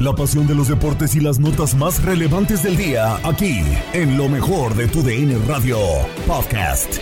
La 0.00 0.12
pasión 0.12 0.48
de 0.48 0.56
los 0.56 0.66
deportes 0.66 1.14
y 1.14 1.20
las 1.20 1.38
notas 1.38 1.76
más 1.76 2.02
relevantes 2.02 2.64
del 2.64 2.76
día, 2.76 3.14
aquí, 3.22 3.60
en 3.92 4.18
lo 4.18 4.28
mejor 4.28 4.74
de 4.74 4.88
tu 4.88 5.02
DN 5.02 5.38
Radio 5.46 5.78
Podcast. 6.26 6.98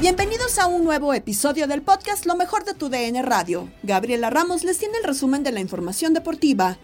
Bienvenidos 0.00 0.58
a 0.58 0.66
un 0.66 0.82
nuevo 0.82 1.14
episodio 1.14 1.68
del 1.68 1.82
podcast 1.82 2.26
Lo 2.26 2.34
mejor 2.34 2.64
de 2.64 2.74
tu 2.74 2.88
DN 2.88 3.22
Radio. 3.22 3.68
Gabriela 3.84 4.28
Ramos 4.28 4.64
les 4.64 4.76
tiene 4.76 4.98
el 4.98 5.04
resumen 5.04 5.44
de 5.44 5.52
la 5.52 5.60
información 5.60 6.14
deportiva. 6.14 6.78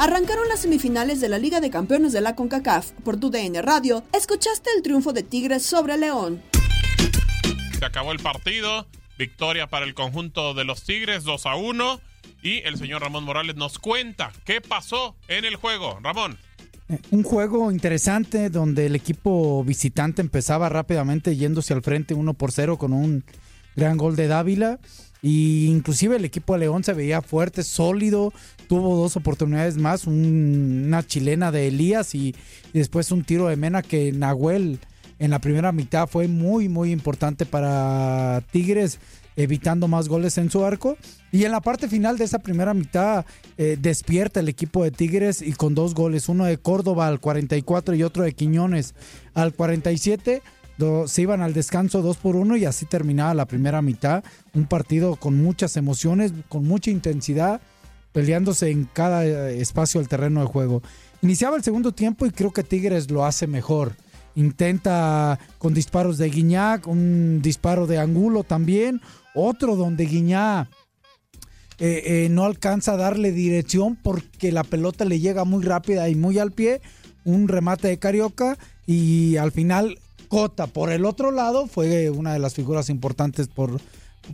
Arrancaron 0.00 0.48
las 0.48 0.60
semifinales 0.60 1.20
de 1.20 1.28
la 1.28 1.36
Liga 1.36 1.60
de 1.60 1.68
Campeones 1.68 2.14
de 2.14 2.22
la 2.22 2.34
CONCACAF. 2.34 2.92
Por 3.04 3.20
tu 3.20 3.28
DN 3.28 3.60
Radio, 3.60 4.02
escuchaste 4.14 4.70
el 4.74 4.82
triunfo 4.82 5.12
de 5.12 5.22
Tigres 5.22 5.62
sobre 5.62 5.98
León. 5.98 6.40
Se 7.78 7.84
acabó 7.84 8.12
el 8.12 8.18
partido, 8.18 8.86
victoria 9.18 9.66
para 9.66 9.84
el 9.84 9.92
conjunto 9.92 10.54
de 10.54 10.64
los 10.64 10.84
Tigres 10.84 11.24
2 11.24 11.44
a 11.44 11.56
1 11.56 12.00
y 12.42 12.60
el 12.60 12.78
señor 12.78 13.02
Ramón 13.02 13.24
Morales 13.24 13.56
nos 13.56 13.78
cuenta 13.78 14.32
qué 14.46 14.62
pasó 14.62 15.16
en 15.28 15.44
el 15.44 15.56
juego. 15.56 15.98
Ramón. 16.02 16.38
Un 17.10 17.22
juego 17.22 17.70
interesante 17.70 18.48
donde 18.48 18.86
el 18.86 18.96
equipo 18.96 19.62
visitante 19.64 20.22
empezaba 20.22 20.70
rápidamente 20.70 21.36
yéndose 21.36 21.74
al 21.74 21.82
frente 21.82 22.14
1 22.14 22.32
por 22.32 22.52
0 22.52 22.78
con 22.78 22.94
un 22.94 23.22
gran 23.76 23.98
gol 23.98 24.16
de 24.16 24.28
Dávila. 24.28 24.78
Y 25.22 25.66
inclusive 25.66 26.16
el 26.16 26.24
equipo 26.24 26.54
de 26.54 26.60
León 26.60 26.82
se 26.82 26.94
veía 26.94 27.20
fuerte, 27.20 27.62
sólido, 27.62 28.32
tuvo 28.68 28.96
dos 28.96 29.16
oportunidades 29.16 29.76
más, 29.76 30.06
un- 30.06 30.84
una 30.86 31.06
chilena 31.06 31.52
de 31.52 31.68
Elías 31.68 32.14
y, 32.14 32.28
y 32.72 32.78
después 32.78 33.10
un 33.12 33.24
tiro 33.24 33.48
de 33.48 33.56
Mena 33.56 33.82
que 33.82 34.12
Nahuel 34.12 34.78
en 35.18 35.30
la 35.30 35.38
primera 35.38 35.72
mitad 35.72 36.06
fue 36.08 36.28
muy 36.28 36.70
muy 36.70 36.90
importante 36.92 37.44
para 37.44 38.42
Tigres, 38.50 38.98
evitando 39.36 39.86
más 39.88 40.08
goles 40.08 40.38
en 40.38 40.50
su 40.50 40.64
arco. 40.64 40.96
Y 41.32 41.44
en 41.44 41.52
la 41.52 41.60
parte 41.60 41.88
final 41.88 42.16
de 42.16 42.24
esa 42.24 42.38
primera 42.38 42.72
mitad 42.72 43.26
eh, 43.58 43.76
despierta 43.80 44.40
el 44.40 44.48
equipo 44.48 44.82
de 44.82 44.90
Tigres 44.90 45.42
y 45.42 45.52
con 45.52 45.74
dos 45.74 45.94
goles, 45.94 46.30
uno 46.30 46.46
de 46.46 46.56
Córdoba 46.56 47.06
al 47.06 47.20
44 47.20 47.94
y 47.94 48.02
otro 48.02 48.24
de 48.24 48.32
Quiñones 48.32 48.94
al 49.34 49.52
47 49.52 50.42
se 51.06 51.22
iban 51.22 51.42
al 51.42 51.54
descanso 51.54 52.02
dos 52.02 52.16
por 52.16 52.36
uno 52.36 52.56
y 52.56 52.64
así 52.64 52.86
terminaba 52.86 53.34
la 53.34 53.46
primera 53.46 53.82
mitad. 53.82 54.24
Un 54.54 54.66
partido 54.66 55.16
con 55.16 55.40
muchas 55.42 55.76
emociones, 55.76 56.32
con 56.48 56.66
mucha 56.66 56.90
intensidad, 56.90 57.60
peleándose 58.12 58.70
en 58.70 58.84
cada 58.84 59.24
eh, 59.24 59.60
espacio 59.60 60.00
del 60.00 60.08
terreno 60.08 60.40
de 60.40 60.46
juego. 60.46 60.82
Iniciaba 61.22 61.56
el 61.56 61.62
segundo 61.62 61.92
tiempo 61.92 62.26
y 62.26 62.30
creo 62.30 62.52
que 62.52 62.64
Tigres 62.64 63.10
lo 63.10 63.24
hace 63.24 63.46
mejor. 63.46 63.94
Intenta 64.34 65.38
con 65.58 65.74
disparos 65.74 66.18
de 66.18 66.30
Guiñac, 66.30 66.86
un 66.86 67.40
disparo 67.42 67.86
de 67.86 67.98
Angulo 67.98 68.44
también, 68.44 69.00
otro 69.34 69.76
donde 69.76 70.06
Guiñac 70.06 70.68
eh, 71.78 72.02
eh, 72.24 72.28
no 72.30 72.44
alcanza 72.44 72.92
a 72.92 72.96
darle 72.96 73.32
dirección 73.32 73.96
porque 73.96 74.52
la 74.52 74.64
pelota 74.64 75.04
le 75.04 75.18
llega 75.18 75.44
muy 75.44 75.64
rápida 75.64 76.08
y 76.08 76.14
muy 76.14 76.38
al 76.38 76.52
pie. 76.52 76.80
Un 77.24 77.48
remate 77.48 77.88
de 77.88 77.98
Carioca 77.98 78.56
y 78.86 79.36
al 79.36 79.52
final 79.52 79.98
Cota 80.30 80.68
por 80.68 80.92
el 80.92 81.04
otro 81.06 81.32
lado 81.32 81.66
fue 81.66 82.08
una 82.08 82.32
de 82.32 82.38
las 82.38 82.54
figuras 82.54 82.88
importantes 82.88 83.48
por, 83.48 83.80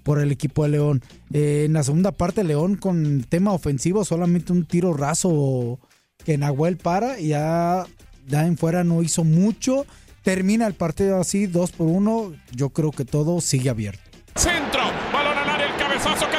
por 0.02 0.20
el 0.20 0.30
equipo 0.30 0.62
de 0.64 0.68
León. 0.68 1.02
Eh, 1.32 1.62
en 1.64 1.72
la 1.72 1.82
segunda 1.82 2.12
parte 2.12 2.44
León 2.44 2.76
con 2.76 3.24
tema 3.24 3.54
ofensivo 3.54 4.04
solamente 4.04 4.52
un 4.52 4.66
tiro 4.66 4.92
raso 4.92 5.80
que 6.22 6.36
Nahuel 6.36 6.76
para 6.76 7.18
y 7.18 7.28
ya, 7.28 7.86
ya 8.26 8.46
en 8.46 8.58
fuera 8.58 8.84
no 8.84 9.02
hizo 9.02 9.24
mucho. 9.24 9.86
Termina 10.22 10.66
el 10.66 10.74
partido 10.74 11.18
así, 11.18 11.46
dos 11.46 11.72
por 11.72 11.86
uno. 11.86 12.34
Yo 12.52 12.68
creo 12.68 12.90
que 12.90 13.06
todo 13.06 13.40
sigue 13.40 13.70
abierto. 13.70 14.02
Centro, 14.34 14.82
balón 15.14 15.38
al 15.38 15.48
área, 15.48 15.72
el 15.72 15.78
cabezazo 15.78 16.26
queda 16.28 16.35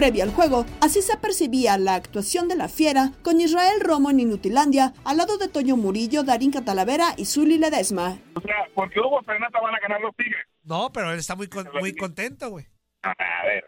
Previo 0.00 0.24
al 0.24 0.32
juego, 0.32 0.64
así 0.80 1.02
se 1.02 1.18
percibía 1.18 1.76
la 1.76 1.94
actuación 1.94 2.48
de 2.48 2.56
la 2.56 2.68
Fiera 2.68 3.10
con 3.22 3.38
Israel 3.38 3.82
Romo 3.82 4.08
en 4.10 4.20
Inutilandia 4.20 4.94
al 5.04 5.18
lado 5.18 5.36
de 5.36 5.46
Toño 5.48 5.76
Murillo, 5.76 6.22
Darín 6.22 6.50
Catalavera 6.52 7.08
y 7.18 7.26
Zuli 7.26 7.58
Ledesma. 7.58 8.16
O 8.34 8.40
sea, 8.40 8.56
porque 8.74 8.98
Hugo 8.98 9.20
Fernanda 9.26 9.60
van 9.60 9.74
a 9.74 9.78
ganar 9.78 10.00
los 10.00 10.16
Tigres. 10.16 10.46
No, 10.64 10.88
pero 10.90 11.12
él 11.12 11.18
está 11.18 11.36
muy, 11.36 11.48
con- 11.48 11.68
muy 11.78 11.94
contento, 11.94 12.48
güey. 12.48 12.64
A 13.02 13.12
ver, 13.44 13.62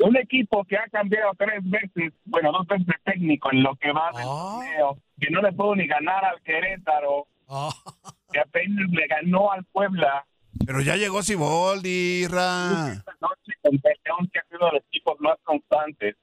un 0.00 0.14
equipo 0.18 0.62
que 0.64 0.76
ha 0.76 0.86
cambiado 0.92 1.32
tres 1.38 1.58
veces, 1.64 2.12
bueno, 2.26 2.52
dos 2.52 2.66
veces 2.66 2.86
de 2.86 2.94
técnico 3.10 3.50
en 3.50 3.62
lo 3.62 3.74
que 3.76 3.90
va 3.90 4.10
del 4.12 4.26
Ah. 4.28 4.58
torneo, 4.60 4.98
que 5.18 5.30
no 5.30 5.40
le 5.40 5.52
pudo 5.52 5.74
ni 5.74 5.86
ganar 5.86 6.22
al 6.22 6.42
Querétaro, 6.42 7.26
Oh, 7.46 7.72
que 8.30 8.40
apenas 8.40 8.90
le 8.90 9.06
ganó 9.06 9.50
al 9.52 9.64
Puebla 9.64 10.26
Pero 10.66 10.80
ya 10.80 10.96
llegó 10.96 11.22
Siboldi, 11.22 12.26
Ra. 12.26 12.92
esta 12.92 13.16
noche 13.20 13.52
León, 13.62 14.28
que 14.32 14.38
ha 14.38 14.44
sido 14.44 14.66
de 14.66 14.72
los 14.72 14.82
equipos 14.92 15.20
más 15.20 15.36
constantes, 15.42 16.16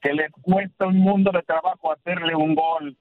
que 0.00 0.12
les 0.12 0.30
cuesta 0.32 0.86
un 0.86 0.98
mundo 0.98 1.30
de 1.32 1.42
trabajo 1.42 1.92
hacerle 1.92 2.34
un 2.34 2.54
gol 2.54 2.96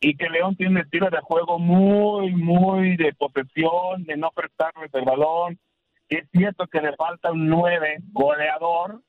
y 0.00 0.16
que 0.16 0.28
León 0.28 0.56
tiene 0.56 0.72
un 0.72 0.78
estilo 0.78 1.08
de 1.10 1.20
juego 1.20 1.58
muy, 1.58 2.32
muy 2.34 2.96
de 2.96 3.12
posesión, 3.14 4.04
de 4.04 4.16
no 4.16 4.30
prestarles 4.30 4.92
el 4.94 5.04
balón, 5.04 5.58
es 6.08 6.28
cierto 6.30 6.66
que 6.66 6.80
le 6.80 6.94
falta 6.96 7.32
un 7.32 7.48
nueve 7.48 7.96
goleador, 8.12 9.02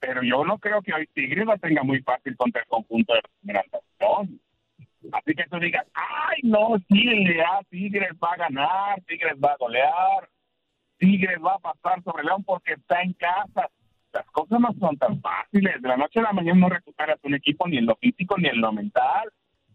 pero 0.00 0.22
yo 0.22 0.44
no 0.44 0.58
creo 0.58 0.82
que 0.82 0.92
hoy 0.92 1.08
Tigres 1.14 1.46
la 1.46 1.56
tenga 1.56 1.82
muy 1.82 2.00
fácil 2.02 2.36
contra 2.36 2.62
el 2.62 2.68
conjunto 2.68 3.14
de 3.14 3.22
Primera 3.40 3.62
División. 3.62 4.40
Así 5.12 5.34
que 5.34 5.44
tú 5.50 5.58
digas, 5.58 5.86
ay, 5.94 6.40
no, 6.42 6.76
sí, 6.88 7.04
ya 7.36 7.60
Tigres 7.70 8.12
va 8.22 8.32
a 8.32 8.36
ganar, 8.36 9.00
Tigres 9.06 9.36
va 9.42 9.52
a 9.52 9.56
golear, 9.56 10.28
Tigres 10.98 11.38
va 11.44 11.54
a 11.54 11.58
pasar 11.58 12.02
sobre 12.02 12.24
León 12.24 12.42
porque 12.44 12.74
está 12.74 13.00
en 13.02 13.12
casa. 13.14 13.70
Las 14.12 14.26
cosas 14.30 14.58
no 14.60 14.72
son 14.80 14.96
tan 14.96 15.20
fáciles. 15.20 15.80
De 15.80 15.88
la 15.88 15.96
noche 15.96 16.18
a 16.20 16.24
la 16.24 16.32
mañana 16.32 16.58
no 16.58 16.68
recuperas 16.68 17.18
un 17.22 17.34
equipo 17.34 17.68
ni 17.68 17.78
en 17.78 17.86
lo 17.86 17.96
físico 17.96 18.36
ni 18.38 18.48
en 18.48 18.60
lo 18.60 18.72
mental. 18.72 19.30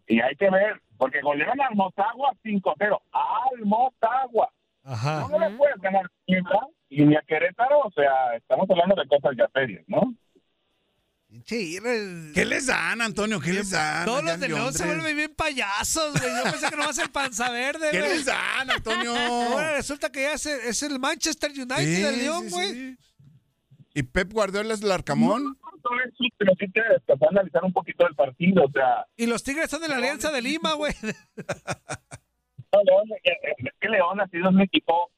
Y 0.08 0.20
hay 0.20 0.36
que 0.36 0.50
ver, 0.50 0.82
porque 0.98 1.22
golearon 1.22 1.62
al 1.62 1.76
Motagua 1.76 2.34
5-0. 2.44 3.02
¡Al 3.12 3.66
Motagua! 3.66 4.50
ajá. 4.84 5.28
No 5.30 5.40
le 5.40 5.50
puedes 5.52 5.78
ganar 5.78 6.10
y 6.90 7.06
ni 7.06 7.16
a 7.16 7.22
Querétaro. 7.22 7.80
O 7.80 7.92
sea, 7.92 8.36
estamos 8.36 8.70
hablando 8.70 8.96
de 8.96 9.08
cosas 9.08 9.36
ya 9.38 9.48
serias, 9.54 9.84
¿no? 9.88 10.14
Sí, 11.46 11.80
¿Qué 12.34 12.46
les 12.46 12.68
dan, 12.68 13.02
Antonio? 13.02 13.40
¿Qué 13.40 13.54
les 13.54 13.72
dan? 13.72 14.06
Todos 14.06 14.24
los 14.24 14.40
de 14.40 14.48
León 14.50 14.74
se 14.74 14.86
vuelven 14.86 15.16
bien 15.18 15.34
payasos, 15.36 16.14
güey. 16.20 16.32
Yo 16.38 16.44
pensé 16.44 16.70
que 16.70 16.76
no 16.76 16.84
va 16.84 16.90
a 16.90 16.94
ser 16.94 17.12
panza 17.12 17.50
verde, 17.50 17.88
¿Qué 17.92 18.00
güey. 18.00 18.12
les 18.18 18.26
dan, 18.26 18.70
Antonio? 18.70 19.16
Ahora 19.16 19.76
resulta 19.78 20.12
que 20.12 20.22
ya 20.22 20.34
es 20.34 20.46
el, 20.46 20.60
es 20.62 20.84
el 20.84 21.00
Manchester 21.00 21.52
United 21.52 21.78
Sí, 21.78 22.02
del 22.02 22.18
León, 22.20 22.50
güey. 22.50 22.72
sí. 22.74 22.98
¿Y 23.96 24.04
Pep 24.04 24.32
Guardiola 24.32 24.74
es 24.74 24.82
el 24.82 24.92
Arcamón? 24.92 25.58
Todo 25.84 26.00
eso, 26.06 26.24
pero 26.38 26.54
sí 26.60 26.66
que 26.74 26.82
te 27.06 27.14
a 27.14 27.30
analizar 27.30 27.64
un 27.64 27.74
poquito 27.74 28.08
el 28.08 28.16
partido. 28.16 28.64
O 28.66 28.72
sea, 28.72 29.06
Y 29.18 29.26
los 29.28 29.44
Tigres 29.44 29.70
son 29.70 29.82
de 29.82 29.88
la 29.90 29.98
Alianza 29.98 30.32
de 30.32 30.42
Lima, 30.42 30.74
güey. 30.74 30.94
no, 31.04 32.84
León, 32.84 33.10
eh, 33.24 33.32
eh, 33.32 33.54
es 33.58 33.74
que 33.80 33.90
León 33.90 34.22
ha 34.22 34.28
sido 34.28 34.50
un 34.50 34.62
equipo 34.62 35.12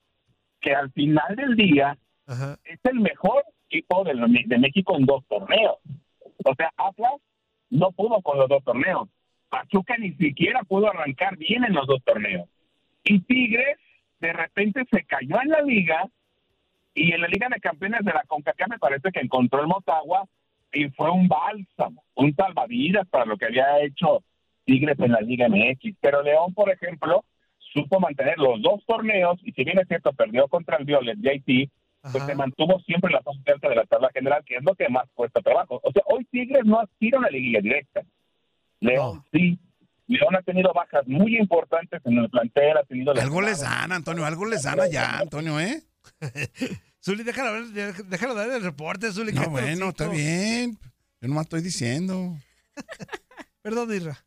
que 0.59 0.73
al 0.73 0.91
final 0.91 1.35
del 1.35 1.55
día 1.55 1.97
Ajá. 2.25 2.57
es 2.63 2.79
el 2.83 2.99
mejor 2.99 3.43
equipo 3.69 4.03
de, 4.03 4.13
de 4.45 4.57
México 4.57 4.97
en 4.97 5.05
dos 5.05 5.23
torneos. 5.27 5.77
O 6.43 6.53
sea, 6.55 6.71
Atlas 6.77 7.21
no 7.69 7.91
pudo 7.91 8.21
con 8.21 8.37
los 8.37 8.49
dos 8.49 8.63
torneos. 8.63 9.09
Pachuca 9.49 9.97
ni 9.97 10.13
siquiera 10.13 10.63
pudo 10.63 10.89
arrancar 10.89 11.37
bien 11.37 11.63
en 11.63 11.73
los 11.73 11.87
dos 11.87 12.03
torneos. 12.03 12.47
Y 13.03 13.19
Tigres 13.19 13.77
de 14.19 14.33
repente 14.33 14.83
se 14.91 15.03
cayó 15.03 15.41
en 15.41 15.49
la 15.49 15.61
liga 15.61 16.09
y 16.95 17.11
en 17.11 17.21
la 17.21 17.27
Liga 17.27 17.49
de 17.49 17.59
Campeones 17.59 18.05
de 18.05 18.13
la 18.13 18.23
CONCACAF 18.25 18.69
me 18.69 18.79
parece 18.79 19.11
que 19.11 19.19
encontró 19.19 19.59
el 19.61 19.67
Motagua 19.67 20.25
y 20.71 20.89
fue 20.89 21.11
un 21.11 21.27
bálsamo, 21.27 22.03
un 22.15 22.33
salvavidas 22.33 23.07
para 23.09 23.25
lo 23.25 23.37
que 23.37 23.45
había 23.45 23.81
hecho 23.83 24.23
Tigres 24.63 24.97
en 24.99 25.11
la 25.11 25.19
Liga 25.19 25.47
MX. 25.49 25.97
Pero 25.99 26.23
León, 26.23 26.53
por 26.53 26.71
ejemplo, 26.71 27.25
supo 27.59 27.99
mantener 27.99 28.37
los 28.37 28.61
dos 28.61 28.83
torneos 28.85 29.37
y 29.43 29.51
si 29.51 29.65
bien 29.65 29.77
es 29.77 29.87
cierto, 29.87 30.13
perdió 30.13 30.47
contra 30.47 30.77
el 30.77 30.85
Violet 30.85 31.17
de 31.17 31.29
Haití, 31.29 31.69
pues 32.11 32.23
Ajá. 32.23 32.25
se 32.27 32.35
mantuvo 32.35 32.79
siempre 32.81 33.09
en 33.09 33.13
la 33.15 33.21
parte 33.21 33.51
alta 33.51 33.69
de 33.69 33.75
la 33.75 33.85
tabla 33.85 34.09
general, 34.13 34.43
que 34.45 34.55
es 34.57 34.63
lo 34.63 34.75
que 34.75 34.87
más 34.89 35.05
cuesta 35.13 35.41
trabajo. 35.41 35.79
O 35.83 35.91
sea, 35.91 36.03
hoy 36.05 36.25
Tigres 36.25 36.65
no 36.65 36.79
aspira 36.79 37.17
a 37.17 37.19
una 37.21 37.29
liguilla 37.29 37.61
directa. 37.61 38.01
León 38.79 39.17
No. 39.17 39.25
sí. 39.31 39.59
León 40.07 40.35
ha 40.35 40.41
tenido 40.43 40.71
bajas 40.71 41.07
muy 41.07 41.35
importantes 41.35 41.99
en 42.05 42.19
el 42.19 42.29
plantel, 42.29 42.77
ha 42.77 42.83
tenido... 42.83 43.11
Algo 43.13 43.41
les 43.41 43.61
dan, 43.61 43.91
Antonio. 43.91 44.23
Algo 44.23 44.45
les 44.45 44.61
dan 44.61 44.79
allá, 44.79 45.17
Antonio, 45.17 45.59
¿eh? 45.59 45.81
Zuli, 47.03 47.23
déjalo, 47.23 47.53
ver, 47.53 47.93
déjalo 48.05 48.35
dar 48.35 48.51
el 48.51 48.61
reporte, 48.61 49.11
Zuli. 49.11 49.33
No, 49.33 49.49
bueno, 49.49 49.89
está 49.89 50.07
bien. 50.07 50.77
Yo 51.21 51.27
nomás 51.27 51.45
estoy 51.45 51.61
diciendo. 51.61 52.35
Perdón, 53.61 53.93
Irra. 53.93 54.17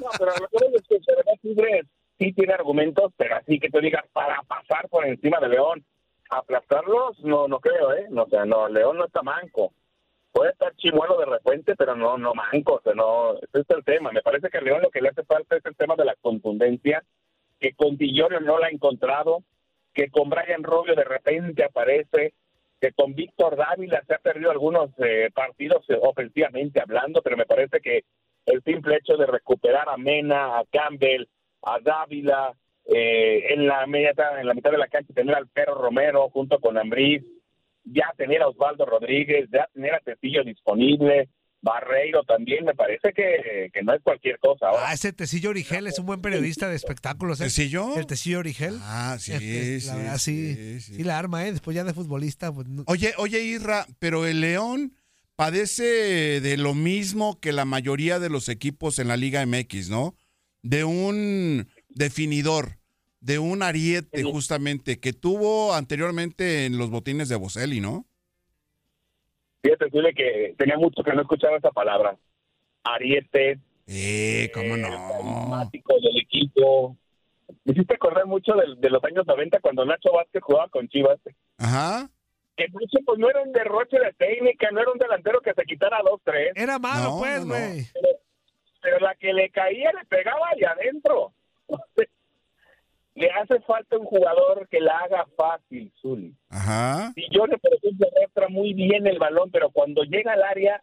No, 0.00 0.08
pero 0.18 0.32
lo 0.40 0.48
que 0.48 0.66
voy 0.66 0.76
es 0.76 0.88
que 0.88 0.98
Tigres 1.42 1.86
sí 2.18 2.32
tiene 2.32 2.54
argumentos, 2.54 3.12
pero 3.18 3.36
así 3.36 3.58
que 3.58 3.68
te 3.68 3.80
digas 3.80 4.04
para 4.12 4.40
pasar 4.44 4.88
por 4.88 5.06
encima 5.06 5.38
de 5.40 5.48
León, 5.48 5.84
aplastarlos, 6.30 7.18
no, 7.20 7.48
no 7.48 7.60
creo, 7.60 7.92
¿eh? 7.94 8.06
O 8.14 8.26
sea, 8.28 8.44
no, 8.44 8.68
León 8.68 8.98
no 8.98 9.06
está 9.06 9.22
manco. 9.22 9.72
Puede 10.32 10.52
estar 10.52 10.74
chimuelo 10.76 11.16
de 11.18 11.26
repente, 11.26 11.74
pero 11.76 11.96
no, 11.96 12.18
no 12.18 12.34
manco, 12.34 12.80
o 12.84 12.94
no, 12.94 13.34
ese 13.38 13.60
es 13.60 13.70
el 13.70 13.84
tema. 13.84 14.12
Me 14.12 14.22
parece 14.22 14.50
que 14.50 14.58
a 14.58 14.60
León 14.60 14.82
lo 14.82 14.90
que 14.90 15.00
le 15.00 15.08
hace 15.08 15.24
falta 15.24 15.56
es 15.56 15.64
el 15.64 15.76
tema 15.76 15.96
de 15.96 16.04
la 16.04 16.14
contundencia, 16.16 17.02
que 17.58 17.72
con 17.72 17.96
Dillorio 17.96 18.40
no 18.40 18.58
la 18.58 18.66
ha 18.66 18.70
encontrado, 18.70 19.42
que 19.94 20.10
con 20.10 20.28
Brian 20.28 20.62
Rubio 20.62 20.94
de 20.94 21.04
repente 21.04 21.64
aparece, 21.64 22.34
que 22.80 22.92
con 22.92 23.14
Víctor 23.14 23.56
Dávila 23.56 24.02
se 24.06 24.14
ha 24.14 24.18
perdido 24.18 24.50
algunos 24.50 24.90
eh, 24.98 25.30
partidos 25.34 25.86
ofensivamente 26.02 26.80
hablando, 26.80 27.22
pero 27.22 27.36
me 27.36 27.46
parece 27.46 27.80
que 27.80 28.04
el 28.44 28.62
simple 28.62 28.96
hecho 28.96 29.16
de 29.16 29.26
recuperar 29.26 29.88
a 29.88 29.96
Mena, 29.96 30.58
a 30.58 30.64
Campbell, 30.70 31.26
a 31.62 31.80
Dávila, 31.80 32.52
eh, 32.94 33.52
en 33.52 33.66
la 33.66 33.86
media, 33.86 34.12
en 34.40 34.46
la 34.46 34.54
mitad 34.54 34.70
de 34.70 34.78
la 34.78 34.88
cancha 34.88 35.12
tener 35.14 35.34
al 35.34 35.48
Perro 35.48 35.74
Romero 35.74 36.28
junto 36.30 36.58
con 36.60 36.78
Ambriz, 36.78 37.22
ya 37.84 38.12
tener 38.16 38.42
a 38.42 38.48
Osvaldo 38.48 38.84
Rodríguez, 38.86 39.48
ya 39.52 39.68
tener 39.72 39.94
a 39.94 40.00
Tecillo 40.00 40.42
disponible, 40.44 41.28
Barreiro 41.62 42.22
también, 42.22 42.64
me 42.64 42.74
parece 42.74 43.12
que, 43.12 43.70
que 43.72 43.82
no 43.82 43.92
es 43.94 44.00
cualquier 44.02 44.38
cosa. 44.38 44.68
Ahora, 44.68 44.82
Ah, 44.88 44.92
ese 44.94 45.12
Tecillo 45.12 45.50
Origel 45.50 45.86
es 45.88 45.98
un 45.98 46.06
buen 46.06 46.20
periodista 46.20 46.68
de 46.68 46.76
espectáculos. 46.76 47.40
¿eh? 47.40 47.44
¿Tecillo? 47.44 47.96
El 47.96 48.06
Tecillo 48.06 48.38
Origel. 48.38 48.76
Ah, 48.82 49.16
sí, 49.18 49.32
Este, 49.34 49.80
sí, 49.80 49.86
La 49.88 49.96
verdad, 49.96 50.18
sí, 50.18 50.54
sí, 50.54 50.80
sí. 50.80 50.94
sí. 50.94 51.02
la 51.04 51.18
arma, 51.18 51.44
¿eh? 51.46 51.50
Después 51.52 51.74
ya 51.74 51.82
de 51.82 51.94
futbolista, 51.94 52.52
pues, 52.52 52.68
no- 52.68 52.84
Oye, 52.86 53.14
oye, 53.16 53.40
Irra, 53.42 53.86
pero 53.98 54.26
el 54.26 54.40
León 54.42 54.92
padece 55.34 56.40
de 56.40 56.56
lo 56.56 56.74
mismo 56.74 57.38
que 57.40 57.52
la 57.52 57.64
mayoría 57.64 58.18
de 58.18 58.30
los 58.30 58.48
equipos 58.48 58.98
en 58.98 59.08
la 59.08 59.16
Liga 59.16 59.44
MX, 59.44 59.90
¿no? 59.90 60.14
De 60.62 60.84
un 60.84 61.68
definidor, 61.96 62.76
de 63.20 63.38
un 63.38 63.62
ariete 63.62 64.22
justamente 64.22 65.00
que 65.00 65.12
tuvo 65.12 65.72
anteriormente 65.74 66.66
en 66.66 66.78
los 66.78 66.90
botines 66.90 67.28
de 67.28 67.36
Boselli, 67.36 67.80
¿no? 67.80 68.04
fíjate, 69.62 69.90
Zule, 69.90 70.14
que 70.14 70.54
tenía 70.56 70.76
mucho 70.76 71.02
que 71.02 71.12
no 71.12 71.22
escuchaba 71.22 71.56
esa 71.56 71.70
palabra. 71.72 72.16
Ariete, 72.84 73.58
Eh, 73.88 74.48
cómo 74.54 74.76
el 74.76 74.82
no. 74.82 74.88
carismático 74.88 75.94
del 76.00 76.18
equipo. 76.22 76.96
Me 77.64 77.72
hiciste 77.72 77.94
acordar 77.94 78.26
mucho 78.26 78.52
del- 78.54 78.80
de, 78.80 78.90
los 78.90 79.02
años 79.02 79.26
90 79.26 79.58
cuando 79.60 79.84
Nacho 79.84 80.12
Vázquez 80.12 80.42
jugaba 80.42 80.68
con 80.68 80.86
Chivas. 80.88 81.18
Ajá. 81.58 82.08
Que 82.56 82.68
Nacho 82.68 82.98
pues 83.04 83.18
no 83.18 83.28
era 83.28 83.42
un 83.42 83.52
derroche 83.52 83.98
de 83.98 84.12
técnica, 84.12 84.70
no 84.70 84.80
era 84.80 84.92
un 84.92 84.98
delantero 84.98 85.40
que 85.40 85.52
se 85.54 85.64
quitara 85.64 85.98
dos, 86.04 86.20
tres. 86.24 86.52
Era 86.54 86.78
malo, 86.78 87.10
No, 87.10 87.18
pues, 87.18 87.40
no, 87.44 87.46
no. 87.46 87.54
güey. 87.58 87.86
pero 88.82 89.00
la 89.00 89.16
que 89.16 89.32
le 89.32 89.50
caía 89.50 89.90
le 89.92 90.04
pegaba 90.04 90.46
ahí 90.54 90.62
adentro. 90.62 91.32
le 93.14 93.30
hace 93.30 93.60
falta 93.60 93.96
un 93.96 94.04
jugador 94.04 94.68
que 94.68 94.80
la 94.80 94.98
haga 94.98 95.26
fácil, 95.36 95.90
Zuli. 96.00 96.34
Ajá. 96.50 97.12
Si 97.14 97.22
yo 97.30 97.44
por 97.46 97.74
ejemplo, 97.74 98.06
arrastra 98.14 98.48
muy 98.48 98.74
bien 98.74 99.06
el 99.06 99.18
balón, 99.18 99.50
pero 99.50 99.70
cuando 99.70 100.02
llega 100.02 100.34
al 100.34 100.42
área, 100.42 100.82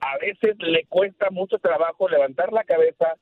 a 0.00 0.18
veces 0.18 0.56
le 0.58 0.86
cuesta 0.86 1.30
mucho 1.30 1.58
trabajo 1.58 2.08
levantar 2.08 2.52
la 2.52 2.64
cabeza, 2.64 3.14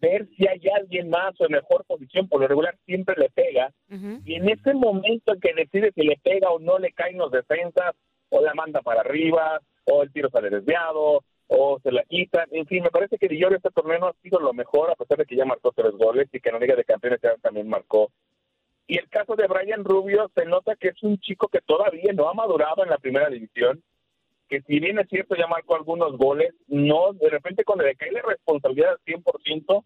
ver 0.00 0.28
si 0.36 0.46
hay 0.46 0.60
alguien 0.74 1.10
más 1.10 1.38
o 1.40 1.46
en 1.46 1.52
mejor 1.52 1.84
posición. 1.84 2.28
Por 2.28 2.40
lo 2.40 2.48
regular 2.48 2.76
siempre 2.86 3.16
le 3.18 3.28
pega. 3.28 3.72
Y 4.24 4.34
en 4.34 4.48
ese 4.48 4.72
momento 4.72 5.34
en 5.34 5.40
que 5.40 5.52
decide 5.54 5.92
si 5.92 6.02
le 6.02 6.16
pega 6.22 6.50
o 6.50 6.58
no 6.58 6.78
le 6.78 6.92
caen 6.92 7.18
los 7.18 7.32
defensas, 7.32 7.94
o 8.30 8.40
la 8.40 8.54
manda 8.54 8.80
para 8.82 9.00
arriba, 9.00 9.60
o 9.84 10.02
el 10.02 10.12
tiro 10.12 10.30
sale 10.30 10.50
desviado, 10.50 11.24
o 11.52 11.80
se 11.82 11.90
la 11.90 12.04
quitan. 12.04 12.48
En 12.52 12.66
fin, 12.66 12.82
me 12.82 12.90
parece 12.90 13.18
que 13.18 13.28
Dillorio 13.28 13.56
este 13.56 13.70
torneo 13.70 14.06
ha 14.06 14.12
sido 14.22 14.38
lo 14.38 14.52
mejor, 14.52 14.90
a 14.90 14.94
pesar 14.94 15.18
de 15.18 15.26
que 15.26 15.34
ya 15.34 15.44
marcó 15.44 15.72
tres 15.72 15.92
goles 15.92 16.28
y 16.32 16.40
que 16.40 16.48
en 16.48 16.54
la 16.54 16.60
Liga 16.60 16.76
de 16.76 16.84
Campeones 16.84 17.20
también 17.42 17.68
marcó. 17.68 18.12
Y 18.86 18.98
el 18.98 19.08
caso 19.08 19.34
de 19.34 19.48
Brian 19.48 19.84
Rubio 19.84 20.30
se 20.34 20.44
nota 20.46 20.76
que 20.76 20.88
es 20.88 21.02
un 21.02 21.18
chico 21.18 21.48
que 21.48 21.60
todavía 21.60 22.12
no 22.12 22.28
ha 22.28 22.34
madurado 22.34 22.84
en 22.84 22.90
la 22.90 22.98
primera 22.98 23.28
división, 23.28 23.82
que 24.48 24.62
si 24.62 24.78
bien 24.78 24.98
es 25.00 25.08
cierto 25.08 25.34
ya 25.34 25.48
marcó 25.48 25.74
algunos 25.74 26.16
goles, 26.16 26.54
no 26.68 27.12
de 27.14 27.30
repente 27.30 27.64
cuando 27.64 27.84
le 27.84 27.96
cae 27.96 28.12
la 28.12 28.22
responsabilidad 28.22 28.90
al 28.90 29.00
100%, 29.04 29.84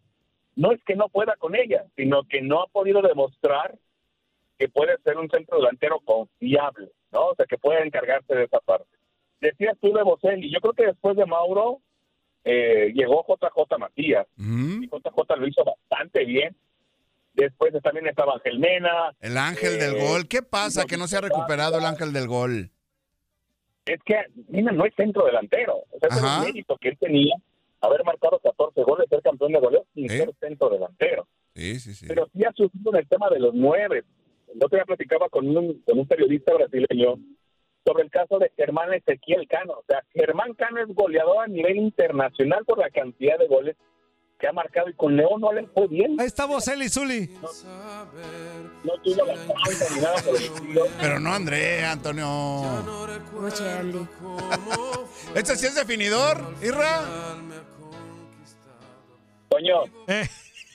no 0.57 0.73
es 0.73 0.85
que 0.85 0.97
no 0.97 1.09
pueda 1.09 1.35
con 1.37 1.55
ella, 1.55 1.87
sino 1.97 2.25
que 2.25 2.43
no 2.43 2.63
ha 2.63 2.67
podido 2.67 3.01
demostrar 3.01 3.75
que 4.59 4.69
puede 4.69 4.99
ser 4.99 5.17
un 5.17 5.31
centro 5.31 5.59
delantero 5.59 5.99
confiable, 6.01 6.91
¿no? 7.11 7.29
O 7.29 7.35
sea, 7.35 7.47
que 7.47 7.59
puede 7.59 7.85
encargarse 7.85 8.35
de 8.35 8.45
esa 8.45 8.61
parte. 8.61 8.87
Decías 9.45 9.77
tú 9.79 9.93
de 9.93 10.03
Boselli, 10.03 10.51
yo 10.51 10.59
creo 10.61 10.73
que 10.73 10.87
después 10.87 11.19
de 11.19 11.27
Mauro 11.27 11.83
eh, 12.45 12.93
llegó 12.95 13.27
JJ 13.29 13.79
Matías, 13.79 14.27
y 14.39 14.87
JJ 14.87 15.37
lo 15.37 15.47
hizo 15.47 15.63
bastante 15.65 16.25
bien. 16.25 16.57
Después 17.35 17.75
también 17.83 18.07
estaba 18.07 18.37
Ángel 18.37 18.59
Mena. 18.59 19.15
El 19.21 19.37
ángel 19.37 19.79
del 19.79 19.97
eh, 19.97 20.09
gol. 20.09 20.29
¿Qué 20.29 20.41
pasa 20.41 20.87
que 20.87 20.97
no 20.97 21.07
se 21.09 21.19
ha 21.19 21.21
recuperado 21.21 21.77
el 21.77 21.85
ángel 21.85 22.15
del 22.15 22.27
gol? 22.27 22.71
Es 23.85 24.01
que 24.07 24.17
Mena 24.49 24.73
no 24.73 24.87
es 24.87 24.95
centro 24.95 25.27
delantero. 25.27 25.85
O 25.91 25.99
sea, 26.01 26.09
ese 26.09 26.21
Ajá. 26.21 26.39
el 26.39 26.47
mérito 26.47 26.79
que 26.79 26.89
él 26.89 26.97
tenía, 26.99 27.35
haber 27.83 28.03
marcado 28.03 28.39
14 28.39 28.83
goles, 28.83 29.07
ser 29.11 29.21
campeón 29.21 29.53
de 29.53 29.61
goleo 29.61 29.85
sin 29.93 30.09
ser 30.09 30.33
centro 30.41 30.71
delantero. 30.71 31.29
Sí, 31.55 31.79
sí, 31.81 31.93
sí. 31.93 32.07
Pero 32.09 32.31
sí 32.33 32.43
ha 32.45 32.53
sufrido 32.53 32.93
en 32.93 32.97
el 32.97 33.09
tema 33.09 33.29
de 33.29 33.41
los 33.41 33.53
nueve. 33.53 34.05
El 34.49 34.65
otro 34.65 34.79
día 34.79 34.87
platicaba 34.87 35.29
con 35.29 35.55
un, 35.55 35.83
con 35.83 35.99
un 35.99 36.07
periodista 36.07 36.55
brasileño 36.55 37.19
sobre 37.85 38.05
el 38.05 38.11
caso 38.11 38.39
de 38.39 38.51
Germán 38.57 38.93
Ezequiel 38.95 39.47
Cano. 39.49 39.75
O 39.75 39.85
sea, 39.87 40.03
Germán 40.13 40.55
Cano 40.55 40.81
es 40.81 40.89
goleador 40.89 41.45
a 41.45 41.47
nivel 41.47 41.77
internacional 41.77 42.65
por 42.65 42.79
la 42.79 42.91
cantidad 42.91 43.39
de 43.39 43.47
goles 43.47 43.77
que 44.39 44.49
ha 44.49 44.53
marcado 44.53 44.89
y 44.89 44.95
con 44.95 45.17
León 45.17 45.41
no 45.41 45.53
le 45.53 45.67
fue 45.69 45.87
bien. 45.87 46.17
Ahí 46.19 46.27
está 46.27 46.47
Boselli, 46.47 46.89
Zuli. 46.89 47.31
No 48.85 48.93
tuvo 49.03 49.27
la 49.27 49.35
ni 49.35 50.01
nada 50.01 50.23
por 50.23 50.37
el 50.37 50.43
estilo. 50.43 50.87
Pero 51.01 51.21
no, 51.21 51.33
André, 51.33 51.85
Antonio. 51.85 52.63
¿Este 55.35 55.57
sí 55.57 55.67
es 55.67 55.75
definidor, 55.75 56.55
Irra? 56.63 57.03
Coño, 59.51 59.83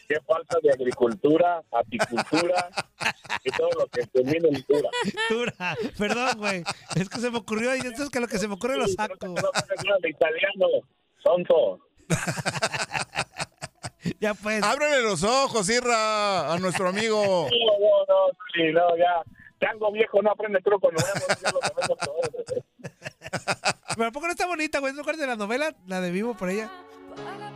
qué 0.10 0.20
falta 0.22 0.58
de 0.64 0.72
agricultura, 0.72 1.64
apicultura 1.72 2.70
y 3.44 3.52
todo 3.52 3.70
lo 3.78 3.88
que 3.88 4.08
termina 4.08 4.48
en 4.50 4.66
dura. 4.68 4.90
Dura. 5.30 5.78
Perdón, 5.98 6.32
güey. 6.38 6.64
Es 6.96 7.08
que 7.08 7.20
se 7.20 7.30
me 7.30 7.38
ocurrió 7.38 7.76
y 7.76 7.80
entonces 7.80 8.10
que 8.10 8.20
lo 8.20 8.28
que 8.28 8.40
se 8.40 8.48
me 8.48 8.56
ocurre 8.56 8.76
lo 8.78 8.88
saco. 8.88 9.28
No 9.28 9.36
de 10.02 10.10
italiano, 10.10 10.68
tonto. 11.24 11.80
Ya 14.22 14.34
pues. 14.34 14.64
Ábrele 14.64 15.02
los 15.02 15.24
ojos, 15.24 15.70
Irra, 15.70 16.54
a 16.54 16.58
nuestro 16.58 16.90
amigo. 16.90 17.22
No, 17.52 17.80
no, 17.80 18.06
no, 18.08 18.28
sí, 18.54 18.64
no, 18.74 18.98
ya. 18.98 19.22
Tango 19.60 19.92
viejo 19.92 20.22
no 20.22 20.32
aprende 20.32 20.60
truco, 20.62 20.90
no 20.92 20.98
ya 20.98 21.52
lo 21.52 21.60
sabemos 21.60 21.98
todos. 22.00 22.64
Pero 23.96 24.08
¿a 24.08 24.12
poco 24.12 24.26
no 24.26 24.32
está 24.32 24.48
bonita, 24.48 24.80
güey? 24.80 24.94
¿No 24.94 25.02
acuerdas 25.02 25.22
de 25.22 25.28
la 25.28 25.36
novela? 25.36 25.76
La 25.86 26.02
de 26.02 26.12
Vivo 26.12 26.34
por 26.34 26.50
ella. 26.50 26.72
No, 27.18 27.38
no, 27.38 27.50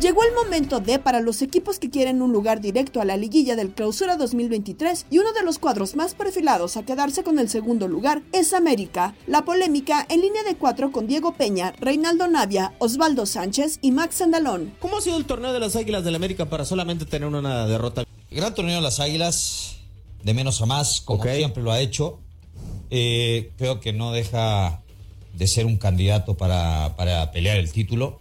Llegó 0.00 0.22
el 0.22 0.32
momento 0.32 0.78
de 0.78 1.00
para 1.00 1.20
los 1.20 1.42
equipos 1.42 1.80
que 1.80 1.90
quieren 1.90 2.22
un 2.22 2.32
lugar 2.32 2.60
directo 2.60 3.00
a 3.00 3.04
la 3.04 3.16
liguilla 3.16 3.56
del 3.56 3.74
Clausura 3.74 4.16
2023 4.16 5.06
y 5.10 5.18
uno 5.18 5.32
de 5.32 5.42
los 5.42 5.58
cuadros 5.58 5.96
más 5.96 6.14
perfilados 6.14 6.76
a 6.76 6.84
quedarse 6.84 7.24
con 7.24 7.40
el 7.40 7.48
segundo 7.48 7.88
lugar 7.88 8.22
es 8.32 8.52
América. 8.52 9.16
La 9.26 9.44
polémica 9.44 10.06
en 10.08 10.20
línea 10.20 10.44
de 10.44 10.54
cuatro 10.54 10.92
con 10.92 11.08
Diego 11.08 11.32
Peña, 11.32 11.72
Reinaldo 11.80 12.28
Navia, 12.28 12.74
Osvaldo 12.78 13.26
Sánchez 13.26 13.80
y 13.82 13.90
Max 13.90 14.22
Andalón. 14.22 14.72
¿Cómo 14.78 14.98
ha 14.98 15.00
sido 15.00 15.16
el 15.16 15.24
torneo 15.24 15.52
de 15.52 15.58
las 15.58 15.74
Águilas 15.74 16.04
del 16.04 16.14
América 16.14 16.46
para 16.48 16.64
solamente 16.64 17.04
tener 17.04 17.28
una 17.28 17.66
derrota? 17.66 18.04
Gran 18.30 18.54
torneo 18.54 18.76
de 18.76 18.82
las 18.82 19.00
Águilas, 19.00 19.78
de 20.22 20.32
menos 20.32 20.62
a 20.62 20.66
más, 20.66 21.00
como 21.00 21.24
siempre 21.24 21.62
lo 21.62 21.72
ha 21.72 21.80
hecho. 21.80 22.20
Eh, 22.90 23.50
creo 23.58 23.80
que 23.80 23.92
no 23.92 24.12
deja 24.12 24.80
de 25.34 25.46
ser 25.46 25.66
un 25.66 25.76
candidato 25.76 26.36
para, 26.36 26.94
para 26.96 27.30
pelear 27.32 27.58
el 27.58 27.70
título, 27.70 28.20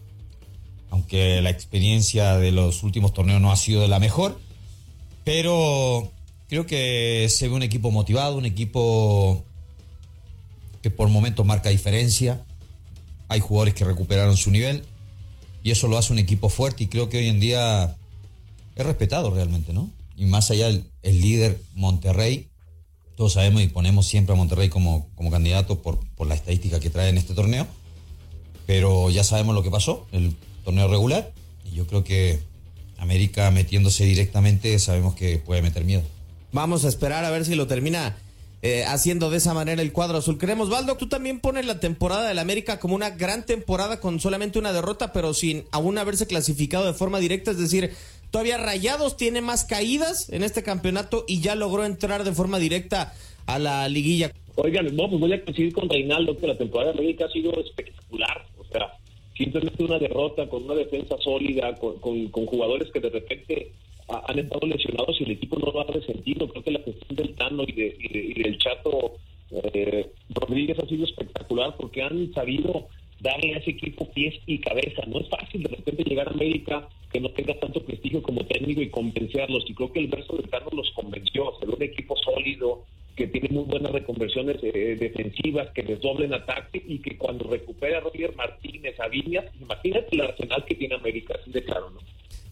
aunque 0.89 1.41
la 1.41 1.49
experiencia 1.49 2.37
de 2.37 2.51
los 2.51 2.83
últimos 2.83 3.13
torneos 3.13 3.41
no 3.41 3.51
ha 3.51 3.55
sido 3.55 3.81
de 3.81 3.87
la 3.87 3.99
mejor. 3.99 4.39
Pero 5.23 6.11
creo 6.47 6.65
que 6.65 7.27
se 7.29 7.47
ve 7.47 7.55
un 7.55 7.63
equipo 7.63 7.91
motivado, 7.91 8.37
un 8.37 8.45
equipo 8.45 9.43
que 10.81 10.89
por 10.89 11.09
momentos 11.09 11.45
marca 11.45 11.69
diferencia. 11.69 12.43
Hay 13.29 13.39
jugadores 13.39 13.73
que 13.73 13.83
recuperaron 13.83 14.37
su 14.37 14.51
nivel 14.51 14.83
y 15.63 15.71
eso 15.71 15.87
lo 15.87 15.97
hace 15.97 16.13
un 16.13 16.19
equipo 16.19 16.49
fuerte 16.49 16.85
y 16.85 16.87
creo 16.87 17.09
que 17.09 17.17
hoy 17.17 17.27
en 17.27 17.39
día 17.39 17.95
es 18.75 18.85
respetado 18.85 19.31
realmente, 19.31 19.73
¿no? 19.73 19.89
Y 20.15 20.25
más 20.25 20.49
allá 20.49 20.67
el, 20.67 20.85
el 21.03 21.19
líder 21.21 21.59
Monterrey, 21.75 22.47
todos 23.17 23.33
sabemos 23.33 23.63
y 23.63 23.67
ponemos 23.67 24.07
siempre 24.07 24.33
a 24.33 24.37
Monterrey 24.37 24.69
como, 24.69 25.09
candidato 25.31 25.81
por, 25.81 25.99
por 26.15 26.27
la 26.27 26.35
estadística 26.35 26.79
que 26.79 26.91
trae 26.91 27.09
en 27.09 27.17
este 27.17 27.33
torneo, 27.33 27.67
pero 28.67 29.09
ya 29.09 29.23
sabemos 29.23 29.55
lo 29.55 29.63
que 29.63 29.71
pasó, 29.71 30.05
el 30.11 30.35
torneo 30.63 30.87
regular, 30.87 31.33
y 31.65 31.75
yo 31.75 31.87
creo 31.87 32.03
que 32.03 32.39
América 32.97 33.49
metiéndose 33.49 34.05
directamente 34.05 34.77
sabemos 34.77 35.15
que 35.15 35.39
puede 35.39 35.63
meter 35.63 35.83
miedo. 35.83 36.03
Vamos 36.51 36.85
a 36.85 36.89
esperar 36.89 37.25
a 37.25 37.31
ver 37.31 37.43
si 37.43 37.55
lo 37.55 37.65
termina 37.65 38.15
eh, 38.61 38.85
haciendo 38.85 39.29
de 39.29 39.37
esa 39.37 39.53
manera 39.53 39.81
el 39.81 39.91
cuadro 39.91 40.19
azul. 40.19 40.37
Queremos, 40.37 40.69
Valdo, 40.69 40.95
tú 40.97 41.07
también 41.07 41.39
pones 41.39 41.65
la 41.65 41.79
temporada 41.79 42.27
del 42.27 42.39
América 42.39 42.79
como 42.79 42.95
una 42.95 43.09
gran 43.09 43.45
temporada 43.45 43.99
con 43.99 44.19
solamente 44.19 44.59
una 44.59 44.73
derrota, 44.73 45.11
pero 45.11 45.33
sin 45.33 45.65
aún 45.71 45.97
haberse 45.97 46.27
clasificado 46.27 46.85
de 46.85 46.93
forma 46.93 47.19
directa, 47.19 47.51
es 47.51 47.57
decir, 47.57 47.93
todavía 48.31 48.57
Rayados 48.57 49.17
tiene 49.17 49.41
más 49.41 49.65
caídas 49.65 50.29
en 50.31 50.43
este 50.43 50.63
campeonato 50.63 51.25
y 51.27 51.41
ya 51.41 51.55
logró 51.55 51.85
entrar 51.85 52.23
de 52.23 52.31
forma 52.33 52.59
directa 52.59 53.13
a 53.45 53.59
la 53.59 53.87
liguilla. 53.89 54.31
Oigan, 54.55 54.95
no, 54.95 55.07
pues 55.09 55.19
voy 55.19 55.33
a 55.33 55.43
coincidir 55.43 55.73
con 55.73 55.89
Reinaldo 55.89 56.35
que 56.37 56.47
la 56.47 56.57
temporada 56.57 56.91
de 56.91 56.97
América 56.99 57.25
ha 57.25 57.31
sido 57.31 57.51
espectacular. 57.59 58.45
O 58.57 58.65
sea, 58.65 58.91
simplemente 59.37 59.83
una 59.83 59.99
derrota 59.99 60.47
con 60.49 60.63
una 60.63 60.73
defensa 60.73 61.15
sólida, 61.23 61.75
con, 61.75 61.99
con, 61.99 62.45
jugadores 62.47 62.91
que 62.91 62.99
de 62.99 63.09
repente 63.09 63.71
ha- 64.09 64.23
han 64.27 64.39
estado 64.39 64.65
lesionados 64.67 65.15
y 65.21 65.25
el 65.25 65.31
equipo 65.31 65.57
no 65.59 65.71
lo 65.71 65.81
ha 65.81 65.91
resentido. 65.91 66.47
Creo 66.49 66.63
que 66.63 66.71
la 66.71 66.79
gestión 66.79 67.15
del 67.15 67.35
Tano 67.35 67.63
y, 67.67 67.71
de- 67.71 67.97
y 67.99 68.07
de- 68.13 68.25
y 68.35 68.43
del 68.43 68.57
Chato 68.57 69.13
eh, 69.51 70.09
Rodríguez 70.29 70.77
ha 70.79 70.87
sido 70.87 71.05
espectacular 71.05 71.75
porque 71.77 72.01
han 72.01 72.33
sabido 72.33 72.87
darle 73.19 73.55
a 73.55 73.57
ese 73.57 73.71
equipo 73.71 74.09
pies 74.11 74.35
y 74.45 74.59
cabeza. 74.59 75.03
No 75.07 75.19
es 75.19 75.29
fácil 75.29 75.63
de 75.63 75.69
repente 75.69 76.03
llegar 76.03 76.27
a 76.27 76.31
América 76.31 76.87
que 77.11 77.19
no 77.19 77.29
tenga 77.31 77.57
tanto 77.59 77.83
prestigio 77.83 78.21
como 78.21 78.45
técnico 78.45 78.81
y 78.81 78.89
convencerlos. 78.89 79.63
Y 79.67 79.73
creo 79.73 79.91
que 79.91 79.99
el 79.99 80.07
verso 80.07 80.35
del 80.35 80.49
Tano 80.49 80.69
los 80.71 80.91
convenció. 80.91 81.53
Ser 81.59 81.69
un 81.69 81.81
equipo 81.81 82.15
sólido, 82.17 82.85
que 83.17 83.27
tiene 83.27 83.49
muy 83.49 83.63
buenas 83.63 83.91
reconversiones 83.91 84.57
eh, 84.61 84.95
defensivas, 84.99 85.69
que 85.73 85.81
desdoblen 85.81 86.33
ataque 86.33 86.81
y 86.85 86.99
que 86.99 87.17
cuando 87.17 87.49
recupera 87.49 87.97
a 87.97 88.01
Roger 88.01 88.35
Martínez, 88.35 88.97
a 88.99 89.07
Viñas, 89.07 89.45
imagínate 89.59 90.07
el 90.11 90.21
arsenal 90.21 90.63
que 90.65 90.75
tiene 90.75 90.95
América, 90.95 91.35
así 91.41 91.51
de 91.51 91.63
claro, 91.63 91.89
¿no? 91.89 91.99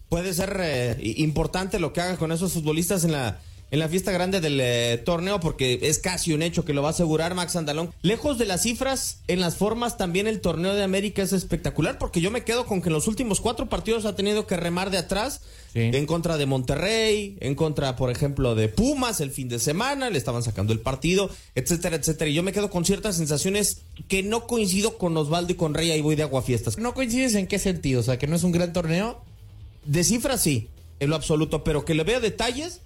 Puede 0.10 0.34
ser 0.34 0.58
eh, 0.60 0.96
importante 1.18 1.80
lo 1.80 1.94
que 1.94 2.02
haga 2.02 2.18
con 2.18 2.32
esos 2.32 2.54
futbolistas 2.54 3.06
en 3.06 3.12
la 3.12 3.40
en 3.72 3.80
la 3.80 3.90
fiesta 3.90 4.12
grande 4.12 4.42
del 4.42 4.60
eh, 4.62 5.02
torneo 5.04 5.40
porque 5.40 5.80
es 5.84 6.00
casi 6.00 6.34
un 6.34 6.42
hecho 6.42 6.66
que 6.66 6.74
lo 6.74 6.82
va 6.82 6.90
a 6.90 6.92
asegurar 6.92 7.34
Max 7.36 7.56
Andalón. 7.56 7.92
Lejos 8.02 8.38
de 8.38 8.46
las 8.46 8.62
cifras, 8.64 9.20
en 9.28 9.42
las 9.42 9.58
formas 9.58 9.98
también 9.98 10.28
el 10.28 10.42
torneo 10.42 10.76
de 10.76 10.84
América 10.84 11.24
es 11.24 11.34
espectacular 11.34 11.98
porque 11.98 12.22
yo 12.22 12.32
me 12.32 12.44
quedo 12.44 12.66
con 12.66 12.82
que 12.82 12.90
en 12.90 12.94
los 12.94 13.08
últimos 13.08 13.42
cuatro 13.42 13.68
partidos 13.68 14.06
ha 14.06 14.16
tenido 14.16 14.48
que 14.48 14.58
remar 14.58 14.92
de 14.92 14.98
atrás 14.98 15.42
en 15.76 16.06
contra 16.06 16.38
de 16.38 16.46
Monterrey, 16.46 17.36
en 17.42 17.54
contra, 17.54 17.98
por 17.98 18.10
ejemplo, 18.10 18.56
de 18.56 18.70
Pumas 18.70 19.20
el 19.20 19.30
fin 19.30 19.50
de 19.50 19.60
semana, 19.60 20.10
le 20.10 20.18
estaban 20.18 20.42
sacando 20.42 20.72
el 20.72 20.80
partido, 20.80 21.30
etcétera, 21.54 21.98
etcétera. 21.98 22.30
Y 22.30 22.34
yo 22.34 22.44
me 22.44 22.54
quedo 22.54 22.70
con 22.70 22.86
ciertas 22.86 23.18
sensaciones 23.18 23.82
que 24.08 24.24
no 24.24 24.48
coincido 24.48 24.98
con 24.98 25.18
Osvaldo 25.18 25.52
y 25.52 25.56
con 25.56 25.74
Rey, 25.74 25.92
ahí 25.92 26.00
voy 26.00 26.16
de 26.16 26.24
aguafiestas. 26.24 26.78
¿No 26.78 26.94
coincides 26.94 27.36
en 27.36 27.48
qué 27.48 27.60
sentido? 27.60 28.00
O 28.00 28.04
sea, 28.04 28.18
que 28.18 28.26
no 28.26 28.38
es 28.38 28.44
un 28.44 28.54
gran 28.54 28.72
torneo. 28.72 29.22
De 29.84 30.06
cifras 30.06 30.42
sí, 30.42 30.70
en 31.02 31.10
lo 31.10 31.18
absoluto, 31.18 31.66
pero 31.66 31.84
que 31.84 31.94
le 31.94 32.06
veo 32.06 32.22
detalles 32.22 32.80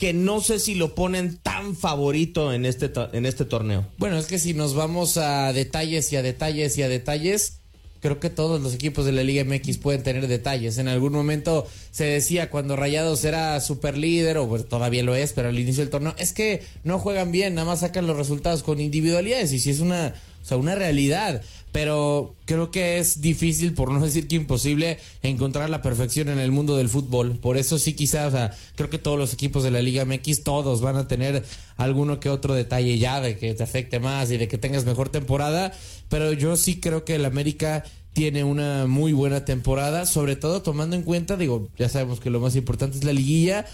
que 0.00 0.14
no 0.14 0.40
sé 0.40 0.58
si 0.58 0.74
lo 0.74 0.94
ponen 0.94 1.36
tan 1.36 1.76
favorito 1.76 2.54
en 2.54 2.64
este, 2.64 2.90
en 3.12 3.26
este 3.26 3.44
torneo. 3.44 3.86
Bueno, 3.98 4.16
es 4.16 4.26
que 4.26 4.38
si 4.38 4.54
nos 4.54 4.74
vamos 4.74 5.18
a 5.18 5.52
detalles 5.52 6.10
y 6.12 6.16
a 6.16 6.22
detalles 6.22 6.78
y 6.78 6.82
a 6.82 6.88
detalles, 6.88 7.58
creo 8.00 8.18
que 8.18 8.30
todos 8.30 8.62
los 8.62 8.72
equipos 8.72 9.04
de 9.04 9.12
la 9.12 9.22
Liga 9.22 9.44
MX 9.44 9.76
pueden 9.76 10.02
tener 10.02 10.26
detalles. 10.26 10.78
En 10.78 10.88
algún 10.88 11.12
momento 11.12 11.66
se 11.90 12.04
decía 12.04 12.48
cuando 12.48 12.76
Rayados 12.76 13.22
era 13.26 13.60
super 13.60 13.98
líder, 13.98 14.38
o 14.38 14.48
pues, 14.48 14.66
todavía 14.66 15.02
lo 15.02 15.14
es, 15.14 15.34
pero 15.34 15.50
al 15.50 15.58
inicio 15.58 15.82
del 15.82 15.90
torneo, 15.90 16.14
es 16.16 16.32
que 16.32 16.62
no 16.82 16.98
juegan 16.98 17.30
bien, 17.30 17.54
nada 17.54 17.66
más 17.66 17.80
sacan 17.80 18.06
los 18.06 18.16
resultados 18.16 18.62
con 18.62 18.80
individualidades, 18.80 19.52
y 19.52 19.58
si 19.58 19.68
es 19.68 19.80
una, 19.80 20.14
o 20.42 20.44
sea, 20.44 20.56
una 20.56 20.74
realidad. 20.74 21.42
Pero 21.72 22.34
creo 22.46 22.70
que 22.70 22.98
es 22.98 23.20
difícil, 23.20 23.74
por 23.74 23.92
no 23.92 24.00
decir 24.04 24.26
que 24.26 24.36
imposible, 24.36 24.98
encontrar 25.22 25.70
la 25.70 25.82
perfección 25.82 26.28
en 26.28 26.38
el 26.38 26.50
mundo 26.50 26.76
del 26.76 26.88
fútbol. 26.88 27.38
Por 27.38 27.56
eso 27.56 27.78
sí 27.78 27.94
quizás, 27.94 28.28
o 28.28 28.36
sea, 28.36 28.56
creo 28.76 28.90
que 28.90 28.98
todos 28.98 29.18
los 29.18 29.32
equipos 29.32 29.62
de 29.62 29.70
la 29.70 29.82
Liga 29.82 30.04
MX, 30.04 30.42
todos 30.42 30.80
van 30.80 30.96
a 30.96 31.06
tener 31.08 31.44
alguno 31.76 32.20
que 32.20 32.28
otro 32.28 32.54
detalle 32.54 32.98
ya 32.98 33.20
de 33.20 33.38
que 33.38 33.54
te 33.54 33.62
afecte 33.62 34.00
más 34.00 34.30
y 34.30 34.36
de 34.36 34.48
que 34.48 34.58
tengas 34.58 34.84
mejor 34.84 35.08
temporada. 35.08 35.72
Pero 36.08 36.32
yo 36.32 36.56
sí 36.56 36.80
creo 36.80 37.04
que 37.04 37.14
el 37.14 37.24
América 37.24 37.84
tiene 38.12 38.42
una 38.44 38.86
muy 38.86 39.12
buena 39.12 39.44
temporada, 39.44 40.04
sobre 40.06 40.36
todo 40.36 40.62
tomando 40.62 40.96
en 40.96 41.02
cuenta, 41.02 41.36
digo, 41.36 41.68
ya 41.78 41.88
sabemos 41.88 42.20
que 42.20 42.30
lo 42.30 42.40
más 42.40 42.56
importante 42.56 42.98
es 42.98 43.04
la 43.04 43.12
liguilla 43.12 43.66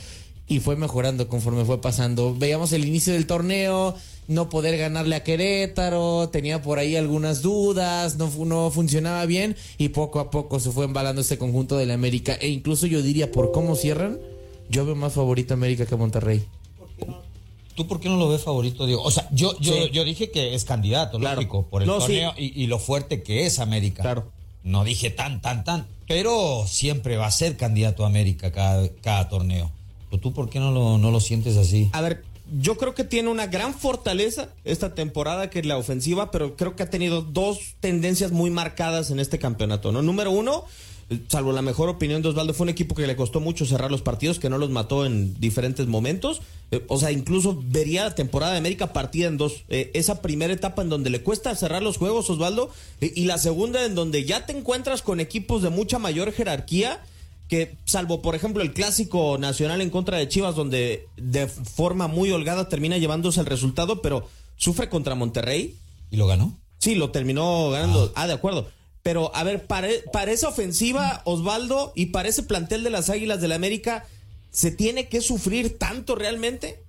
y 0.46 0.60
fue 0.60 0.76
mejorando 0.76 1.28
conforme 1.28 1.64
fue 1.64 1.80
pasando. 1.80 2.34
Veíamos 2.34 2.72
el 2.72 2.84
inicio 2.84 3.14
del 3.14 3.26
torneo, 3.26 3.96
no 4.28 4.48
poder 4.48 4.76
ganarle 4.78 5.16
a 5.16 5.22
Querétaro, 5.24 6.28
tenía 6.30 6.62
por 6.62 6.78
ahí 6.78 6.96
algunas 6.96 7.42
dudas, 7.42 8.16
no, 8.16 8.30
no 8.44 8.70
funcionaba 8.70 9.24
bien 9.26 9.56
y 9.78 9.90
poco 9.90 10.20
a 10.20 10.30
poco 10.30 10.58
se 10.60 10.70
fue 10.70 10.84
embalando 10.84 11.20
este 11.20 11.38
conjunto 11.38 11.76
de 11.76 11.86
la 11.86 11.94
América 11.94 12.34
e 12.40 12.48
incluso 12.48 12.86
yo 12.86 13.02
diría 13.02 13.30
por 13.30 13.52
cómo 13.52 13.76
cierran, 13.76 14.18
yo 14.68 14.84
veo 14.84 14.96
más 14.96 15.12
favorito 15.12 15.54
a 15.54 15.56
América 15.56 15.86
que 15.86 15.94
a 15.94 15.98
Monterrey. 15.98 16.44
¿Tú 17.74 17.86
por 17.86 18.00
qué 18.00 18.08
no 18.08 18.16
lo 18.16 18.28
ves 18.30 18.42
favorito, 18.42 18.86
Diego? 18.86 19.02
O 19.02 19.10
sea, 19.10 19.28
yo, 19.32 19.52
yo, 19.60 19.74
Sí. 19.74 19.90
yo 19.92 20.02
dije 20.04 20.30
que 20.30 20.54
es 20.54 20.64
candidato, 20.64 21.18
Claro. 21.18 21.36
lógico, 21.36 21.66
por 21.68 21.82
el 21.82 21.88
No, 21.88 22.00
sí. 22.00 22.06
torneo 22.06 22.32
y, 22.38 22.62
y 22.62 22.66
lo 22.68 22.78
fuerte 22.78 23.22
que 23.22 23.44
es 23.44 23.58
América. 23.58 24.02
Claro. 24.02 24.32
No 24.64 24.82
dije 24.82 25.10
tan, 25.10 25.42
tan, 25.42 25.62
tan. 25.62 25.86
Pero 26.08 26.64
siempre 26.66 27.16
va 27.18 27.26
a 27.26 27.30
ser 27.30 27.56
candidato 27.58 28.04
a 28.04 28.06
América 28.06 28.50
cada, 28.50 28.88
cada 29.02 29.28
torneo. 29.28 29.70
Tú 30.22 30.32
por 30.32 30.48
qué 30.48 30.58
no 30.58 30.70
lo, 30.70 30.96
no 30.96 31.10
lo 31.10 31.20
sientes 31.20 31.58
así? 31.58 31.90
A 31.92 32.00
ver, 32.00 32.24
yo 32.60 32.76
creo 32.76 32.94
que 32.94 33.04
tiene 33.04 33.28
una 33.28 33.46
gran 33.46 33.74
fortaleza 33.74 34.48
esta 34.64 34.94
temporada 34.94 35.50
que 35.50 35.60
es 35.60 35.66
la 35.66 35.76
ofensiva, 35.76 36.30
pero 36.30 36.56
creo 36.56 36.76
que 36.76 36.82
ha 36.82 36.90
tenido 36.90 37.22
dos 37.22 37.74
tendencias 37.80 38.32
muy 38.32 38.50
marcadas 38.50 39.10
en 39.10 39.20
este 39.20 39.38
campeonato, 39.38 39.92
¿no? 39.92 40.02
Número 40.02 40.30
uno, 40.30 40.64
salvo 41.28 41.52
la 41.52 41.62
mejor 41.62 41.88
opinión 41.88 42.22
de 42.22 42.28
Osvaldo, 42.28 42.54
fue 42.54 42.64
un 42.64 42.70
equipo 42.70 42.94
que 42.94 43.06
le 43.06 43.16
costó 43.16 43.40
mucho 43.40 43.64
cerrar 43.66 43.90
los 43.90 44.02
partidos, 44.02 44.38
que 44.38 44.48
no 44.48 44.58
los 44.58 44.70
mató 44.70 45.06
en 45.06 45.38
diferentes 45.40 45.86
momentos. 45.86 46.40
Eh, 46.70 46.84
o 46.88 46.98
sea, 46.98 47.12
incluso 47.12 47.62
vería 47.64 48.04
la 48.04 48.14
temporada 48.14 48.52
de 48.52 48.58
América 48.58 48.92
partida 48.92 49.28
en 49.28 49.36
dos. 49.36 49.64
Eh, 49.68 49.90
esa 49.94 50.20
primera 50.22 50.52
etapa 50.52 50.82
en 50.82 50.88
donde 50.88 51.10
le 51.10 51.22
cuesta 51.22 51.54
cerrar 51.54 51.82
los 51.82 51.96
juegos, 51.96 52.28
Osvaldo, 52.30 52.70
eh, 53.00 53.12
y 53.14 53.26
la 53.26 53.38
segunda 53.38 53.84
en 53.84 53.94
donde 53.94 54.24
ya 54.24 54.46
te 54.46 54.56
encuentras 54.56 55.02
con 55.02 55.20
equipos 55.20 55.62
de 55.62 55.70
mucha 55.70 55.98
mayor 55.98 56.32
jerarquía 56.32 57.00
que 57.48 57.76
salvo 57.84 58.22
por 58.22 58.34
ejemplo 58.34 58.62
el 58.62 58.72
clásico 58.72 59.38
nacional 59.38 59.80
en 59.80 59.90
contra 59.90 60.18
de 60.18 60.28
Chivas 60.28 60.56
donde 60.56 61.06
de 61.16 61.46
forma 61.46 62.08
muy 62.08 62.30
holgada 62.30 62.68
termina 62.68 62.98
llevándose 62.98 63.40
el 63.40 63.46
resultado 63.46 64.02
pero 64.02 64.28
sufre 64.56 64.88
contra 64.88 65.14
Monterrey. 65.14 65.76
¿Y 66.10 66.16
lo 66.16 66.26
ganó? 66.26 66.56
sí 66.78 66.94
lo 66.94 67.10
terminó 67.10 67.70
ganando. 67.70 68.12
Ah, 68.14 68.26
de 68.26 68.34
acuerdo. 68.34 68.68
Pero 69.02 69.34
a 69.34 69.44
ver 69.44 69.66
para, 69.66 69.88
para 70.12 70.32
esa 70.32 70.48
ofensiva 70.48 71.22
Osvaldo 71.24 71.92
y 71.96 72.06
para 72.06 72.28
ese 72.28 72.42
plantel 72.42 72.84
de 72.84 72.90
las 72.90 73.10
Águilas 73.10 73.40
del 73.40 73.50
la 73.50 73.56
América. 73.56 74.06
Se 74.50 74.70
tiene 74.70 75.08
que 75.08 75.20
sufrir 75.20 75.78
tanto 75.78 76.14
realmente 76.14 76.80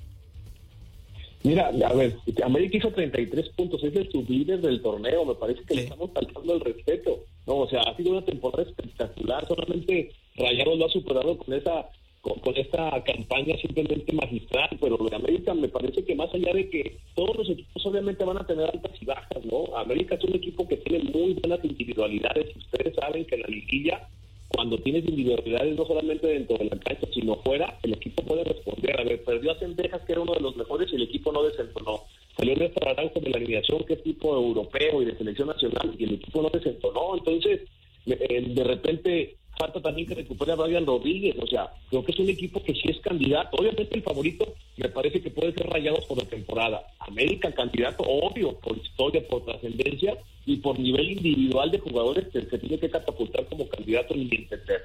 Mira, 1.43 1.67
a 1.67 1.93
ver, 1.93 2.17
América 2.43 2.77
hizo 2.77 2.91
33 2.91 3.49
puntos, 3.49 3.81
es 3.83 3.95
el 3.95 4.11
sublíder 4.11 4.59
del 4.59 4.81
torneo, 4.81 5.23
me 5.23 5.35
parece 5.35 5.63
que 5.63 5.75
le 5.75 5.83
estamos 5.83 6.11
faltando 6.11 6.55
el 6.55 6.59
respeto. 6.59 7.23
No, 7.45 7.59
o 7.59 7.69
sea, 7.69 7.81
ha 7.81 7.95
sido 7.95 8.11
una 8.11 8.25
temporada 8.25 8.63
espectacular, 8.63 9.47
solamente 9.47 10.11
Rayados 10.37 10.77
lo 10.77 10.85
ha 10.85 10.89
superado 10.89 11.37
con 11.37 11.53
esa 11.53 11.89
con, 12.21 12.57
esta 12.57 12.91
campaña 13.03 13.55
simplemente 13.57 14.11
magistral, 14.11 14.69
pero 14.81 14.97
lo 14.97 15.09
de 15.09 15.15
América 15.15 15.53
me 15.53 15.69
parece 15.69 16.03
que 16.03 16.13
más 16.13 16.33
allá 16.33 16.51
de 16.51 16.69
que 16.69 16.97
todos 17.15 17.37
los 17.37 17.49
equipos 17.49 17.85
obviamente 17.85 18.25
van 18.25 18.37
a 18.37 18.45
tener 18.45 18.69
altas 18.69 18.91
y 18.99 19.05
bajas, 19.05 19.45
¿no? 19.45 19.77
América 19.77 20.15
es 20.15 20.23
un 20.25 20.35
equipo 20.35 20.67
que 20.67 20.75
tiene 20.77 21.09
muy 21.09 21.33
buenas 21.35 21.63
individualidades, 21.63 22.53
ustedes 22.55 22.95
saben 22.95 23.23
que 23.25 23.35
en 23.35 23.41
la 23.41 23.47
liguilla 23.47 24.09
cuando 24.47 24.77
tienes 24.77 25.05
individualidades 25.07 25.75
no 25.75 25.85
solamente 25.85 26.27
dentro 26.27 26.57
de 26.57 26.65
la 26.65 26.77
cancha, 26.79 27.07
sino 27.13 27.35
fuera, 27.43 27.77
el 27.83 27.93
equipo 27.93 28.23
puede 28.23 28.43
responder. 28.43 28.99
A 28.99 29.03
ver, 29.03 29.23
perdió 29.23 29.51
a 29.51 29.59
Cendejas, 29.59 30.01
que 30.03 30.13
era 30.13 30.21
uno 30.21 30.33
de 30.33 30.39
los 30.39 30.55
mejores, 30.55 30.91
y 30.91 30.95
el 30.95 31.03
equipo 31.03 31.31
no 31.31 31.43
desentonó. 31.43 32.03
Salió 32.37 32.55
Néstor 32.55 32.85
Naranjo 32.85 33.19
de 33.19 33.29
la 33.29 33.37
alineación, 33.37 33.83
que 33.83 33.93
es 33.95 34.03
tipo 34.03 34.35
europeo 34.35 35.01
y 35.01 35.05
de 35.05 35.17
selección 35.17 35.49
nacional, 35.49 35.93
y 35.97 36.03
el 36.05 36.13
equipo 36.15 36.41
no 36.41 36.49
desentonó. 36.49 37.17
Entonces, 37.17 37.61
eh, 38.05 38.41
de 38.47 38.63
repente, 38.63 39.35
falta 39.57 39.81
también 39.81 40.07
que 40.07 40.15
recupere 40.15 40.51
a 40.51 40.55
Brian 40.55 40.85
Rodríguez. 40.85 41.35
O 41.41 41.47
sea, 41.47 41.71
creo 41.89 42.03
que 42.05 42.11
es 42.11 42.19
un 42.19 42.29
equipo 42.29 42.63
que 42.63 42.73
sí 42.73 42.89
es 42.89 42.99
candidato. 42.99 43.57
Obviamente, 43.57 43.95
el 43.95 44.03
favorito 44.03 44.53
me 44.77 44.89
parece 44.89 45.21
que 45.21 45.31
puede 45.31 45.53
ser 45.53 45.67
rayados 45.67 46.05
por 46.05 46.17
la 46.17 46.25
temporada. 46.25 46.85
América, 46.99 47.51
candidato, 47.51 48.03
obvio, 48.03 48.57
por 48.59 48.77
historia, 48.77 49.27
por 49.27 49.43
trascendencia 49.45 50.17
y 50.45 50.57
por 50.57 50.79
nivel 50.79 51.11
individual 51.11 51.71
de 51.71 51.79
jugadores 51.79 52.27
que 52.29 52.41
se 52.41 52.57
tiene 52.57 52.79
que 52.79 52.89
catapultar 52.89 53.45
como 53.47 53.67
candidato 53.67 54.13
en 54.13 54.21
el 54.21 54.33
entender. 54.33 54.81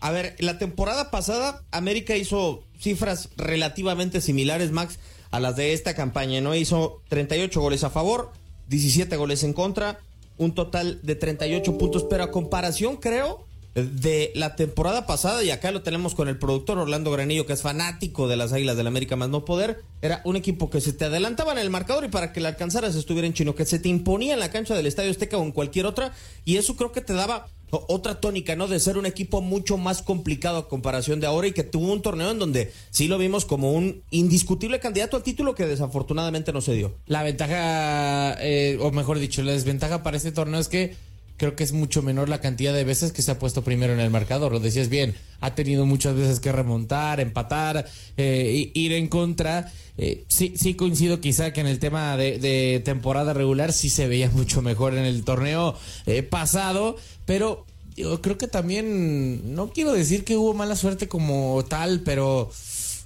A 0.00 0.10
ver, 0.10 0.36
la 0.40 0.58
temporada 0.58 1.10
pasada 1.10 1.64
América 1.70 2.16
hizo 2.16 2.62
cifras 2.78 3.30
relativamente 3.36 4.20
similares, 4.20 4.70
Max, 4.70 4.98
a 5.30 5.40
las 5.40 5.56
de 5.56 5.72
esta 5.72 5.94
campaña, 5.94 6.40
¿no? 6.40 6.54
Hizo 6.54 7.02
38 7.08 7.60
goles 7.60 7.82
a 7.82 7.90
favor, 7.90 8.30
17 8.68 9.16
goles 9.16 9.42
en 9.42 9.54
contra, 9.54 10.00
un 10.36 10.54
total 10.54 11.00
de 11.02 11.14
38 11.14 11.78
puntos, 11.78 12.04
pero 12.04 12.24
a 12.24 12.30
comparación, 12.30 12.96
creo, 12.96 13.45
de 13.76 14.32
la 14.34 14.56
temporada 14.56 15.06
pasada, 15.06 15.44
y 15.44 15.50
acá 15.50 15.70
lo 15.70 15.82
tenemos 15.82 16.14
con 16.14 16.28
el 16.28 16.38
productor 16.38 16.78
Orlando 16.78 17.10
Granillo, 17.10 17.44
que 17.44 17.52
es 17.52 17.60
fanático 17.60 18.26
de 18.26 18.36
las 18.36 18.52
Águilas 18.54 18.76
del 18.78 18.86
América 18.86 19.16
más 19.16 19.28
no 19.28 19.44
poder, 19.44 19.82
era 20.00 20.22
un 20.24 20.36
equipo 20.36 20.70
que 20.70 20.80
se 20.80 20.94
te 20.94 21.04
adelantaba 21.04 21.52
en 21.52 21.58
el 21.58 21.68
marcador 21.68 22.06
y 22.06 22.08
para 22.08 22.32
que 22.32 22.40
le 22.40 22.48
alcanzaras 22.48 22.94
estuviera 22.94 23.26
en 23.26 23.34
chino, 23.34 23.54
que 23.54 23.66
se 23.66 23.78
te 23.78 23.90
imponía 23.90 24.32
en 24.32 24.40
la 24.40 24.50
cancha 24.50 24.74
del 24.74 24.86
Estadio 24.86 25.10
Azteca 25.10 25.36
o 25.36 25.42
en 25.42 25.52
cualquier 25.52 25.84
otra, 25.84 26.12
y 26.46 26.56
eso 26.56 26.74
creo 26.74 26.90
que 26.90 27.02
te 27.02 27.12
daba 27.12 27.48
otra 27.70 28.20
tónica, 28.20 28.56
¿no? 28.56 28.68
De 28.68 28.80
ser 28.80 28.96
un 28.96 29.06
equipo 29.06 29.42
mucho 29.42 29.76
más 29.76 30.00
complicado 30.00 30.58
a 30.58 30.68
comparación 30.68 31.20
de 31.20 31.26
ahora 31.26 31.48
y 31.48 31.52
que 31.52 31.64
tuvo 31.64 31.92
un 31.92 32.00
torneo 32.00 32.30
en 32.30 32.38
donde 32.38 32.72
sí 32.90 33.08
lo 33.08 33.18
vimos 33.18 33.44
como 33.44 33.72
un 33.72 34.02
indiscutible 34.10 34.78
candidato 34.80 35.16
al 35.16 35.22
título 35.22 35.54
que 35.54 35.66
desafortunadamente 35.66 36.52
no 36.52 36.60
se 36.60 36.74
dio. 36.74 36.94
La 37.06 37.22
ventaja, 37.22 38.36
eh, 38.40 38.78
o 38.80 38.90
mejor 38.92 39.18
dicho, 39.18 39.42
la 39.42 39.52
desventaja 39.52 40.02
para 40.02 40.16
este 40.16 40.32
torneo 40.32 40.60
es 40.60 40.68
que 40.68 40.94
creo 41.36 41.56
que 41.56 41.64
es 41.64 41.72
mucho 41.72 42.02
menor 42.02 42.28
la 42.28 42.40
cantidad 42.40 42.72
de 42.72 42.84
veces 42.84 43.12
que 43.12 43.22
se 43.22 43.30
ha 43.30 43.38
puesto 43.38 43.62
primero 43.62 43.92
en 43.92 44.00
el 44.00 44.10
marcador. 44.10 44.52
Lo 44.52 44.60
decías 44.60 44.88
bien, 44.88 45.14
ha 45.40 45.54
tenido 45.54 45.86
muchas 45.86 46.14
veces 46.14 46.40
que 46.40 46.52
remontar, 46.52 47.20
empatar, 47.20 47.86
eh, 48.16 48.70
ir 48.74 48.92
en 48.92 49.08
contra. 49.08 49.72
Eh, 49.98 50.24
sí, 50.28 50.54
sí 50.56 50.74
coincido 50.74 51.20
quizá 51.20 51.52
que 51.52 51.60
en 51.60 51.66
el 51.66 51.78
tema 51.78 52.16
de, 52.16 52.38
de 52.38 52.80
temporada 52.84 53.32
regular 53.32 53.72
sí 53.72 53.90
se 53.90 54.08
veía 54.08 54.30
mucho 54.30 54.62
mejor 54.62 54.94
en 54.94 55.04
el 55.04 55.24
torneo 55.24 55.76
eh, 56.06 56.22
pasado, 56.22 56.96
pero 57.24 57.64
yo 57.96 58.20
creo 58.20 58.36
que 58.36 58.46
también, 58.46 59.54
no 59.54 59.70
quiero 59.70 59.92
decir 59.92 60.24
que 60.24 60.36
hubo 60.36 60.52
mala 60.52 60.76
suerte 60.76 61.08
como 61.08 61.64
tal, 61.66 62.00
pero 62.00 62.50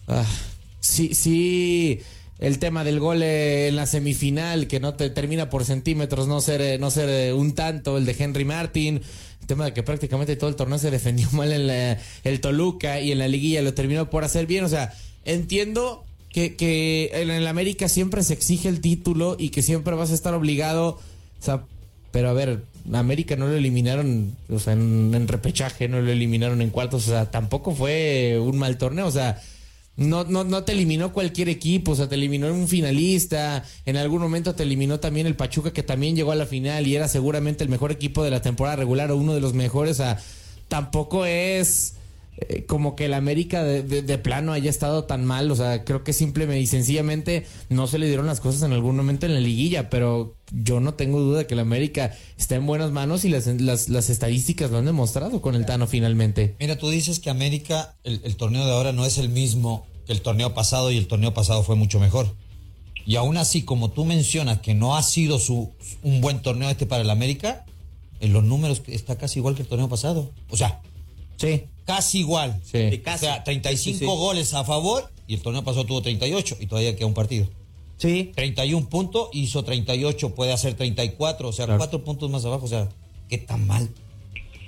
ah, 0.09 0.27
sí, 0.81 1.15
sí 1.15 2.01
el 2.41 2.59
tema 2.59 2.83
del 2.85 2.99
gol 3.01 3.23
eh, 3.23 3.69
en 3.69 3.77
la 3.77 3.87
semifinal 3.87 4.67
que 4.67 4.81
no 4.81 4.95
te 4.95 5.11
termina 5.11 5.51
por 5.51 5.65
centímetros 5.65 6.27
no 6.27 6.41
ser 6.41 6.61
eh, 6.63 6.79
no 6.79 6.91
ser 6.91 7.09
eh, 7.09 7.33
un 7.35 7.53
tanto 7.55 7.97
el 7.99 8.07
de 8.07 8.17
Henry 8.19 8.45
Martin 8.45 9.03
el 9.43 9.47
tema 9.47 9.67
de 9.67 9.73
que 9.75 9.83
prácticamente 9.83 10.35
todo 10.37 10.49
el 10.51 10.57
torneo 10.57 10.79
se 10.79 10.91
defendió 10.91 11.29
mal 11.33 11.53
en 11.53 11.67
la- 11.67 11.99
el 12.25 12.41
Toluca 12.41 13.01
y 13.01 13.13
en 13.13 13.19
la 13.19 13.29
liguilla 13.29 13.63
lo 13.63 13.75
terminó 13.75 14.09
por 14.11 14.25
hacer 14.25 14.47
bien 14.47 14.65
o 14.65 14.69
sea 14.69 14.93
entiendo 15.25 16.05
que, 16.33 16.57
que 16.57 17.11
en 17.15 17.31
el 17.31 17.47
América 17.47 17.89
siempre 17.89 18.23
se 18.23 18.33
exige 18.33 18.69
el 18.69 18.81
título 18.81 19.37
y 19.39 19.51
que 19.51 19.63
siempre 19.63 19.95
vas 19.95 20.11
a 20.11 20.15
estar 20.15 20.33
obligado 20.35 20.99
o 21.41 21.45
sea 21.45 21.63
pero 22.11 22.29
a 22.31 22.33
ver 22.33 22.63
América 22.93 23.37
no 23.37 23.47
lo 23.49 23.55
eliminaron 23.57 24.35
o 24.49 24.59
sea 24.59 24.73
en, 24.73 25.13
en 25.15 25.29
repechaje 25.29 25.89
no 25.89 26.01
lo 26.01 26.11
eliminaron 26.11 26.63
en 26.63 26.71
cuartos 26.71 27.07
o 27.07 27.11
sea 27.11 27.31
tampoco 27.31 27.75
fue 27.75 28.39
un 28.41 28.57
mal 28.59 28.79
torneo 28.79 29.07
o 29.07 29.11
sea 29.11 29.41
no, 30.01 30.25
no, 30.25 30.45
no 30.45 30.65
te 30.65 30.73
eliminó 30.73 31.13
cualquier 31.13 31.49
equipo, 31.49 31.93
o 31.93 31.95
sea, 31.95 32.09
te 32.09 32.15
eliminó 32.17 32.53
un 32.53 32.67
finalista, 32.69 33.63
en 33.85 33.97
algún 33.97 34.21
momento 34.23 34.55
te 34.55 34.63
eliminó 34.65 34.99
también 34.99 35.27
el 35.27 35.37
Pachuca 35.37 35.73
que 35.73 35.83
también 35.83 36.17
llegó 36.17 36.33
a 36.33 36.37
la 36.37 36.47
final 36.47 36.87
y 36.87 36.97
era 36.97 37.07
seguramente 37.07 37.63
el 37.65 37.71
mejor 37.71 37.93
equipo 37.93 38.25
de 38.25 38.31
la 38.31 38.41
temporada 38.43 38.77
regular 38.77 39.11
o 39.11 39.17
uno 39.17 39.35
de 39.35 39.41
los 39.41 39.55
mejores, 39.55 39.93
o 40.01 40.03
sea, 40.03 40.19
tampoco 40.69 41.27
es 41.27 41.95
eh, 42.39 42.65
como 42.65 42.97
que 42.97 43.05
el 43.07 43.13
América 43.15 43.63
de, 43.65 43.83
de- 43.83 44.01
de 44.03 44.17
plano 44.19 44.53
haya 44.53 44.71
estado 44.71 45.05
tan 45.05 45.25
mal, 45.27 45.51
o 45.51 45.57
sea, 45.57 45.85
creo 45.85 46.03
que 46.05 46.13
simplemente 46.15 46.61
y 46.63 46.67
sencillamente 46.67 47.45
no 47.69 47.87
se 47.87 47.99
le 47.99 48.07
dieron 48.07 48.27
las 48.27 48.41
cosas 48.41 48.63
en 48.63 48.73
algún 48.73 48.97
momento 48.97 49.27
en 49.27 49.35
la 49.35 49.41
liguilla, 49.41 49.91
pero 49.91 50.37
yo 50.51 50.81
no 50.81 50.95
tengo 50.95 51.21
duda 51.21 51.41
de 51.41 51.47
que 51.47 51.55
el 51.55 51.61
América 51.61 52.17
está 52.39 52.55
en 52.55 52.67
buenas 52.67 52.93
manos 52.93 53.25
y 53.27 53.29
las, 53.29 53.47
las, 53.47 53.89
las 53.91 54.09
estadísticas 54.09 54.71
lo 54.71 54.79
han 54.79 54.87
demostrado 54.87 55.43
con 55.43 55.55
el 55.55 55.67
Tano 55.67 55.87
finalmente. 55.87 56.57
Mira, 56.59 56.79
tú 56.79 56.89
dices 56.89 57.21
que 57.21 57.29
América, 57.29 57.97
el, 58.05 58.21
el 58.25 58.37
torneo 58.37 58.65
de 58.65 58.73
ahora 58.73 58.93
no 58.93 59.05
es 59.05 59.19
el 59.19 59.29
mismo 59.29 59.87
que 60.07 60.13
el 60.13 60.23
torneo 60.23 60.55
pasado 60.55 60.91
y 60.91 60.97
el 60.97 61.07
torneo 61.07 61.35
pasado 61.35 61.63
fue 61.63 61.77
mucho 61.77 62.01
mejor. 62.01 62.35
Y 63.07 63.17
aún 63.17 63.37
así, 63.37 63.63
como 63.63 63.91
tú 63.91 64.05
mencionas 64.05 64.61
que 64.61 64.75
no 64.75 64.97
ha 64.97 65.03
sido 65.03 65.39
su, 65.39 65.73
un 66.03 66.21
buen 66.21 66.43
torneo 66.43 66.69
este 66.69 66.87
para 66.87 67.03
el 67.03 67.11
América, 67.11 67.65
en 68.21 68.33
los 68.33 68.45
números 68.45 68.83
está 68.87 69.17
casi 69.17 69.39
igual 69.39 69.55
que 69.55 69.63
el 69.63 69.69
torneo 69.69 69.89
pasado. 69.89 70.31
O 70.51 70.57
sea, 70.57 70.81
sí. 71.37 71.65
casi 71.87 72.21
igual. 72.21 72.61
Sí. 72.63 73.03
O 73.07 73.19
sea, 73.19 73.43
35 73.43 73.99
Sí, 73.99 73.99
sí. 73.99 74.05
goles 74.05 74.55
a 74.55 74.65
favor 74.65 75.11
y 75.27 75.35
el 75.35 75.43
torneo 75.43 75.65
pasado 75.65 75.87
tuvo 75.87 76.03
38 76.03 76.59
y 76.61 76.67
todavía 76.67 76.95
queda 76.95 77.07
un 77.07 77.15
partido. 77.15 77.49
Sí. 77.97 78.33
31 78.35 78.89
puntos, 78.89 79.29
hizo 79.33 79.63
38, 79.63 80.35
puede 80.35 80.53
hacer 80.53 80.75
34, 80.75 81.49
o 81.49 81.53
sea, 81.53 81.67
cuatro 81.77 82.03
puntos 82.05 82.31
más 82.31 82.45
abajo, 82.45 82.65
o 82.65 82.69
sea, 82.69 82.89
¿qué 83.29 83.39
tan 83.39 83.67
mal? 83.67 83.89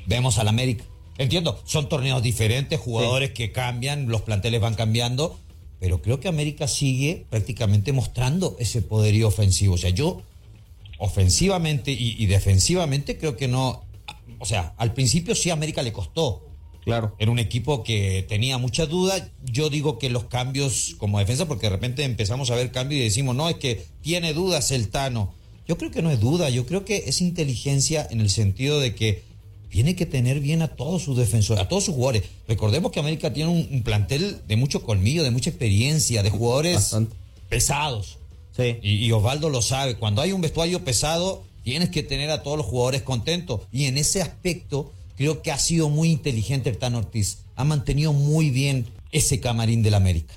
Vemos 0.06 0.38
al 0.38 0.48
América. 0.48 0.84
Entiendo, 1.18 1.60
son 1.64 1.88
torneos 1.88 2.22
diferentes, 2.22 2.80
jugadores 2.80 3.32
que 3.32 3.52
cambian, 3.52 4.08
los 4.08 4.22
planteles 4.22 4.60
van 4.60 4.74
cambiando, 4.74 5.38
pero 5.78 6.00
creo 6.00 6.20
que 6.20 6.28
América 6.28 6.68
sigue 6.68 7.26
prácticamente 7.28 7.92
mostrando 7.92 8.56
ese 8.58 8.82
poderío 8.82 9.28
ofensivo. 9.28 9.74
O 9.74 9.78
sea, 9.78 9.90
yo 9.90 10.22
ofensivamente 10.98 11.92
y, 11.92 12.16
y 12.18 12.26
defensivamente 12.26 13.18
creo 13.18 13.36
que 13.36 13.48
no, 13.48 13.84
o 14.38 14.44
sea, 14.44 14.74
al 14.76 14.94
principio 14.94 15.34
sí 15.34 15.50
a 15.50 15.54
América 15.54 15.82
le 15.82 15.92
costó. 15.92 16.46
Claro. 16.84 17.14
Era 17.18 17.30
un 17.30 17.38
equipo 17.38 17.84
que 17.84 18.24
tenía 18.28 18.58
mucha 18.58 18.86
duda. 18.86 19.30
Yo 19.44 19.70
digo 19.70 19.98
que 19.98 20.10
los 20.10 20.24
cambios 20.24 20.96
como 20.98 21.18
defensa, 21.20 21.46
porque 21.46 21.66
de 21.66 21.70
repente 21.70 22.02
empezamos 22.02 22.50
a 22.50 22.56
ver 22.56 22.72
cambios 22.72 23.00
y 23.00 23.04
decimos, 23.04 23.36
no, 23.36 23.48
es 23.48 23.56
que 23.56 23.86
tiene 24.00 24.34
dudas 24.34 24.72
el 24.72 24.88
Tano. 24.88 25.32
Yo 25.68 25.78
creo 25.78 25.92
que 25.92 26.02
no 26.02 26.10
es 26.10 26.18
duda, 26.18 26.50
yo 26.50 26.66
creo 26.66 26.84
que 26.84 27.04
es 27.06 27.20
inteligencia 27.20 28.06
en 28.10 28.20
el 28.20 28.30
sentido 28.30 28.80
de 28.80 28.96
que 28.96 29.22
tiene 29.72 29.96
que 29.96 30.04
tener 30.04 30.38
bien 30.40 30.60
a 30.60 30.68
todos 30.68 31.02
sus 31.02 31.16
defensores, 31.16 31.62
a 31.62 31.66
todos 31.66 31.84
sus 31.84 31.94
jugadores. 31.94 32.24
Recordemos 32.46 32.92
que 32.92 33.00
América 33.00 33.32
tiene 33.32 33.50
un, 33.50 33.66
un 33.72 33.82
plantel 33.82 34.42
de 34.46 34.56
mucho 34.56 34.82
colmillo, 34.82 35.24
de 35.24 35.30
mucha 35.30 35.48
experiencia, 35.48 36.22
de 36.22 36.28
jugadores 36.28 36.74
Bastante. 36.74 37.16
pesados. 37.48 38.18
Sí. 38.54 38.76
Y, 38.82 38.96
y 39.06 39.12
Osvaldo 39.12 39.48
lo 39.48 39.62
sabe. 39.62 39.96
Cuando 39.96 40.20
hay 40.20 40.32
un 40.32 40.42
vestuario 40.42 40.84
pesado, 40.84 41.42
tienes 41.64 41.88
que 41.88 42.02
tener 42.02 42.30
a 42.30 42.42
todos 42.42 42.58
los 42.58 42.66
jugadores 42.66 43.00
contentos. 43.00 43.62
Y 43.72 43.86
en 43.86 43.96
ese 43.96 44.20
aspecto, 44.20 44.92
creo 45.16 45.40
que 45.40 45.50
ha 45.50 45.58
sido 45.58 45.88
muy 45.88 46.10
inteligente 46.10 46.68
el 46.68 46.76
Tan 46.76 46.94
Ortiz. 46.94 47.38
Ha 47.56 47.64
mantenido 47.64 48.12
muy 48.12 48.50
bien 48.50 48.84
ese 49.10 49.40
camarín 49.40 49.82
del 49.82 49.94
América. 49.94 50.34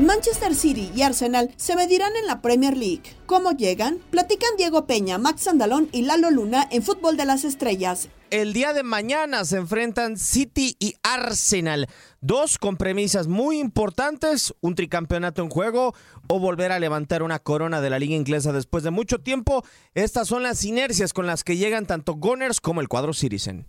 Manchester 0.00 0.54
City 0.54 0.90
y 0.94 1.02
Arsenal 1.02 1.50
se 1.56 1.76
medirán 1.76 2.16
en 2.16 2.26
la 2.26 2.40
Premier 2.40 2.76
League. 2.76 3.02
¿Cómo 3.26 3.52
llegan? 3.52 3.98
Platican 4.10 4.50
Diego 4.56 4.86
Peña, 4.86 5.18
Max 5.18 5.46
Andalón 5.46 5.90
y 5.92 6.02
Lalo 6.02 6.30
Luna 6.30 6.66
en 6.70 6.82
Fútbol 6.82 7.18
de 7.18 7.26
las 7.26 7.44
Estrellas. 7.44 8.08
El 8.30 8.52
día 8.52 8.72
de 8.72 8.82
mañana 8.82 9.44
se 9.44 9.58
enfrentan 9.58 10.16
City 10.16 10.76
y 10.78 10.94
Arsenal, 11.02 11.88
dos 12.20 12.58
con 12.58 12.76
premisas 12.76 13.26
muy 13.26 13.58
importantes, 13.58 14.54
un 14.60 14.74
tricampeonato 14.74 15.42
en 15.42 15.50
juego 15.50 15.94
o 16.28 16.38
volver 16.38 16.72
a 16.72 16.78
levantar 16.78 17.22
una 17.22 17.40
corona 17.40 17.80
de 17.80 17.90
la 17.90 17.98
liga 17.98 18.14
inglesa 18.14 18.52
después 18.52 18.84
de 18.84 18.90
mucho 18.90 19.18
tiempo. 19.18 19.64
Estas 19.94 20.28
son 20.28 20.42
las 20.42 20.64
inercias 20.64 21.12
con 21.12 21.26
las 21.26 21.44
que 21.44 21.56
llegan 21.56 21.86
tanto 21.86 22.14
Gunners 22.14 22.60
como 22.60 22.80
el 22.80 22.88
cuadro 22.88 23.12
Citizen. 23.12 23.66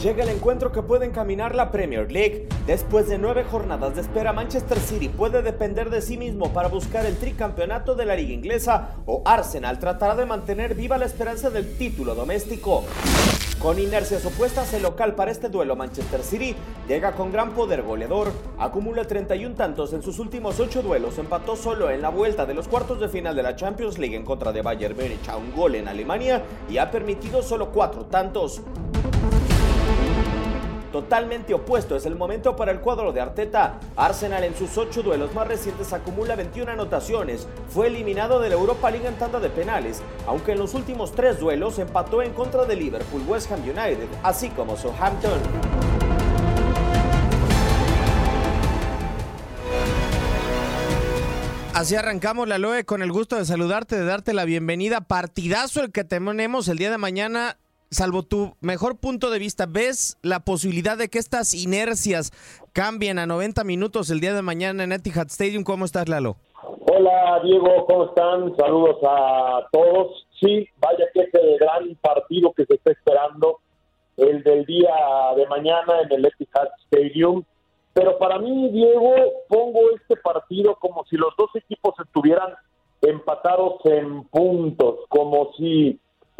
Llega 0.00 0.22
el 0.22 0.28
encuentro 0.28 0.70
que 0.70 0.80
puede 0.80 1.06
encaminar 1.06 1.56
la 1.56 1.72
Premier 1.72 2.12
League. 2.12 2.48
Después 2.68 3.08
de 3.08 3.18
nueve 3.18 3.42
jornadas 3.42 3.96
de 3.96 4.02
espera, 4.02 4.32
Manchester 4.32 4.78
City 4.78 5.08
puede 5.08 5.42
depender 5.42 5.90
de 5.90 6.02
sí 6.02 6.16
mismo 6.16 6.52
para 6.52 6.68
buscar 6.68 7.04
el 7.04 7.16
tricampeonato 7.16 7.96
de 7.96 8.04
la 8.04 8.14
liga 8.14 8.32
inglesa 8.32 8.90
o 9.06 9.22
Arsenal 9.24 9.80
tratará 9.80 10.14
de 10.14 10.24
mantener 10.24 10.76
viva 10.76 10.98
la 10.98 11.06
esperanza 11.06 11.50
del 11.50 11.76
título 11.76 12.14
doméstico. 12.14 12.84
Con 13.58 13.80
inercias 13.80 14.24
opuestas, 14.24 14.72
el 14.72 14.82
local 14.82 15.16
para 15.16 15.32
este 15.32 15.48
duelo 15.48 15.74
Manchester 15.74 16.22
City 16.22 16.54
llega 16.86 17.16
con 17.16 17.32
gran 17.32 17.50
poder 17.50 17.82
goleador, 17.82 18.30
acumula 18.56 19.04
31 19.04 19.56
tantos 19.56 19.92
en 19.94 20.02
sus 20.02 20.20
últimos 20.20 20.60
8 20.60 20.80
duelos, 20.80 21.18
empató 21.18 21.56
solo 21.56 21.90
en 21.90 22.02
la 22.02 22.10
vuelta 22.10 22.46
de 22.46 22.54
los 22.54 22.68
cuartos 22.68 23.00
de 23.00 23.08
final 23.08 23.34
de 23.34 23.42
la 23.42 23.56
Champions 23.56 23.98
League 23.98 24.14
en 24.14 24.24
contra 24.24 24.52
de 24.52 24.62
Bayern 24.62 24.94
Múnich 24.96 25.28
a 25.28 25.36
un 25.36 25.52
gol 25.56 25.74
en 25.74 25.88
Alemania 25.88 26.44
y 26.70 26.78
ha 26.78 26.88
permitido 26.88 27.42
solo 27.42 27.72
4 27.72 28.04
tantos. 28.04 28.62
Totalmente 30.92 31.52
opuesto 31.52 31.96
es 31.96 32.06
el 32.06 32.16
momento 32.16 32.56
para 32.56 32.72
el 32.72 32.80
cuadro 32.80 33.12
de 33.12 33.20
Arteta. 33.20 33.78
Arsenal 33.96 34.44
en 34.44 34.56
sus 34.56 34.78
ocho 34.78 35.02
duelos 35.02 35.34
más 35.34 35.46
recientes 35.46 35.92
acumula 35.92 36.34
21 36.34 36.72
anotaciones. 36.72 37.46
Fue 37.68 37.88
eliminado 37.88 38.40
de 38.40 38.48
la 38.48 38.54
Europa 38.54 38.90
League 38.90 39.06
en 39.06 39.16
tanda 39.16 39.38
de 39.38 39.50
penales, 39.50 40.00
aunque 40.26 40.52
en 40.52 40.58
los 40.58 40.72
últimos 40.74 41.12
tres 41.12 41.38
duelos 41.38 41.78
empató 41.78 42.22
en 42.22 42.32
contra 42.32 42.64
de 42.64 42.76
Liverpool, 42.76 43.22
West 43.28 43.52
Ham 43.52 43.60
United, 43.60 44.08
así 44.22 44.48
como 44.50 44.76
Southampton. 44.76 45.38
Así 51.74 51.94
arrancamos 51.94 52.48
la 52.48 52.58
LOE 52.58 52.84
con 52.84 53.02
el 53.02 53.12
gusto 53.12 53.36
de 53.36 53.44
saludarte, 53.44 53.94
de 53.94 54.04
darte 54.04 54.32
la 54.32 54.44
bienvenida. 54.44 55.02
Partidazo 55.02 55.80
el 55.82 55.92
que 55.92 56.02
tenemos 56.02 56.66
el 56.66 56.78
día 56.78 56.90
de 56.90 56.98
mañana 56.98 57.58
salvo 57.90 58.22
tu 58.22 58.54
mejor 58.60 58.98
punto 58.98 59.30
de 59.30 59.38
vista, 59.38 59.66
¿ves 59.66 60.18
la 60.22 60.40
posibilidad 60.40 60.96
de 60.96 61.08
que 61.08 61.18
estas 61.18 61.54
inercias 61.54 62.32
cambien 62.72 63.18
a 63.18 63.26
90 63.26 63.64
minutos 63.64 64.10
el 64.10 64.20
día 64.20 64.34
de 64.34 64.42
mañana 64.42 64.84
en 64.84 64.92
Etihad 64.92 65.26
Stadium? 65.28 65.64
¿Cómo 65.64 65.84
estás, 65.84 66.08
Lalo? 66.08 66.36
Hola, 66.90 67.40
Diego, 67.44 67.86
¿cómo 67.86 68.06
están? 68.06 68.56
Saludos 68.56 68.98
a 69.02 69.66
todos. 69.72 70.26
Sí, 70.40 70.68
vaya 70.80 71.04
que 71.12 71.20
es 71.20 71.34
el 71.34 71.58
gran 71.58 71.94
partido 72.00 72.52
que 72.52 72.64
se 72.66 72.74
está 72.74 72.92
esperando, 72.92 73.58
el 74.16 74.42
del 74.42 74.64
día 74.64 74.94
de 75.36 75.46
mañana 75.46 76.02
en 76.02 76.12
el 76.12 76.26
Etihad 76.26 76.68
Stadium. 76.86 77.42
Pero 77.92 78.18
para 78.18 78.38
mí, 78.38 78.68
Diego, 78.70 79.14
pongo 79.48 79.80
este 79.96 80.16
partido 80.16 80.76
como 80.76 81.04
si 81.06 81.16
los 81.16 81.34
dos 81.36 81.50
equipos 81.54 81.94
estuvieran 82.04 82.54
empatados 83.02 83.80
en 83.84 84.24
puntos, 84.24 85.00
como 85.08 85.52
si 85.56 85.98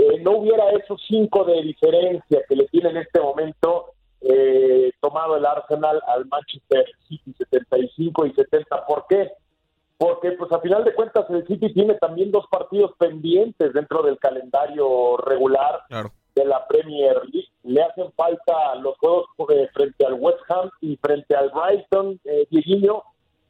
eh, 0.08 0.20
no 0.20 0.38
hubiera 0.38 0.70
esos 0.70 1.02
cinco 1.06 1.44
de 1.44 1.62
diferencia 1.62 2.42
que 2.48 2.56
le 2.56 2.66
tiene 2.68 2.90
en 2.90 2.96
este 2.98 3.20
momento 3.20 3.92
eh, 4.20 4.90
tomado 5.00 5.36
el 5.36 5.46
Arsenal 5.46 6.00
al 6.06 6.26
Manchester 6.26 6.86
City 7.06 7.34
75 7.36 8.26
y 8.26 8.32
70. 8.32 8.86
¿Por 8.86 9.06
qué? 9.08 9.30
Porque 9.96 10.32
pues 10.32 10.50
a 10.52 10.60
final 10.60 10.84
de 10.84 10.94
cuentas 10.94 11.26
el 11.28 11.46
City 11.46 11.72
tiene 11.72 11.94
también 11.94 12.30
dos 12.30 12.46
partidos 12.50 12.92
pendientes 12.98 13.72
dentro 13.72 14.02
del 14.02 14.18
calendario 14.18 15.16
regular 15.18 15.82
de 16.34 16.44
la 16.44 16.66
Premier 16.66 17.16
League. 17.32 17.48
Le 17.64 17.82
hacen 17.82 18.10
falta 18.12 18.76
los 18.76 18.96
juegos 18.98 19.26
eh, 19.50 19.68
frente 19.74 20.06
al 20.06 20.14
West 20.14 20.40
Ham 20.48 20.70
y 20.80 20.96
frente 20.96 21.34
al 21.34 21.50
Brighton, 21.50 22.18
eh, 22.24 22.46
Dieguiño. 22.50 23.02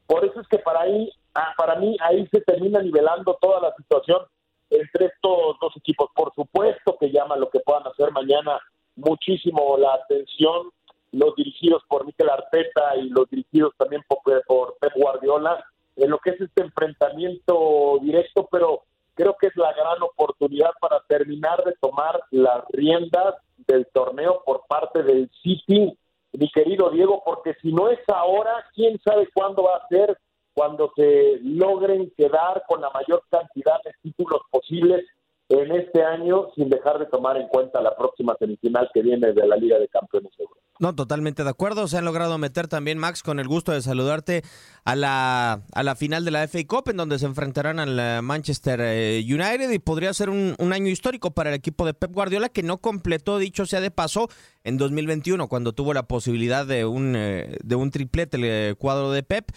Por 0.07 0.25
eso 0.25 0.41
es 0.41 0.47
que 0.47 0.59
para 0.59 0.81
ahí, 0.81 1.09
ah, 1.35 1.53
para 1.55 1.75
mí 1.75 1.95
ahí 2.01 2.27
se 2.31 2.41
termina 2.41 2.81
nivelando 2.81 3.37
toda 3.39 3.61
la 3.61 3.75
situación 3.75 4.21
entre 4.69 5.07
estos 5.07 5.57
dos 5.59 5.75
equipos. 5.77 6.09
Por 6.15 6.33
supuesto 6.33 6.97
que 6.99 7.11
llama 7.11 7.35
lo 7.35 7.49
que 7.49 7.59
puedan 7.59 7.87
hacer 7.87 8.11
mañana 8.11 8.59
muchísimo 8.95 9.77
la 9.77 9.93
atención 9.93 10.71
los 11.11 11.35
dirigidos 11.35 11.83
por 11.87 12.05
Mikel 12.05 12.29
Arteta 12.29 12.95
y 12.97 13.09
los 13.09 13.29
dirigidos 13.29 13.73
también 13.77 14.03
por, 14.07 14.19
por 14.45 14.77
Pep 14.79 14.93
Guardiola 14.95 15.65
en 15.95 16.11
lo 16.11 16.19
que 16.19 16.31
es 16.31 16.41
este 16.41 16.61
enfrentamiento 16.61 17.99
directo, 18.01 18.47
pero 18.51 18.83
creo 19.15 19.35
que 19.39 19.47
es 19.47 19.55
la 19.57 19.73
gran 19.73 20.01
oportunidad 20.01 20.71
para 20.79 21.01
terminar 21.07 21.63
de 21.65 21.73
tomar 21.81 22.21
las 22.31 22.63
riendas 22.69 23.35
del 23.67 23.85
torneo 23.87 24.41
por 24.45 24.63
parte 24.67 25.03
del 25.03 25.29
City, 25.43 25.97
mi 26.31 26.49
querido 26.51 26.89
Diego, 26.89 27.21
porque 27.25 27.53
si 27.61 27.73
no 27.73 27.89
es 27.89 27.99
ahora, 28.07 28.65
quién 28.73 28.97
sabe 29.03 29.27
cuándo 29.33 29.63
va 29.63 29.77
a 29.77 29.87
ser 29.89 30.17
cuando 30.59 30.91
se 30.93 31.39
logren 31.41 32.11
quedar 32.17 32.63
con 32.67 32.81
la 32.81 32.89
mayor 32.89 33.23
cantidad 33.29 33.77
de 33.85 33.93
títulos 34.01 34.41
posibles 34.51 35.05
en 35.49 35.71
este 35.71 36.03
año, 36.03 36.51
sin 36.55 36.69
dejar 36.69 36.99
de 36.99 37.07
tomar 37.07 37.35
en 37.35 37.47
cuenta 37.47 37.81
la 37.81 37.95
próxima 37.97 38.35
semifinal 38.37 38.89
que 38.93 39.01
viene 39.01 39.33
de 39.33 39.47
la 39.47 39.55
Liga 39.55 39.79
de 39.79 39.87
Campeones 39.87 40.31
de 40.37 40.43
Europa. 40.43 40.61
No, 40.79 40.95
totalmente 40.95 41.43
de 41.43 41.49
acuerdo. 41.49 41.87
Se 41.87 41.97
han 41.97 42.05
logrado 42.05 42.37
meter 42.37 42.69
también, 42.69 42.97
Max, 42.99 43.21
con 43.21 43.39
el 43.39 43.49
gusto 43.49 43.73
de 43.73 43.81
saludarte 43.81 44.43
a 44.85 44.95
la, 44.95 45.63
a 45.73 45.83
la 45.83 45.95
final 45.95 46.23
de 46.23 46.31
la 46.31 46.47
FA 46.47 46.59
Cup, 46.65 46.89
en 46.89 46.97
donde 46.97 47.19
se 47.19 47.25
enfrentarán 47.25 47.79
al 47.79 47.99
eh, 47.99 48.21
Manchester 48.21 48.79
eh, 48.81 49.21
United 49.25 49.71
y 49.71 49.79
podría 49.79 50.13
ser 50.13 50.29
un, 50.29 50.55
año 50.71 50.87
histórico 50.87 51.31
para 51.31 51.49
el 51.49 51.55
equipo 51.55 51.85
de 51.85 51.93
Pep 51.95 52.13
Guardiola, 52.13 52.47
que 52.47 52.63
no 52.63 52.77
completó, 52.77 53.39
dicho 53.39 53.65
sea 53.65 53.81
de 53.81 53.91
paso, 53.91 54.29
en 54.63 54.77
2021, 54.77 55.49
cuando 55.49 55.73
tuvo 55.73 55.93
la 55.93 56.03
posibilidad 56.03 56.65
de 56.65 56.85
un, 56.85 57.15
eh, 57.17 57.57
de 57.63 57.75
un 57.75 57.91
triplete 57.91 58.37
el 58.69 58.77
cuadro 58.77 59.11
de 59.11 59.23
Pep, 59.23 59.51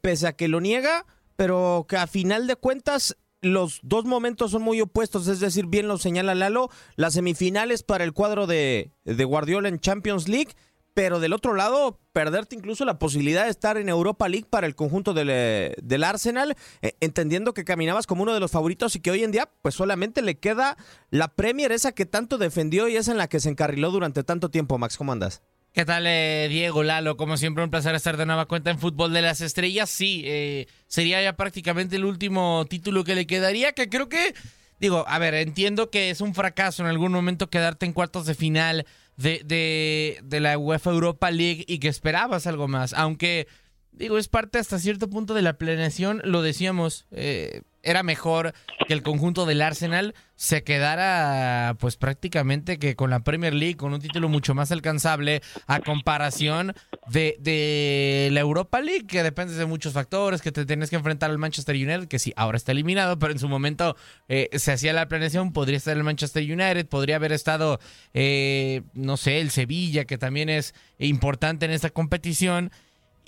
pese 0.00 0.28
a 0.28 0.34
que 0.34 0.46
lo 0.46 0.60
niega, 0.60 1.06
pero 1.34 1.86
que 1.88 1.96
a 1.96 2.06
final 2.06 2.46
de 2.46 2.54
cuentas 2.54 3.16
los 3.40 3.80
dos 3.82 4.04
momentos 4.04 4.50
son 4.50 4.62
muy 4.62 4.80
opuestos, 4.80 5.28
es 5.28 5.40
decir, 5.40 5.66
bien 5.66 5.88
lo 5.88 5.98
señala 5.98 6.34
Lalo, 6.34 6.70
las 6.96 7.14
semifinales 7.14 7.82
para 7.82 8.04
el 8.04 8.12
cuadro 8.12 8.46
de, 8.46 8.92
de, 9.04 9.24
Guardiola 9.24 9.68
en 9.68 9.78
Champions 9.78 10.28
League, 10.28 10.52
pero 10.94 11.20
del 11.20 11.32
otro 11.32 11.54
lado, 11.54 12.00
perderte 12.12 12.56
incluso 12.56 12.84
la 12.84 12.98
posibilidad 12.98 13.44
de 13.44 13.50
estar 13.50 13.76
en 13.76 13.88
Europa 13.88 14.28
League 14.28 14.48
para 14.50 14.66
el 14.66 14.74
conjunto 14.74 15.14
del, 15.14 15.76
del 15.80 16.04
Arsenal, 16.04 16.56
eh, 16.82 16.96
entendiendo 16.98 17.54
que 17.54 17.64
caminabas 17.64 18.08
como 18.08 18.24
uno 18.24 18.34
de 18.34 18.40
los 18.40 18.50
favoritos 18.50 18.96
y 18.96 19.00
que 19.00 19.12
hoy 19.12 19.22
en 19.22 19.30
día 19.30 19.48
pues 19.62 19.76
solamente 19.76 20.22
le 20.22 20.38
queda 20.38 20.76
la 21.10 21.28
Premier, 21.28 21.70
esa 21.70 21.92
que 21.92 22.06
tanto 22.06 22.36
defendió 22.36 22.88
y 22.88 22.96
esa 22.96 23.12
en 23.12 23.18
la 23.18 23.28
que 23.28 23.38
se 23.38 23.48
encarriló 23.48 23.92
durante 23.92 24.24
tanto 24.24 24.50
tiempo. 24.50 24.76
Max, 24.78 24.96
¿cómo 24.96 25.12
andas? 25.12 25.42
¿Qué 25.72 25.84
tal, 25.84 26.06
eh, 26.06 26.48
Diego 26.48 26.82
Lalo? 26.82 27.16
Como 27.16 27.36
siempre, 27.36 27.62
un 27.62 27.70
placer 27.70 27.94
estar 27.94 28.16
de 28.16 28.26
nueva 28.26 28.46
cuenta 28.46 28.70
en 28.70 28.78
Fútbol 28.78 29.12
de 29.12 29.22
las 29.22 29.40
Estrellas. 29.40 29.90
Sí, 29.90 30.22
eh, 30.24 30.66
sería 30.86 31.22
ya 31.22 31.36
prácticamente 31.36 31.96
el 31.96 32.04
último 32.04 32.66
título 32.68 33.04
que 33.04 33.14
le 33.14 33.26
quedaría, 33.26 33.72
que 33.72 33.88
creo 33.88 34.08
que, 34.08 34.34
digo, 34.80 35.04
a 35.06 35.18
ver, 35.18 35.34
entiendo 35.34 35.90
que 35.90 36.10
es 36.10 36.20
un 36.20 36.34
fracaso 36.34 36.82
en 36.82 36.88
algún 36.88 37.12
momento 37.12 37.48
quedarte 37.50 37.86
en 37.86 37.92
cuartos 37.92 38.26
de 38.26 38.34
final 38.34 38.86
de, 39.16 39.42
de, 39.44 40.18
de 40.24 40.40
la 40.40 40.58
UEFA 40.58 40.90
Europa 40.90 41.30
League 41.30 41.64
y 41.68 41.78
que 41.78 41.88
esperabas 41.88 42.46
algo 42.46 42.66
más, 42.66 42.92
aunque, 42.94 43.46
digo, 43.92 44.18
es 44.18 44.28
parte 44.28 44.58
hasta 44.58 44.78
cierto 44.78 45.08
punto 45.08 45.34
de 45.34 45.42
la 45.42 45.58
planeación, 45.58 46.22
lo 46.24 46.42
decíamos, 46.42 47.06
eh, 47.12 47.62
era 47.88 48.02
mejor 48.02 48.54
que 48.86 48.92
el 48.92 49.02
conjunto 49.02 49.46
del 49.46 49.62
Arsenal 49.62 50.14
se 50.34 50.62
quedara 50.62 51.74
pues 51.80 51.96
prácticamente 51.96 52.78
que 52.78 52.94
con 52.94 53.10
la 53.10 53.20
Premier 53.20 53.54
League, 53.54 53.76
con 53.76 53.92
un 53.92 54.00
título 54.00 54.28
mucho 54.28 54.54
más 54.54 54.70
alcanzable 54.70 55.42
a 55.66 55.80
comparación 55.80 56.74
de, 57.08 57.36
de 57.40 58.28
la 58.32 58.40
Europa 58.40 58.80
League, 58.80 59.06
que 59.06 59.22
depende 59.22 59.54
de 59.54 59.66
muchos 59.66 59.94
factores, 59.94 60.42
que 60.42 60.52
te 60.52 60.64
tienes 60.64 60.90
que 60.90 60.96
enfrentar 60.96 61.30
al 61.30 61.38
Manchester 61.38 61.74
United, 61.74 62.08
que 62.08 62.18
sí, 62.18 62.32
ahora 62.36 62.56
está 62.56 62.72
eliminado, 62.72 63.18
pero 63.18 63.32
en 63.32 63.38
su 63.38 63.48
momento 63.48 63.96
eh, 64.28 64.48
se 64.52 64.72
hacía 64.72 64.92
la 64.92 65.08
planeación, 65.08 65.52
podría 65.52 65.78
estar 65.78 65.96
el 65.96 66.04
Manchester 66.04 66.42
United, 66.42 66.86
podría 66.86 67.16
haber 67.16 67.32
estado, 67.32 67.80
eh, 68.14 68.82
no 68.94 69.16
sé, 69.16 69.40
el 69.40 69.50
Sevilla, 69.50 70.04
que 70.04 70.18
también 70.18 70.50
es 70.50 70.74
importante 70.98 71.66
en 71.66 71.72
esta 71.72 71.90
competición 71.90 72.70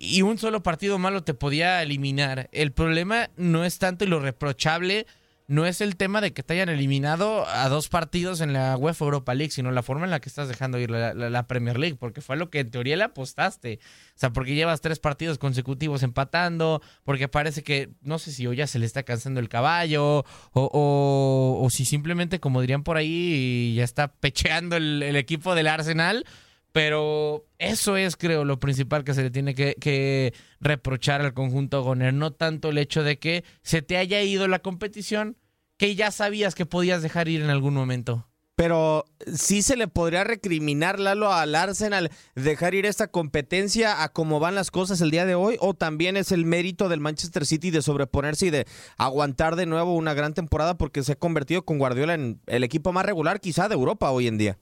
y 0.00 0.22
un 0.22 0.38
solo 0.38 0.62
partido 0.62 0.98
malo 0.98 1.22
te 1.22 1.34
podía 1.34 1.82
eliminar. 1.82 2.48
El 2.52 2.72
problema 2.72 3.30
no 3.36 3.64
es 3.64 3.78
tanto 3.78 4.04
y 4.04 4.08
lo 4.08 4.18
reprochable 4.18 5.06
no 5.46 5.66
es 5.66 5.80
el 5.80 5.96
tema 5.96 6.20
de 6.20 6.32
que 6.32 6.44
te 6.44 6.54
hayan 6.54 6.68
eliminado 6.68 7.44
a 7.44 7.68
dos 7.68 7.88
partidos 7.88 8.40
en 8.40 8.52
la 8.52 8.76
UEFA 8.76 9.04
Europa 9.04 9.34
League, 9.34 9.50
sino 9.50 9.72
la 9.72 9.82
forma 9.82 10.04
en 10.04 10.12
la 10.12 10.20
que 10.20 10.28
estás 10.28 10.46
dejando 10.46 10.78
ir 10.78 10.92
la, 10.92 11.12
la- 11.12 11.46
Premier 11.48 11.76
League, 11.76 11.96
porque 11.98 12.20
fue 12.20 12.36
lo 12.36 12.50
que 12.50 12.60
en 12.60 12.70
teoría 12.70 12.96
le 12.96 13.02
apostaste. 13.02 13.80
O 14.14 14.18
sea, 14.18 14.30
porque 14.32 14.54
llevas 14.54 14.80
tres 14.80 15.00
partidos 15.00 15.38
consecutivos 15.38 16.04
empatando, 16.04 16.80
porque 17.02 17.26
parece 17.26 17.64
que, 17.64 17.90
no 18.00 18.20
sé 18.20 18.30
si 18.30 18.46
hoy 18.46 18.58
ya 18.58 18.68
se 18.68 18.78
le 18.78 18.86
está 18.86 19.02
cansando 19.02 19.40
el 19.40 19.48
caballo, 19.48 20.18
o, 20.18 20.24
o- 20.52 21.60
o 21.64 21.70
si 21.70 21.84
simplemente, 21.84 22.38
como 22.38 22.60
dirían 22.60 22.84
por 22.84 22.96
ahí, 22.96 23.74
ya 23.74 23.82
está 23.82 24.06
pecheando 24.12 24.76
el 24.76 25.16
equipo 25.16 25.56
del 25.56 25.66
Arsenal. 25.66 26.24
Pero 26.72 27.46
eso 27.58 27.96
es, 27.96 28.16
creo, 28.16 28.44
lo 28.44 28.60
principal 28.60 29.04
que 29.04 29.14
se 29.14 29.22
le 29.22 29.30
tiene 29.30 29.54
que, 29.54 29.74
que 29.80 30.32
reprochar 30.60 31.20
al 31.20 31.34
conjunto 31.34 31.82
Goner. 31.82 32.14
No 32.14 32.32
tanto 32.32 32.68
el 32.70 32.78
hecho 32.78 33.02
de 33.02 33.18
que 33.18 33.44
se 33.62 33.82
te 33.82 33.96
haya 33.96 34.22
ido 34.22 34.46
la 34.46 34.60
competición, 34.60 35.36
que 35.76 35.94
ya 35.94 36.10
sabías 36.10 36.54
que 36.54 36.66
podías 36.66 37.02
dejar 37.02 37.28
ir 37.28 37.42
en 37.42 37.50
algún 37.50 37.74
momento. 37.74 38.30
Pero 38.60 39.06
sí 39.32 39.62
se 39.62 39.74
le 39.74 39.88
podría 39.88 40.22
recriminar, 40.22 41.00
Lalo, 41.00 41.32
al 41.32 41.54
Arsenal 41.54 42.10
dejar 42.34 42.74
ir 42.74 42.84
esta 42.84 43.06
competencia 43.06 44.02
a 44.02 44.10
cómo 44.10 44.38
van 44.38 44.54
las 44.54 44.70
cosas 44.70 45.00
el 45.00 45.10
día 45.10 45.24
de 45.24 45.34
hoy, 45.34 45.56
o 45.60 45.72
también 45.72 46.18
es 46.18 46.30
el 46.30 46.44
mérito 46.44 46.90
del 46.90 47.00
Manchester 47.00 47.46
City 47.46 47.70
de 47.70 47.80
sobreponerse 47.80 48.48
y 48.48 48.50
de 48.50 48.66
aguantar 48.98 49.56
de 49.56 49.64
nuevo 49.64 49.94
una 49.94 50.12
gran 50.12 50.34
temporada 50.34 50.76
porque 50.76 51.02
se 51.02 51.12
ha 51.12 51.16
convertido 51.16 51.64
con 51.64 51.78
Guardiola 51.78 52.12
en 52.12 52.42
el 52.46 52.62
equipo 52.62 52.92
más 52.92 53.06
regular 53.06 53.40
quizá 53.40 53.66
de 53.66 53.76
Europa 53.76 54.10
hoy 54.10 54.26
en 54.26 54.36
día. 54.36 54.58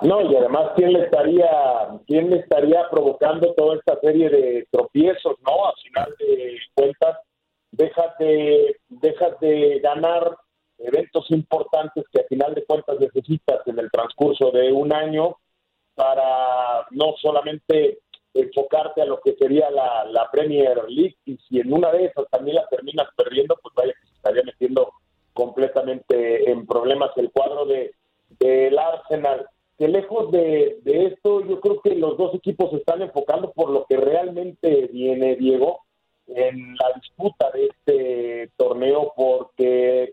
No, 0.00 0.22
y 0.22 0.34
además, 0.34 0.72
¿quién 0.74 0.94
le 0.94 1.04
estaría, 1.04 1.50
quién 2.06 2.30
le 2.30 2.38
estaría 2.38 2.88
provocando 2.90 3.52
toda 3.54 3.76
esta 3.76 4.00
serie 4.00 4.30
de 4.30 4.66
tropiezos, 4.70 5.36
no? 5.46 5.66
Al 5.66 5.74
final 5.82 6.14
de 6.18 6.58
cuentas, 6.74 7.18
dejas 7.70 8.18
de, 8.18 8.76
dejas 8.88 9.38
de 9.40 9.80
ganar 9.80 10.36
eventos 10.78 11.30
importantes 11.30 12.04
que 12.10 12.20
al 12.20 12.26
final 12.26 12.54
de 12.54 12.64
cuentas 12.64 12.98
necesitas 12.98 13.60
en 13.66 13.78
el 13.78 13.90
transcurso 13.90 14.50
de 14.50 14.72
un 14.72 14.92
año 14.92 15.36
para 15.94 16.86
no 16.90 17.14
solamente 17.20 17.98
enfocarte 18.34 19.02
a 19.02 19.06
lo 19.06 19.20
que 19.20 19.34
sería 19.34 19.70
la, 19.70 20.04
la 20.06 20.30
Premier 20.30 20.84
League 20.88 21.16
y 21.26 21.36
si 21.36 21.60
en 21.60 21.72
una 21.72 21.92
de 21.92 22.06
esas 22.06 22.28
también 22.30 22.56
la 22.56 22.66
terminas 22.68 23.08
perdiendo, 23.14 23.56
pues 23.62 23.74
vaya 23.74 23.92
que 23.92 24.08
se 24.08 24.14
estaría 24.14 24.42
metiendo 24.42 24.90
completamente 25.34 26.50
en 26.50 26.66
problemas 26.66 27.10
el 27.16 27.30
cuadro 27.30 27.66
de 27.66 27.94
del 28.38 28.78
Arsenal. 28.78 29.46
Que 29.82 29.88
lejos 29.88 30.30
de, 30.30 30.78
de 30.84 31.06
esto, 31.06 31.44
yo 31.44 31.58
creo 31.58 31.80
que 31.80 31.96
los 31.96 32.16
dos 32.16 32.32
equipos 32.36 32.70
se 32.70 32.76
están 32.76 33.02
enfocando 33.02 33.50
por 33.50 33.68
lo 33.68 33.84
que 33.86 33.96
realmente 33.96 34.86
viene, 34.92 35.34
Diego, 35.34 35.80
en 36.28 36.76
la 36.76 36.92
disputa 36.94 37.50
de 37.50 37.66
este 37.66 38.50
torneo, 38.56 39.12
porque 39.16 40.12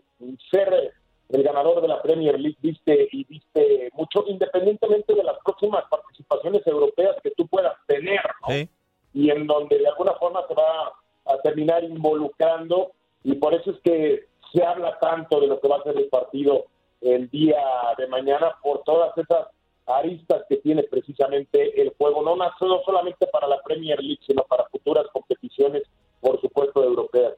ser 0.50 0.92
el 1.28 1.42
ganador 1.44 1.82
de 1.82 1.86
la 1.86 2.02
Premier 2.02 2.40
League 2.40 2.58
viste 2.60 3.10
y 3.12 3.22
viste 3.22 3.90
mucho, 3.92 4.24
independientemente 4.26 5.14
de 5.14 5.22
las 5.22 5.36
próximas 5.44 5.84
participaciones 5.88 6.66
europeas 6.66 7.14
que 7.22 7.30
tú 7.30 7.46
puedas 7.46 7.74
tener, 7.86 8.22
¿no? 8.48 8.68
y 9.14 9.30
en 9.30 9.46
donde 9.46 9.78
de 9.78 9.86
alguna 9.86 10.14
forma 10.14 10.40
se 10.48 10.54
va 10.54 10.94
a 11.26 11.40
terminar 11.44 11.84
involucrando 11.84 12.90
y 13.22 13.36
por 13.36 13.54
eso 13.54 13.70
es 13.70 13.78
que 13.84 14.24
se 14.52 14.64
habla 14.64 14.98
tanto 14.98 15.40
de 15.40 15.46
lo 15.46 15.60
que 15.60 15.68
va 15.68 15.76
a 15.76 15.84
ser 15.84 15.96
el 15.96 16.08
partido 16.08 16.64
el 17.02 17.30
día 17.30 17.62
de 17.96 18.08
mañana 18.08 18.56
por 18.64 18.82
todas 18.82 19.16
esas 19.16 19.46
aristas 19.96 20.44
que 20.48 20.56
tiene 20.58 20.82
precisamente 20.84 21.80
el 21.80 21.92
juego, 21.98 22.22
no, 22.22 22.36
no 22.36 22.82
solamente 22.84 23.26
para 23.26 23.46
la 23.46 23.60
Premier 23.62 24.02
League, 24.02 24.20
sino 24.26 24.42
para 24.44 24.64
futuras 24.66 25.06
competiciones, 25.12 25.82
por 26.20 26.40
supuesto, 26.40 26.82
europeas. 26.82 27.34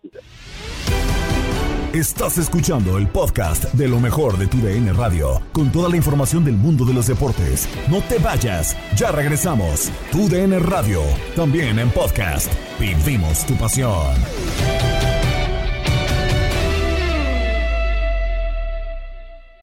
Estás 1.94 2.38
escuchando 2.38 2.96
el 2.96 3.06
podcast 3.06 3.64
de 3.74 3.86
lo 3.86 4.00
mejor 4.00 4.38
de 4.38 4.46
tu 4.46 4.56
DN 4.62 4.94
Radio, 4.94 5.42
con 5.52 5.70
toda 5.70 5.90
la 5.90 5.96
información 5.98 6.42
del 6.42 6.54
mundo 6.54 6.86
de 6.86 6.94
los 6.94 7.06
deportes. 7.06 7.68
No 7.90 8.00
te 8.08 8.18
vayas, 8.18 8.74
ya 8.96 9.12
regresamos. 9.12 9.92
Tu 10.10 10.26
DN 10.26 10.58
Radio, 10.58 11.02
también 11.36 11.78
en 11.78 11.90
podcast. 11.90 12.50
Vivimos 12.80 13.44
tu 13.44 13.54
pasión. 13.58 14.91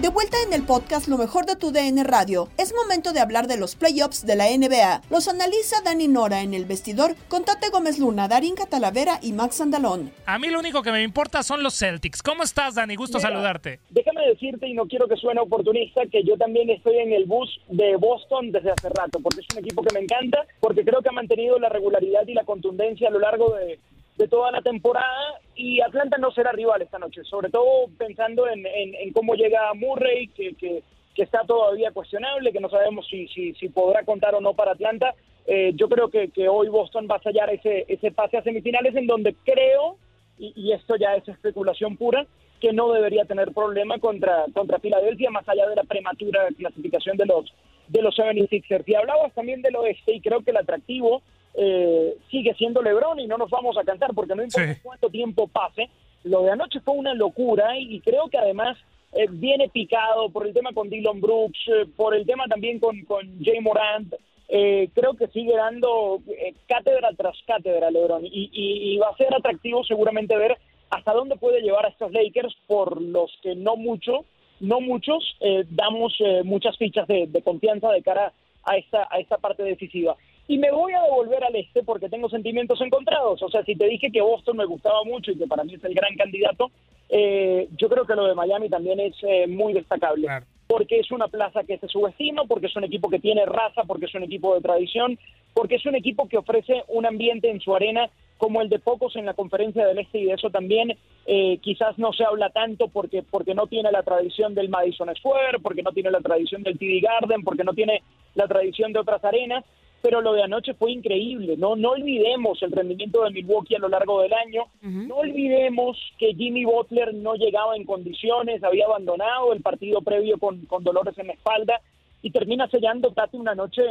De 0.00 0.08
vuelta 0.08 0.38
en 0.46 0.54
el 0.54 0.62
podcast 0.62 1.08
Lo 1.08 1.18
mejor 1.18 1.44
de 1.44 1.56
tu 1.56 1.72
DN 1.72 2.02
Radio, 2.04 2.48
es 2.56 2.72
momento 2.72 3.12
de 3.12 3.20
hablar 3.20 3.46
de 3.48 3.58
los 3.58 3.76
playoffs 3.76 4.24
de 4.24 4.34
la 4.34 4.46
NBA. 4.46 5.02
Los 5.10 5.28
analiza 5.28 5.82
Dani 5.84 6.08
Nora 6.08 6.40
en 6.40 6.54
el 6.54 6.64
vestidor 6.64 7.16
con 7.28 7.44
Tate 7.44 7.68
Gómez 7.68 7.98
Luna, 7.98 8.26
Darín 8.26 8.54
Catalavera 8.54 9.18
y 9.20 9.32
Max 9.32 9.60
Andalón. 9.60 10.10
A 10.24 10.38
mí 10.38 10.48
lo 10.48 10.58
único 10.58 10.82
que 10.82 10.90
me 10.90 11.02
importa 11.02 11.42
son 11.42 11.62
los 11.62 11.78
Celtics. 11.78 12.22
¿Cómo 12.22 12.44
estás, 12.44 12.76
Dani? 12.76 12.96
Gusto 12.96 13.18
Mira, 13.18 13.28
saludarte. 13.28 13.80
Déjame 13.90 14.26
decirte, 14.26 14.66
y 14.68 14.72
no 14.72 14.86
quiero 14.86 15.06
que 15.06 15.16
suene 15.16 15.42
oportunista, 15.42 16.06
que 16.06 16.24
yo 16.24 16.38
también 16.38 16.70
estoy 16.70 16.96
en 16.96 17.12
el 17.12 17.26
bus 17.26 17.60
de 17.68 17.96
Boston 17.96 18.52
desde 18.52 18.70
hace 18.70 18.88
rato, 18.88 19.20
porque 19.20 19.40
es 19.40 19.46
un 19.52 19.58
equipo 19.58 19.82
que 19.82 19.92
me 19.92 20.00
encanta, 20.00 20.46
porque 20.60 20.82
creo 20.82 21.02
que 21.02 21.10
ha 21.10 21.12
mantenido 21.12 21.58
la 21.58 21.68
regularidad 21.68 22.26
y 22.26 22.32
la 22.32 22.44
contundencia 22.44 23.08
a 23.08 23.10
lo 23.10 23.18
largo 23.18 23.54
de, 23.54 23.78
de 24.20 24.28
toda 24.28 24.52
la 24.52 24.60
temporada, 24.62 25.40
y 25.56 25.80
Atlanta 25.80 26.18
no 26.18 26.30
será 26.30 26.52
rival 26.52 26.82
esta 26.82 26.98
noche, 26.98 27.24
sobre 27.24 27.48
todo 27.50 27.86
pensando 27.98 28.46
en, 28.48 28.66
en- 28.66 29.12
cómo 29.12 29.34
llega 29.34 29.72
Murray, 29.74 30.28
que, 30.28 30.54
que, 30.54 30.82
que 31.14 31.22
está 31.22 31.40
todavía 31.46 31.90
cuestionable, 31.90 32.52
que 32.52 32.60
no 32.60 32.68
sabemos 32.68 33.06
si, 33.08 33.26
si, 33.28 33.54
si 33.54 33.68
podrá 33.70 34.04
contar 34.04 34.34
o 34.34 34.40
no 34.40 34.52
para 34.54 34.72
Atlanta. 34.72 35.14
Eh, 35.46 35.72
yo 35.74 35.88
creo 35.88 36.08
que, 36.10 36.28
que 36.28 36.48
hoy 36.48 36.68
Boston 36.68 37.08
va 37.10 37.16
a 37.16 37.22
sellar 37.22 37.48
ese, 37.50 37.86
ese 37.88 38.10
pase 38.12 38.36
a 38.36 38.42
semifinales 38.42 38.94
en 38.94 39.06
donde 39.06 39.34
creo 39.44 39.96
y, 40.38 40.52
y 40.54 40.72
esto 40.72 40.96
ya 40.96 41.16
es 41.16 41.26
especulación 41.26 41.96
pura, 41.96 42.26
que 42.60 42.72
no 42.74 42.92
debería 42.92 43.24
tener 43.24 43.52
problema 43.52 43.98
contra, 43.98 44.44
contra 44.52 44.78
Filadelfia, 44.78 45.30
más 45.30 45.48
allá 45.48 45.66
de 45.66 45.76
la 45.76 45.84
prematura 45.84 46.46
clasificación 46.58 47.16
de 47.16 47.24
los, 47.26 47.52
de 47.88 48.02
los 48.02 48.14
76ers. 48.18 48.84
Y 48.86 48.94
hablabas 48.94 49.32
también 49.34 49.62
del 49.62 49.76
oeste, 49.76 50.12
y 50.14 50.20
creo 50.20 50.42
que 50.42 50.50
el 50.50 50.58
atractivo 50.58 51.22
eh, 51.54 52.14
sigue 52.30 52.54
siendo 52.54 52.82
LeBron, 52.82 53.18
y 53.20 53.26
no 53.26 53.36
nos 53.38 53.50
vamos 53.50 53.76
a 53.78 53.84
cansar, 53.84 54.10
porque 54.14 54.34
no 54.34 54.42
importa 54.42 54.78
cuánto 54.82 55.10
tiempo 55.10 55.46
pase, 55.48 55.88
lo 56.24 56.42
de 56.42 56.50
anoche 56.52 56.80
fue 56.80 56.94
una 56.94 57.14
locura, 57.14 57.78
y, 57.78 58.00
creo 58.00 58.28
que 58.28 58.38
además 58.38 58.76
eh, 59.12 59.26
viene 59.30 59.68
picado 59.68 60.28
por 60.30 60.46
el 60.46 60.52
tema 60.54 60.72
con 60.72 60.88
Dylan 60.90 61.20
Brooks, 61.20 61.58
eh, 61.68 61.86
por 61.96 62.14
el 62.14 62.24
tema 62.26 62.44
también 62.46 62.78
con, 62.78 63.00
con 63.04 63.42
Jay 63.42 63.60
Morant, 63.60 64.14
eh, 64.48 64.88
creo 64.94 65.14
que 65.14 65.28
sigue 65.28 65.54
dando 65.56 66.20
eh, 66.28 66.54
cátedra 66.66 67.10
tras 67.16 67.36
cátedra 67.46 67.90
LeBron 67.90 68.26
y, 68.26 68.50
y- 68.52 68.94
y 68.94 68.98
va 68.98 69.08
a 69.08 69.16
ser 69.16 69.32
atractivo 69.32 69.84
seguramente 69.84 70.36
ver 70.36 70.58
hasta 70.90 71.12
dónde 71.12 71.36
puede 71.36 71.60
llevar 71.62 71.86
a 71.86 71.90
estos 71.90 72.10
Lakers 72.10 72.52
por 72.66 73.00
los 73.00 73.30
que 73.42 73.54
no 73.54 73.76
mucho, 73.76 74.24
no 74.58 74.80
muchos 74.80 75.36
eh, 75.40 75.64
damos 75.70 76.12
eh, 76.18 76.42
muchas 76.44 76.76
fichas 76.78 77.06
de, 77.06 77.28
de 77.28 77.42
confianza 77.42 77.92
de 77.92 78.02
cara 78.02 78.32
a 78.64 78.76
esta 78.76 79.06
a 79.08 79.20
esta 79.20 79.38
parte 79.38 79.62
decisiva. 79.62 80.16
Y 80.50 80.58
me 80.58 80.72
voy 80.72 80.92
a 80.94 81.02
devolver 81.02 81.44
al 81.44 81.54
este 81.54 81.84
porque 81.84 82.08
tengo 82.08 82.28
sentimientos 82.28 82.80
encontrados. 82.80 83.40
O 83.40 83.48
sea, 83.48 83.62
si 83.62 83.76
te 83.76 83.86
dije 83.86 84.10
que 84.10 84.20
Boston 84.20 84.56
me 84.56 84.64
gustaba 84.64 85.04
mucho 85.04 85.30
y 85.30 85.38
que 85.38 85.46
para 85.46 85.62
mí 85.62 85.74
es 85.74 85.84
el 85.84 85.94
gran 85.94 86.16
candidato, 86.16 86.72
eh, 87.08 87.68
yo 87.78 87.88
creo 87.88 88.04
que 88.04 88.16
lo 88.16 88.26
de 88.26 88.34
Miami 88.34 88.68
también 88.68 88.98
es 88.98 89.14
eh, 89.22 89.46
muy 89.46 89.72
destacable. 89.74 90.26
Porque 90.66 90.98
es 90.98 91.12
una 91.12 91.28
plaza 91.28 91.62
que 91.62 91.78
se 91.78 91.86
subestima, 91.86 92.46
porque 92.46 92.66
es 92.66 92.74
un 92.74 92.82
equipo 92.82 93.08
que 93.08 93.20
tiene 93.20 93.46
raza, 93.46 93.84
porque 93.86 94.06
es 94.06 94.14
un 94.16 94.24
equipo 94.24 94.52
de 94.56 94.60
tradición, 94.60 95.20
porque 95.54 95.76
es 95.76 95.86
un 95.86 95.94
equipo 95.94 96.26
que 96.26 96.38
ofrece 96.38 96.82
un 96.88 97.06
ambiente 97.06 97.48
en 97.48 97.60
su 97.60 97.72
arena 97.72 98.10
como 98.36 98.60
el 98.60 98.68
de 98.70 98.80
pocos 98.80 99.14
en 99.14 99.26
la 99.26 99.34
conferencia 99.34 99.86
del 99.86 99.98
Este 100.00 100.18
y 100.18 100.24
de 100.24 100.32
eso 100.32 100.50
también 100.50 100.96
eh, 101.26 101.58
quizás 101.58 101.96
no 101.96 102.12
se 102.12 102.24
habla 102.24 102.50
tanto 102.50 102.88
porque, 102.88 103.22
porque 103.22 103.54
no 103.54 103.68
tiene 103.68 103.92
la 103.92 104.02
tradición 104.02 104.56
del 104.56 104.68
Madison 104.68 105.14
Square, 105.14 105.60
porque 105.62 105.84
no 105.84 105.92
tiene 105.92 106.10
la 106.10 106.20
tradición 106.20 106.64
del 106.64 106.76
TD 106.76 107.02
Garden, 107.02 107.44
porque 107.44 107.62
no 107.62 107.72
tiene 107.72 108.02
la 108.34 108.48
tradición 108.48 108.92
de 108.92 108.98
otras 108.98 109.24
arenas, 109.24 109.64
pero 110.02 110.20
lo 110.20 110.32
de 110.32 110.42
anoche 110.42 110.74
fue 110.74 110.92
increíble, 110.92 111.56
¿no? 111.56 111.76
No 111.76 111.90
olvidemos 111.90 112.62
el 112.62 112.72
rendimiento 112.72 113.22
de 113.22 113.30
Milwaukee 113.30 113.74
a 113.74 113.80
lo 113.80 113.88
largo 113.88 114.22
del 114.22 114.32
año, 114.32 114.64
no 114.82 115.16
olvidemos 115.16 115.98
que 116.18 116.34
Jimmy 116.34 116.64
Butler 116.64 117.14
no 117.14 117.34
llegaba 117.34 117.76
en 117.76 117.84
condiciones, 117.84 118.64
había 118.64 118.86
abandonado 118.86 119.52
el 119.52 119.60
partido 119.60 120.00
previo 120.00 120.38
con, 120.38 120.64
con 120.66 120.84
dolores 120.84 121.16
en 121.18 121.28
la 121.28 121.34
espalda 121.34 121.80
y 122.22 122.30
termina 122.30 122.68
sellando 122.68 123.12
casi 123.12 123.36
una 123.36 123.54
noche 123.54 123.82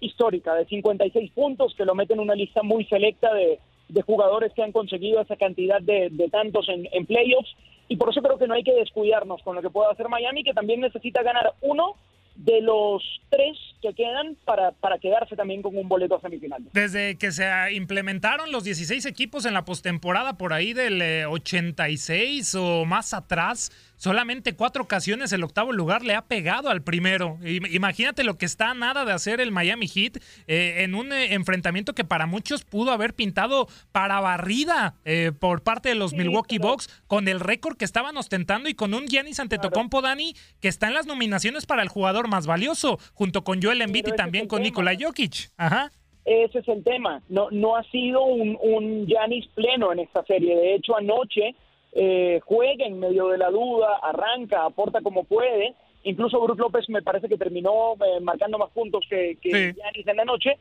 histórica 0.00 0.54
de 0.54 0.66
56 0.66 1.30
puntos 1.32 1.74
que 1.74 1.84
lo 1.84 1.94
mete 1.94 2.14
en 2.14 2.20
una 2.20 2.34
lista 2.34 2.62
muy 2.62 2.84
selecta 2.84 3.32
de, 3.34 3.58
de 3.88 4.02
jugadores 4.02 4.52
que 4.52 4.62
han 4.62 4.72
conseguido 4.72 5.20
esa 5.20 5.36
cantidad 5.36 5.80
de, 5.80 6.08
de 6.10 6.28
tantos 6.28 6.68
en, 6.68 6.88
en 6.92 7.06
playoffs. 7.06 7.54
Y 7.88 7.96
por 7.96 8.10
eso 8.10 8.20
creo 8.20 8.36
que 8.36 8.46
no 8.46 8.54
hay 8.54 8.64
que 8.64 8.74
descuidarnos 8.74 9.42
con 9.42 9.54
lo 9.54 9.62
que 9.62 9.70
pueda 9.70 9.90
hacer 9.90 10.08
Miami 10.08 10.42
que 10.42 10.54
también 10.54 10.80
necesita 10.80 11.22
ganar 11.22 11.54
uno 11.60 11.94
de 12.36 12.60
los 12.60 13.02
tres 13.30 13.56
que 13.82 13.94
quedan 13.94 14.36
para, 14.44 14.72
para 14.72 14.98
quedarse 14.98 15.36
también 15.36 15.62
con 15.62 15.76
un 15.76 15.88
boleto 15.88 16.16
a 16.16 16.20
semifinales. 16.20 16.72
Desde 16.72 17.16
que 17.16 17.32
se 17.32 17.46
implementaron 17.72 18.52
los 18.52 18.64
16 18.64 19.06
equipos 19.06 19.46
en 19.46 19.54
la 19.54 19.64
postemporada 19.64 20.36
por 20.36 20.52
ahí 20.52 20.72
del 20.72 21.00
eh, 21.02 21.26
86 21.26 22.54
o 22.56 22.84
más 22.84 23.14
atrás, 23.14 23.70
solamente 23.96 24.54
cuatro 24.54 24.82
ocasiones 24.82 25.32
el 25.32 25.42
octavo 25.42 25.72
lugar 25.72 26.02
le 26.04 26.14
ha 26.14 26.22
pegado 26.26 26.68
al 26.68 26.82
primero. 26.82 27.38
Im- 27.42 27.72
Imagínate 27.74 28.24
lo 28.24 28.36
que 28.38 28.46
está 28.46 28.70
a 28.70 28.74
nada 28.74 29.04
de 29.04 29.12
hacer 29.12 29.40
el 29.40 29.52
Miami 29.52 29.88
Heat 29.88 30.18
eh, 30.46 30.82
en 30.84 30.94
un 30.94 31.12
eh, 31.12 31.34
enfrentamiento 31.34 31.94
que 31.94 32.04
para 32.04 32.26
muchos 32.26 32.64
pudo 32.64 32.90
haber 32.92 33.14
pintado 33.14 33.68
para 33.92 34.20
barrida 34.20 34.94
eh, 35.04 35.32
por 35.38 35.62
parte 35.62 35.88
de 35.88 35.94
los 35.94 36.12
Milwaukee 36.12 36.58
Bucks 36.58 36.88
con 37.06 37.28
el 37.28 37.40
récord 37.40 37.76
que 37.76 37.84
estaban 37.86 38.16
ostentando 38.16 38.68
y 38.68 38.74
con 38.74 38.92
un 38.92 39.06
Giannis 39.06 39.40
Antetokounmpo 39.40 40.02
Dani 40.02 40.34
que 40.60 40.68
está 40.68 40.88
en 40.88 40.94
las 40.94 41.06
nominaciones 41.06 41.64
para 41.66 41.82
el 41.82 41.88
jugador 41.88 42.28
más 42.28 42.46
valioso 42.46 42.98
junto 43.14 43.42
con 43.44 43.62
Joel 43.62 43.80
Embiid 43.82 44.04
Pero 44.04 44.14
y 44.14 44.16
también 44.16 44.46
con. 44.46 44.62
Nikola 44.62 44.92
Jokic. 44.98 45.50
Ajá. 45.56 45.92
Ese 46.24 46.58
es 46.58 46.66
el 46.66 46.82
tema. 46.82 47.22
No, 47.28 47.48
no 47.52 47.76
ha 47.76 47.84
sido 47.84 48.24
un, 48.24 48.58
un 48.60 49.06
Giannis 49.06 49.46
pleno 49.54 49.92
en 49.92 50.00
esta 50.00 50.24
serie. 50.24 50.56
De 50.56 50.74
hecho, 50.74 50.96
anoche 50.96 51.54
eh, 51.98 52.40
juega 52.44 52.84
en 52.84 53.00
medio 53.00 53.28
de 53.28 53.38
la 53.38 53.50
duda, 53.50 53.96
arranca, 54.02 54.66
aporta 54.66 55.00
como 55.00 55.24
puede. 55.24 55.74
Incluso 56.04 56.38
Bruce 56.42 56.60
López 56.60 56.88
me 56.90 57.00
parece 57.00 57.26
que 57.26 57.38
terminó 57.38 57.94
eh, 57.94 58.20
marcando 58.20 58.58
más 58.58 58.70
puntos 58.70 59.06
que, 59.08 59.38
que 59.40 59.72
Giannis 59.72 60.06
en 60.06 60.16
la 60.16 60.26
noche. 60.26 60.58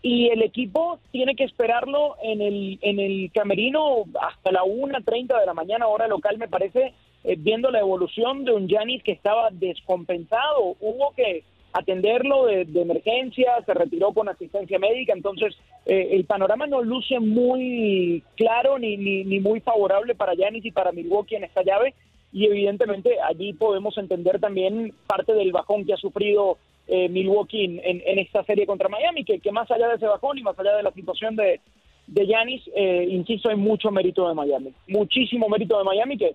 Y 0.00 0.28
el 0.28 0.40
equipo 0.42 0.98
tiene 1.12 1.36
que 1.36 1.44
esperarlo 1.44 2.16
en 2.22 2.40
el, 2.40 2.78
en 2.80 3.00
el 3.00 3.30
camerino 3.34 4.04
hasta 4.18 4.50
la 4.50 4.62
1.30 4.62 5.38
de 5.38 5.46
la 5.46 5.52
mañana, 5.52 5.88
hora 5.88 6.08
local, 6.08 6.38
me 6.38 6.48
parece, 6.48 6.94
eh, 7.24 7.36
viendo 7.36 7.70
la 7.70 7.80
evolución 7.80 8.46
de 8.46 8.52
un 8.52 8.66
Giannis 8.66 9.02
que 9.02 9.12
estaba 9.12 9.50
descompensado. 9.50 10.74
Hubo 10.80 11.12
que 11.14 11.44
atenderlo 11.72 12.46
de, 12.46 12.64
de 12.64 12.82
emergencia, 12.82 13.52
se 13.66 13.74
retiró 13.74 14.12
con 14.12 14.28
asistencia 14.28 14.78
médica, 14.78 15.12
entonces 15.12 15.56
eh, 15.86 16.08
el 16.12 16.24
panorama 16.24 16.66
no 16.66 16.82
luce 16.82 17.20
muy 17.20 18.22
claro 18.36 18.78
ni, 18.78 18.96
ni, 18.96 19.24
ni 19.24 19.40
muy 19.40 19.60
favorable 19.60 20.14
para 20.14 20.34
Giannis 20.34 20.64
y 20.64 20.70
para 20.70 20.92
Milwaukee 20.92 21.36
en 21.36 21.44
esta 21.44 21.62
llave 21.62 21.94
y 22.32 22.46
evidentemente 22.46 23.16
allí 23.22 23.52
podemos 23.52 23.96
entender 23.98 24.38
también 24.40 24.92
parte 25.06 25.32
del 25.34 25.52
bajón 25.52 25.84
que 25.84 25.94
ha 25.94 25.96
sufrido 25.98 26.58
eh, 26.86 27.08
Milwaukee 27.08 27.64
en, 27.64 27.80
en- 27.84 28.18
esta 28.18 28.42
serie 28.44 28.66
contra 28.66 28.88
Miami, 28.88 29.24
que, 29.24 29.38
que 29.40 29.52
más 29.52 29.70
allá 29.70 29.88
de 29.88 29.96
ese 29.96 30.06
bajón 30.06 30.38
y 30.38 30.42
más 30.42 30.58
allá 30.58 30.74
de 30.76 30.82
la 30.82 30.92
situación 30.92 31.36
de, 31.36 31.60
de 32.06 32.26
Giannis, 32.26 32.62
eh, 32.74 33.06
insisto, 33.10 33.50
hay 33.50 33.56
mucho 33.56 33.90
mérito 33.90 34.26
de 34.26 34.34
Miami, 34.34 34.72
muchísimo 34.88 35.48
mérito 35.48 35.76
de 35.78 35.84
Miami 35.84 36.16
que, 36.16 36.34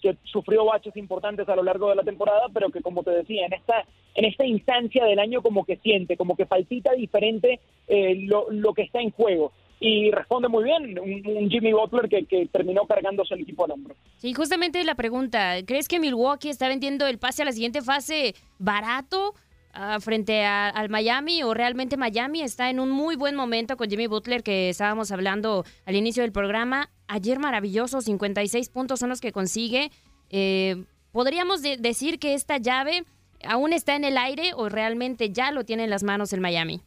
que, 0.00 0.16
sufrió 0.24 0.64
baches 0.64 0.96
importantes 0.96 1.48
a 1.48 1.56
lo 1.56 1.62
largo 1.62 1.88
de 1.88 1.96
la 1.96 2.02
temporada, 2.02 2.46
pero 2.52 2.70
que 2.70 2.82
como 2.82 3.02
te 3.02 3.10
decía, 3.10 3.46
en 3.46 3.54
esta, 3.54 3.84
en 4.14 4.24
esta 4.24 4.44
instancia 4.44 5.04
del 5.04 5.18
año 5.18 5.42
como 5.42 5.64
que 5.64 5.76
siente, 5.76 6.16
como 6.16 6.36
que 6.36 6.46
palpita 6.46 6.92
diferente 6.92 7.60
eh, 7.88 8.26
lo, 8.26 8.74
que 8.74 8.82
está 8.82 9.00
en 9.00 9.10
juego. 9.10 9.52
Y 9.80 10.10
responde 10.12 10.48
muy 10.48 10.64
bien 10.64 10.98
un, 10.98 11.26
un 11.26 11.50
Jimmy 11.50 11.72
Butler 11.72 12.08
que, 12.08 12.24
que 12.26 12.46
terminó 12.46 12.86
cargándose 12.86 13.34
el 13.34 13.40
equipo 13.40 13.64
al 13.64 13.72
hombro. 13.72 13.96
Sí, 14.18 14.32
justamente 14.32 14.84
la 14.84 14.94
pregunta, 14.94 15.56
¿crees 15.66 15.88
que 15.88 15.98
Milwaukee 15.98 16.50
está 16.50 16.68
vendiendo 16.68 17.06
el 17.06 17.18
pase 17.18 17.42
a 17.42 17.44
la 17.46 17.52
siguiente 17.52 17.82
fase 17.82 18.34
barato 18.58 19.34
ah, 19.72 19.98
frente 20.00 20.44
al 20.44 20.88
Miami 20.88 21.42
o 21.42 21.54
realmente 21.54 21.96
Miami 21.96 22.42
está 22.42 22.70
en 22.70 22.80
un 22.80 22.90
muy 22.90 23.16
buen 23.16 23.34
momento 23.34 23.76
con 23.76 23.88
Jimmy 23.88 24.06
Butler 24.06 24.42
que 24.42 24.68
estábamos 24.68 25.10
hablando 25.12 25.64
al 25.86 25.96
inicio 25.96 26.22
del 26.22 26.32
programa? 26.32 26.88
Ayer 27.08 27.38
maravilloso, 27.38 28.00
56 28.00 28.68
puntos 28.70 29.00
son 29.00 29.08
los 29.10 29.20
que 29.20 29.32
consigue. 29.32 29.90
Eh, 30.30 30.84
¿Podríamos 31.12 31.60
de- 31.62 31.76
decir 31.76 32.18
que 32.18 32.34
esta 32.34 32.56
llave 32.58 33.04
aún 33.44 33.72
está 33.72 33.96
en 33.96 34.04
el 34.04 34.16
aire 34.16 34.52
o 34.56 34.68
realmente 34.68 35.30
ya 35.30 35.52
lo 35.52 35.64
tiene 35.64 35.84
en 35.84 35.90
las 35.90 36.02
manos 36.02 36.32
el 36.32 36.40
Miami? 36.40 36.80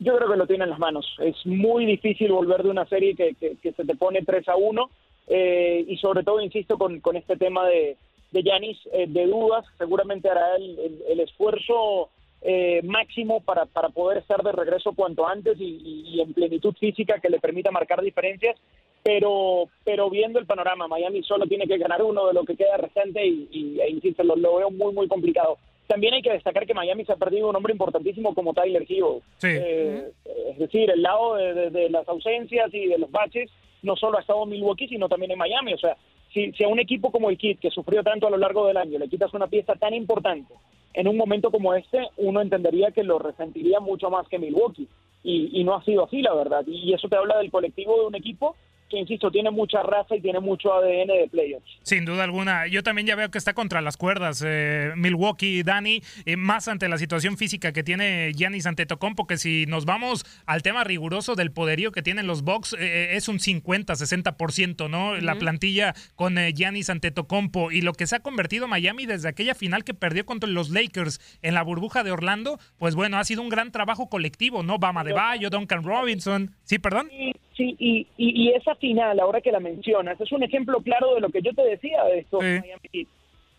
Yo 0.00 0.16
creo 0.16 0.30
que 0.30 0.36
lo 0.36 0.46
tiene 0.46 0.64
en 0.64 0.70
las 0.70 0.78
manos. 0.78 1.06
Es 1.20 1.36
muy 1.46 1.86
difícil 1.86 2.32
volver 2.32 2.62
de 2.62 2.70
una 2.70 2.86
serie 2.86 3.14
que, 3.14 3.34
que- 3.34 3.56
que 3.62 3.72
se 3.72 3.84
te 3.84 3.94
pone 3.96 4.22
3 4.22 4.48
a 4.48 4.56
1 4.56 4.90
eh, 5.28 5.84
y 5.88 5.96
sobre 5.98 6.22
todo, 6.24 6.40
insisto, 6.40 6.76
con, 6.76 7.00
con 7.00 7.16
este 7.16 7.36
tema 7.36 7.64
de 7.66 7.96
de 8.34 8.42
Yanis 8.42 8.78
eh, 8.92 9.06
de 9.08 9.26
dudas, 9.26 9.64
seguramente 9.78 10.28
hará 10.28 10.56
el, 10.56 10.78
el- 10.78 11.02
el 11.08 11.20
esfuerzo 11.20 12.10
eh, 12.42 12.82
máximo 12.82 13.40
para, 13.40 13.64
para 13.64 13.88
poder 13.88 14.18
estar 14.18 14.42
de 14.42 14.52
regreso 14.52 14.92
cuanto 14.94 15.26
antes 15.26 15.58
y, 15.58 15.64
y- 15.64 16.02
y 16.16 16.20
en 16.20 16.34
plenitud 16.34 16.74
física 16.78 17.18
que 17.20 17.30
le 17.30 17.38
permita 17.40 17.70
marcar 17.70 18.02
diferencias, 18.02 18.56
pero 19.02 19.68
pero 19.84 20.10
viendo 20.10 20.38
el 20.38 20.46
panorama, 20.46 20.88
Miami 20.88 21.22
solo 21.22 21.46
tiene 21.46 21.66
que 21.66 21.78
ganar 21.78 22.02
uno 22.02 22.26
de 22.26 22.34
lo 22.34 22.44
que 22.44 22.56
queda 22.56 22.76
restante 22.76 23.24
y, 23.26 23.48
y- 23.50 23.80
e 23.80 23.88
insisto, 23.90 24.22
lo, 24.24 24.36
lo 24.36 24.56
veo 24.56 24.70
muy, 24.70 24.92
muy 24.92 25.08
complicado. 25.08 25.56
También 25.86 26.14
hay 26.14 26.22
que 26.22 26.32
destacar 26.32 26.66
que 26.66 26.72
Miami 26.74 27.04
se 27.04 27.12
ha 27.12 27.16
perdido 27.16 27.48
un 27.48 27.56
hombre 27.56 27.72
importantísimo 27.72 28.34
como 28.34 28.54
Tyler 28.54 28.84
Hero. 28.88 29.20
Eh, 29.62 30.10
es 30.52 30.58
decir, 30.58 30.90
el 30.90 31.02
lado 31.02 31.34
de, 31.36 31.54
de- 31.54 31.70
de 31.70 31.90
las 31.90 32.08
ausencias 32.08 32.72
y 32.74 32.86
de 32.86 32.98
los 32.98 33.10
baches, 33.10 33.50
no 33.82 33.94
solo 33.96 34.16
ha 34.16 34.22
estado 34.22 34.42
en 34.44 34.48
Milwaukee, 34.50 34.88
sino 34.88 35.08
también 35.10 35.32
en 35.32 35.38
Miami. 35.38 35.74
O 35.74 35.78
sea, 35.78 35.94
si, 36.34 36.52
si 36.52 36.64
a 36.64 36.68
un 36.68 36.80
equipo 36.80 37.10
como 37.10 37.30
el 37.30 37.38
Kid, 37.38 37.58
que 37.58 37.70
sufrió 37.70 38.02
tanto 38.02 38.26
a 38.26 38.30
lo 38.30 38.36
largo 38.36 38.66
del 38.66 38.76
año, 38.76 38.98
le 38.98 39.08
quitas 39.08 39.32
una 39.32 39.46
pieza 39.46 39.74
tan 39.76 39.94
importante 39.94 40.52
en 40.94 41.08
un 41.08 41.16
momento 41.16 41.50
como 41.50 41.74
este, 41.74 42.08
uno 42.16 42.40
entendería 42.40 42.92
que 42.92 43.02
lo 43.02 43.18
resentiría 43.18 43.80
mucho 43.80 44.10
más 44.10 44.28
que 44.28 44.38
Milwaukee. 44.38 44.88
Y, 45.24 45.60
y 45.60 45.64
no 45.64 45.74
ha 45.74 45.82
sido 45.84 46.04
así, 46.04 46.20
la 46.20 46.34
verdad. 46.34 46.64
Y 46.66 46.92
eso 46.92 47.08
te 47.08 47.16
habla 47.16 47.38
del 47.38 47.50
colectivo 47.50 47.98
de 47.98 48.06
un 48.06 48.14
equipo 48.14 48.56
que, 48.94 49.00
insisto, 49.00 49.30
tiene 49.30 49.50
mucha 49.50 49.82
raza 49.82 50.16
y 50.16 50.20
tiene 50.20 50.40
mucho 50.40 50.72
ADN 50.72 51.08
de 51.08 51.28
playoffs. 51.30 51.66
Sin 51.82 52.04
duda 52.04 52.24
alguna. 52.24 52.66
Yo 52.66 52.82
también 52.82 53.06
ya 53.06 53.16
veo 53.16 53.30
que 53.30 53.38
está 53.38 53.52
contra 53.54 53.80
las 53.80 53.96
cuerdas 53.96 54.42
eh, 54.46 54.92
Milwaukee, 54.96 55.62
Dani, 55.62 56.02
eh, 56.24 56.36
más 56.36 56.68
ante 56.68 56.88
la 56.88 56.98
situación 56.98 57.36
física 57.36 57.72
que 57.72 57.82
tiene 57.82 58.32
Giannis 58.34 58.66
Antetokounmpo, 58.66 59.26
que 59.26 59.36
si 59.36 59.66
nos 59.66 59.84
vamos 59.84 60.24
al 60.46 60.62
tema 60.62 60.84
riguroso 60.84 61.34
del 61.34 61.50
poderío 61.52 61.92
que 61.92 62.02
tienen 62.02 62.26
los 62.26 62.42
Bucks, 62.42 62.76
eh, 62.78 63.16
es 63.16 63.28
un 63.28 63.38
50-60%, 63.38 64.88
¿no? 64.88 65.16
La 65.16 65.36
plantilla 65.36 65.94
con 66.14 66.38
eh, 66.38 66.52
Giannis 66.52 66.90
Antetokounmpo 66.90 67.70
y 67.72 67.80
lo 67.80 67.92
que 67.92 68.06
se 68.06 68.16
ha 68.16 68.20
convertido 68.20 68.68
Miami 68.68 69.06
desde 69.06 69.28
aquella 69.28 69.54
final 69.54 69.84
que 69.84 69.94
perdió 69.94 70.24
contra 70.24 70.48
los 70.48 70.70
Lakers 70.70 71.20
en 71.42 71.54
la 71.54 71.62
burbuja 71.62 72.02
de 72.02 72.12
Orlando, 72.12 72.58
pues 72.78 72.94
bueno, 72.94 73.18
ha 73.18 73.24
sido 73.24 73.42
un 73.42 73.48
gran 73.48 73.72
trabajo 73.72 74.08
colectivo, 74.08 74.62
¿no? 74.62 74.78
Bama 74.78 75.04
de 75.04 75.12
Bayo, 75.12 75.50
Duncan 75.50 75.82
Robinson. 75.82 76.54
Sí, 76.64 76.78
perdón. 76.78 77.08
Sí, 77.10 77.32
y, 77.62 77.76
y, 77.78 78.06
y 78.16 78.48
esa 78.50 78.74
final, 78.74 79.20
ahora 79.20 79.40
que 79.40 79.52
la 79.52 79.60
mencionas, 79.60 80.20
es 80.20 80.32
un 80.32 80.42
ejemplo 80.42 80.80
claro 80.80 81.14
de 81.14 81.20
lo 81.20 81.28
que 81.28 81.42
yo 81.42 81.52
te 81.54 81.62
decía 81.62 82.04
de 82.04 82.26
Miami 82.32 82.88
Heat. 82.92 83.08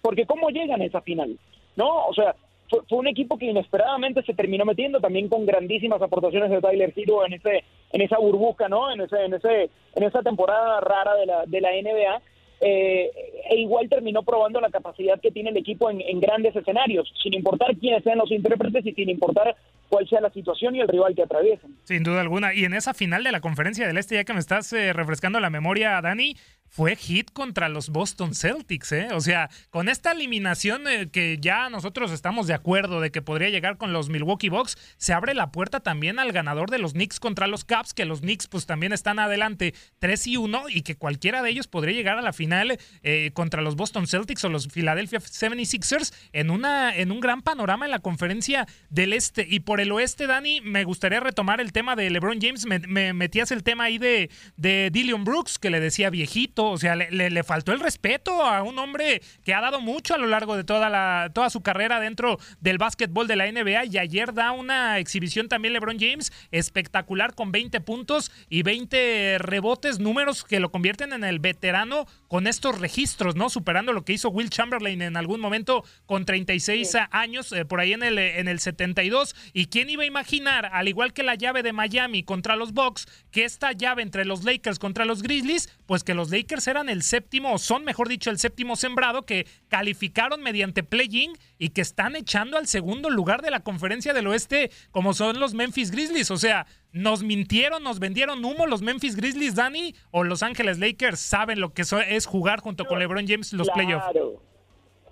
Porque 0.01 0.25
¿cómo 0.25 0.49
llegan 0.49 0.81
a 0.81 0.85
esa 0.85 1.01
final? 1.01 1.37
¿No? 1.75 2.05
O 2.07 2.13
sea, 2.13 2.35
fue, 2.69 2.79
fue 2.87 2.99
un 2.99 3.07
equipo 3.07 3.37
que 3.37 3.45
inesperadamente 3.45 4.23
se 4.23 4.33
terminó 4.33 4.65
metiendo 4.65 4.99
también 4.99 5.29
con 5.29 5.45
grandísimas 5.45 6.01
aportaciones 6.01 6.49
de 6.49 6.61
Tyler 6.61 6.93
Hero 6.95 7.25
en 7.25 7.33
ese 7.33 7.63
en 7.91 8.01
esa 8.01 8.17
burbuja, 8.17 8.67
¿no? 8.67 8.91
En 8.91 9.01
ese 9.01 9.23
en 9.23 9.33
ese 9.33 9.69
en 9.95 10.03
esa 10.03 10.21
temporada 10.21 10.79
rara 10.81 11.15
de 11.15 11.25
la 11.25 11.45
de 11.45 11.61
la 11.61 11.71
NBA. 11.71 12.21
Eh, 12.61 13.11
e 13.49 13.55
igual 13.57 13.89
terminó 13.89 14.23
probando 14.23 14.59
la 14.61 14.69
capacidad 14.69 15.19
que 15.19 15.31
tiene 15.31 15.49
el 15.49 15.57
equipo 15.57 15.89
en, 15.89 16.19
grandes 16.19 16.55
escenarios, 16.55 17.11
sin 17.21 17.33
importar 17.33 17.75
quiénes 17.77 18.03
sean 18.03 18.17
los 18.17 18.31
intérpretes 18.31 18.85
y 18.85 18.93
sin 18.93 19.09
importar 19.09 19.55
cuál 19.89 20.07
sea 20.07 20.21
la 20.21 20.31
situación 20.31 20.75
y 20.75 20.81
el 20.81 20.87
rival 20.87 21.13
que 21.15 21.23
atraviesen. 21.23 21.75
Sin 21.83 22.03
duda 22.03 22.21
alguna. 22.21 22.53
Y 22.53 22.65
en 22.65 22.73
esa 22.73 22.93
final 22.93 23.23
de 23.23 23.31
la 23.31 23.41
conferencia 23.41 23.87
del 23.87 23.97
Este, 23.97 24.15
ya 24.15 24.23
que 24.23 24.33
me 24.33 24.39
estás 24.39 24.71
eh, 24.73 24.93
refrescando 24.93 25.39
la 25.39 25.49
memoria, 25.49 26.01
Dani, 26.01 26.35
fue 26.75 26.95
hit 26.97 27.31
contra 27.31 27.69
los 27.69 27.89
Boston 27.89 28.35
Celtics, 28.35 28.91
¿eh? 28.91 29.07
O 29.13 29.21
sea, 29.21 29.49
con 29.69 29.87
esta 29.87 30.11
eliminación 30.11 30.87
eh, 30.87 31.07
que 31.09 31.37
ya 31.39 31.69
nosotros 31.69 32.11
estamos 32.11 32.47
de 32.47 32.53
acuerdo 32.53 32.99
de 32.99 33.11
que 33.11 33.21
podría 33.21 33.49
llegar 33.49 33.77
con 33.77 33.93
los 33.93 34.09
Milwaukee 34.09 34.49
Bucks, 34.49 34.77
se 34.97 35.13
abre 35.13 35.33
la 35.33 35.51
puerta 35.51 35.79
también 35.79 36.19
al 36.19 36.33
ganador 36.33 36.69
de 36.69 36.79
los 36.79 36.93
Knicks 36.93 37.19
contra 37.19 37.47
los 37.47 37.63
Caps, 37.63 37.93
que 37.93 38.03
los 38.03 38.19
Knicks 38.19 38.47
pues 38.47 38.65
también 38.65 38.91
están 38.91 39.19
adelante 39.19 39.73
3 39.99 40.27
y 40.27 40.37
1 40.37 40.69
y 40.69 40.81
que 40.81 40.95
cualquiera 40.95 41.41
de 41.41 41.49
ellos 41.49 41.67
podría 41.67 41.95
llegar 41.95 42.17
a 42.17 42.21
la 42.21 42.33
final 42.33 42.77
eh, 43.03 43.31
contra 43.33 43.61
los 43.61 43.75
Boston 43.75 44.07
Celtics 44.07 44.43
o 44.43 44.49
los 44.49 44.67
Philadelphia 44.67 45.19
76ers 45.19 46.13
en, 46.33 46.49
una, 46.49 46.95
en 46.95 47.11
un 47.11 47.21
gran 47.21 47.41
panorama 47.41 47.85
en 47.85 47.91
la 47.91 47.99
conferencia 47.99 48.67
del 48.89 49.13
este. 49.13 49.45
Y 49.49 49.61
por 49.61 49.79
el 49.79 49.91
oeste, 49.91 50.27
Dani, 50.27 50.61
me 50.61 50.83
gustaría 50.83 51.21
retomar 51.21 51.61
el 51.61 51.71
tema 51.71 51.95
de 51.95 52.09
LeBron 52.09 52.39
James. 52.41 52.65
Me, 52.65 53.13
metías 53.13 53.51
el 53.51 53.63
tema 53.63 53.85
ahí 53.85 53.97
de, 53.97 54.29
de 54.57 54.89
Dillion 54.91 55.23
Brooks, 55.23 55.57
que 55.57 55.69
le 55.69 55.79
decía 55.79 56.09
viejito, 56.09 56.54
o 56.63 56.77
sea, 56.77 56.95
le, 56.95 57.09
le, 57.11 57.43
faltó 57.43 57.73
el 57.73 57.79
respeto 57.79 58.43
a 58.43 58.63
un 58.63 58.79
hombre 58.79 59.21
que 59.43 59.53
ha 59.53 59.61
dado 59.61 59.81
mucho 59.81 60.15
a 60.15 60.17
lo 60.17 60.27
largo 60.27 60.55
de 60.55 60.63
toda, 60.63 60.89
la, 60.89 61.29
toda 61.33 61.49
su 61.49 61.61
carrera 61.61 61.99
dentro 61.99 62.39
del 62.61 62.77
básquetbol 62.77 63.27
de 63.27 63.35
la 63.35 63.51
NBA 63.51 63.85
y 63.85 63.97
ayer 63.97 64.33
da 64.33 64.51
una 64.51 64.99
exhibición 64.99 65.47
también 65.47 65.73
LeBron 65.73 65.99
James 65.99 66.31
espectacular 66.51 67.35
con 67.35 67.51
20 67.51 67.81
puntos 67.81 68.31
y 68.49 68.63
20 68.63 69.37
rebotes, 69.39 69.99
números 69.99 70.43
que 70.43 70.59
lo 70.59 70.71
convierten 70.71 71.13
en 71.13 71.23
el 71.23 71.39
veterano 71.39 72.07
con 72.27 72.47
estos 72.47 72.79
registros, 72.79 73.35
¿no? 73.35 73.49
Superando 73.49 73.93
lo 73.93 74.03
que 74.03 74.13
hizo 74.13 74.29
Will 74.29 74.49
Chamberlain 74.49 75.01
en 75.01 75.17
algún 75.17 75.39
momento 75.39 75.83
con 76.05 76.25
36 76.25 76.95
años, 77.11 77.51
eh, 77.51 77.65
por 77.65 77.79
ahí 77.79 77.93
en 77.93 78.03
el, 78.03 78.17
en 78.17 78.47
el 78.47 78.59
72. 78.59 79.35
¿Y 79.53 79.67
quién 79.67 79.89
iba 79.89 80.03
a 80.03 80.07
imaginar, 80.07 80.69
al 80.71 80.87
igual 80.87 81.13
que 81.13 81.23
la 81.23 81.35
llave 81.35 81.63
de 81.63 81.73
Miami 81.73 82.23
contra 82.23 82.55
los 82.55 82.73
Bucks, 82.73 83.07
que 83.31 83.45
esta 83.45 83.71
llave 83.71 84.01
entre 84.01 84.25
los 84.25 84.43
Lakers 84.43 84.79
contra 84.79 85.05
los 85.05 85.21
Grizzlies, 85.21 85.69
pues 85.85 86.03
que 86.03 86.13
los 86.13 86.29
Lakers 86.29 86.44
eran 86.67 86.89
el 86.89 87.01
séptimo, 87.01 87.53
o 87.53 87.57
son 87.57 87.83
mejor 87.83 88.07
dicho, 88.07 88.29
el 88.29 88.37
séptimo 88.37 88.75
sembrado, 88.75 89.23
que 89.23 89.45
calificaron 89.67 90.41
mediante 90.41 90.83
play-in 90.83 91.33
y 91.57 91.69
que 91.69 91.81
están 91.81 92.15
echando 92.15 92.57
al 92.57 92.67
segundo 92.67 93.09
lugar 93.09 93.41
de 93.41 93.51
la 93.51 93.61
conferencia 93.61 94.13
del 94.13 94.27
oeste, 94.27 94.71
como 94.91 95.13
son 95.13 95.39
los 95.39 95.53
Memphis 95.53 95.91
Grizzlies. 95.91 96.31
O 96.31 96.37
sea, 96.37 96.65
nos 96.91 97.23
mintieron, 97.23 97.83
nos 97.83 97.99
vendieron 97.99 98.43
humo 98.45 98.67
los 98.67 98.81
Memphis 98.81 99.15
Grizzlies, 99.15 99.55
Dani, 99.55 99.93
o 100.11 100.23
Los 100.23 100.43
Ángeles 100.43 100.79
Lakers 100.79 101.19
saben 101.19 101.59
lo 101.59 101.73
que 101.73 101.83
es 102.07 102.25
jugar 102.25 102.59
junto 102.61 102.85
con 102.85 102.99
LeBron 102.99 103.27
James 103.27 103.51
los 103.53 103.69
playoffs. 103.69 104.05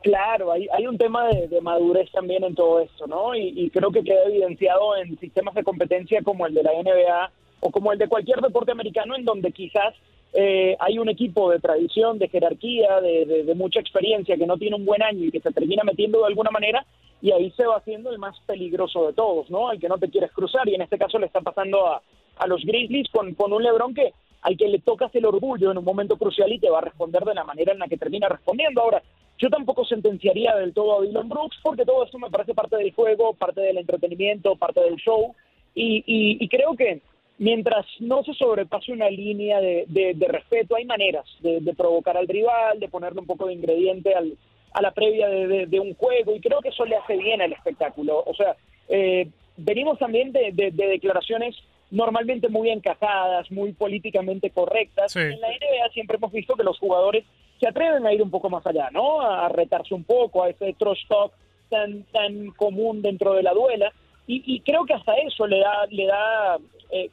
Claro, 0.03 0.51
hay, 0.51 0.67
hay 0.73 0.85
un 0.85 0.97
tema 0.97 1.29
de, 1.29 1.61
madurez 1.61 2.11
también 2.11 2.43
en 2.43 2.55
todo 2.55 2.81
esto, 2.81 3.07
¿no? 3.07 3.33
Y, 3.35 3.53
y, 3.55 3.69
creo 3.69 3.89
que 3.89 4.03
queda 4.03 4.25
evidenciado 4.25 4.97
en 4.97 5.17
sistemas 5.17 5.55
de 5.55 5.63
competencia 5.63 6.21
como 6.23 6.45
el 6.45 6.53
de 6.53 6.61
la 6.61 6.71
NBA 6.73 7.31
o 7.61 7.71
como 7.71 7.93
el 7.93 7.99
de 7.99 8.09
cualquier 8.09 8.41
deporte 8.41 8.73
americano, 8.73 9.15
en 9.15 9.23
donde 9.23 9.53
quizás 9.53 9.95
eh, 10.33 10.75
hay 10.79 10.97
un 10.97 11.09
equipo 11.09 11.51
de 11.51 11.59
tradición, 11.59 12.17
de 12.17 12.27
jerarquía, 12.27 13.01
de, 13.01 13.53
mucha 13.55 13.79
experiencia 13.79 14.37
que 14.37 14.47
no 14.47 14.57
tiene 14.57 14.75
un 14.75 14.85
buen 14.85 15.03
año 15.03 15.25
y 15.25 15.31
que 15.31 15.39
se 15.39 15.51
termina 15.51 15.83
metiendo 15.83 16.19
de 16.19 16.27
alguna 16.27 16.51
manera, 16.51 16.85
y 17.21 17.31
ahí 17.31 17.51
se 17.51 17.65
va 17.65 17.77
haciendo 17.77 18.11
el 18.11 18.19
más 18.19 18.37
peligroso 18.41 19.07
de 19.07 19.13
todos, 19.13 19.49
¿no? 19.49 19.69
Al 19.69 19.79
que 19.79 19.87
no 19.87 19.97
te 19.97 20.09
quieres 20.09 20.31
cruzar, 20.31 20.67
y 20.67 20.75
en 20.75 20.81
este 20.81 20.97
caso 20.97 21.19
le 21.19 21.27
está 21.27 21.41
pasando 21.41 21.87
a, 21.87 22.01
a 22.37 22.47
los 22.47 22.63
Grizzlies 22.63 23.09
con, 23.11 23.33
con 23.35 23.53
un 23.53 23.63
Lebron 23.63 23.93
que 23.93 24.13
al 24.41 24.57
que 24.57 24.67
le 24.67 24.79
tocas 24.79 25.13
el 25.15 25.25
orgullo 25.25 25.71
en 25.71 25.77
un 25.77 25.85
momento 25.85 26.17
crucial 26.17 26.51
y 26.51 26.59
te 26.59 26.69
va 26.69 26.79
a 26.79 26.81
responder 26.81 27.23
de 27.23 27.33
la 27.33 27.45
manera 27.45 27.71
en 27.71 27.79
la 27.79 27.87
que 27.87 27.97
termina 27.97 28.27
respondiendo. 28.27 28.81
Ahora, 28.81 29.01
yo 29.37 29.49
tampoco 29.49 29.85
sentenciaría 29.85 30.55
del 30.55 30.73
todo 30.73 30.99
a 30.99 31.01
Dylan 31.01 31.29
Brooks 31.29 31.57
porque 31.63 31.85
todo 31.85 32.03
esto 32.03 32.19
me 32.19 32.29
parece 32.29 32.53
parte 32.53 32.75
del 32.77 32.93
juego, 32.93 33.33
parte 33.33 33.61
del 33.61 33.77
entretenimiento, 33.77 34.55
parte 34.55 34.81
del 34.81 34.95
show 34.97 35.33
y, 35.75 36.47
creo 36.49 36.75
que 36.75 37.01
mientras 37.37 37.85
no 37.99 38.23
se 38.23 38.33
sobrepase 38.33 38.91
una 38.91 39.09
línea 39.09 39.59
de, 39.59 39.85
de, 39.87 40.27
respeto, 40.27 40.75
hay 40.75 40.85
maneras 40.85 41.25
de, 41.41 41.73
provocar 41.75 42.17
al 42.17 42.27
rival, 42.27 42.79
de 42.79 42.87
ponerle 42.87 43.21
un 43.21 43.27
poco 43.27 43.47
de 43.47 43.53
ingrediente 43.53 44.13
al, 44.13 44.37
a 44.73 44.81
la 44.81 44.91
previa 44.91 45.27
de, 45.27 45.79
un 45.79 45.93
juego 45.95 46.35
y 46.35 46.39
creo 46.39 46.61
que 46.61 46.69
eso 46.69 46.85
le 46.85 46.95
hace 46.95 47.17
bien 47.17 47.41
al 47.41 47.53
espectáculo. 47.53 48.23
O 48.25 48.33
sea, 48.33 48.55
eh, 48.89 49.27
venimos 49.57 49.99
también 49.99 50.31
de, 50.31 50.51
declaraciones 50.51 51.55
normalmente 51.91 52.49
muy 52.49 52.69
encajadas, 52.69 53.51
muy 53.51 53.73
políticamente 53.73 54.49
correctas. 54.49 55.15
En 55.15 55.39
la 55.39 55.49
NBA 55.49 55.89
siempre 55.93 56.17
hemos 56.17 56.31
visto 56.31 56.55
que 56.55 56.63
los 56.63 56.79
jugadores 56.79 57.23
se 57.59 57.67
atreven 57.67 58.05
a 58.05 58.13
ir 58.13 58.21
un 58.21 58.31
poco 58.31 58.49
más 58.49 58.65
allá, 58.65 58.89
¿no? 58.91 59.21
A 59.21 59.47
retarse 59.49 59.93
un 59.93 60.03
poco 60.03 60.43
a 60.43 60.49
ese 60.49 60.73
trash 60.73 61.07
talk 61.07 61.33
tan 61.69 62.03
tan 62.11 62.51
común 62.51 63.01
dentro 63.01 63.33
de 63.33 63.43
la 63.43 63.53
duela 63.53 63.91
y, 64.25 64.61
creo 64.61 64.85
que 64.85 64.93
hasta 64.93 65.15
eso 65.15 65.45
le 65.47 65.59
da 65.59 65.85
le 65.89 66.05
da 66.05 66.57
eh, 66.91 67.09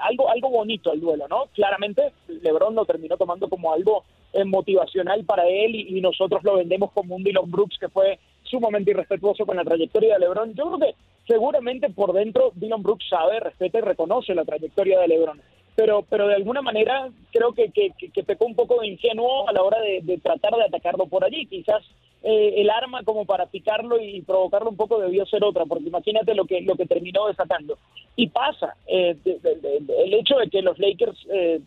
algo 0.00 0.30
algo 0.30 0.50
bonito 0.50 0.90
al 0.90 1.00
duelo, 1.00 1.26
¿no? 1.28 1.46
Claramente 1.54 2.12
LeBron 2.28 2.74
lo 2.74 2.84
terminó 2.84 3.16
tomando 3.16 3.48
como 3.48 3.72
algo 3.72 4.04
eh, 4.32 4.44
motivacional 4.44 5.24
para 5.24 5.46
él 5.48 5.74
y, 5.74 6.00
nosotros 6.00 6.42
lo 6.44 6.56
vendemos 6.56 6.92
como 6.92 7.16
un 7.16 7.24
Dylan 7.24 7.50
Brooks 7.50 7.78
que 7.78 7.88
fue 7.88 8.18
sumamente 8.42 8.90
irrespetuoso 8.90 9.44
con 9.44 9.56
la 9.56 9.64
trayectoria 9.64 10.14
de 10.14 10.20
LeBron. 10.20 10.54
Yo 10.54 10.66
creo 10.66 10.78
que 10.78 10.94
seguramente 11.26 11.90
por 11.90 12.12
dentro 12.12 12.52
Dylan 12.54 12.82
Brooks 12.82 13.08
sabe, 13.08 13.40
respeta 13.40 13.78
y 13.78 13.82
reconoce 13.82 14.34
la 14.34 14.44
trayectoria 14.44 15.00
de 15.00 15.08
LeBron 15.08 15.40
pero, 15.80 16.04
pero 16.08 16.28
de 16.28 16.34
alguna 16.34 16.60
manera 16.60 17.08
creo 17.32 17.52
que, 17.52 17.70
que, 17.70 17.90
que 18.12 18.22
pecó 18.22 18.44
un 18.44 18.54
poco 18.54 18.80
de 18.80 18.88
ingenuo 18.88 19.48
a 19.48 19.52
la 19.52 19.62
hora 19.62 19.78
de, 19.80 20.18
tratar 20.18 20.54
de 20.54 20.64
atacarlo 20.64 21.06
por 21.06 21.24
allí. 21.24 21.46
Quizás 21.46 21.82
eh, 22.22 22.60
el 22.60 22.68
arma 22.68 23.02
como 23.02 23.24
para 23.24 23.46
picarlo 23.46 23.98
y 24.00 24.20
provocarlo 24.20 24.68
un 24.68 24.76
poco 24.76 25.00
debió 25.00 25.24
ser 25.26 25.42
otra, 25.42 25.64
porque 25.64 25.88
imagínate 25.88 26.34
lo 26.34 26.44
que, 26.44 26.60
lo 26.60 26.76
que 26.76 26.86
terminó 26.86 27.26
desatando. 27.26 27.78
Y 28.16 28.28
pasa, 28.28 28.76
eh, 28.86 29.16
el 29.24 30.14
hecho 30.14 30.36
de 30.36 30.50
que 30.50 30.60
los 30.60 30.78
Lakers 30.78 31.18
eh, 31.32 31.60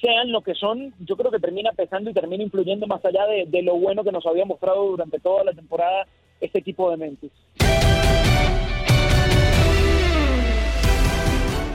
sean 0.00 0.32
lo 0.32 0.40
que 0.40 0.54
son, 0.54 0.94
yo 1.00 1.16
creo 1.16 1.30
que 1.30 1.38
termina 1.38 1.72
pesando 1.72 2.08
y 2.08 2.14
termina 2.14 2.42
influyendo 2.42 2.86
más 2.86 3.04
allá 3.04 3.26
de, 3.26 3.62
lo 3.62 3.76
bueno 3.76 4.02
que 4.02 4.12
nos 4.12 4.24
había 4.26 4.46
mostrado 4.46 4.86
durante 4.86 5.20
toda 5.20 5.44
la 5.44 5.52
temporada 5.52 6.06
este 6.40 6.60
equipo 6.60 6.90
de 6.90 6.96
Memphis. 6.96 7.32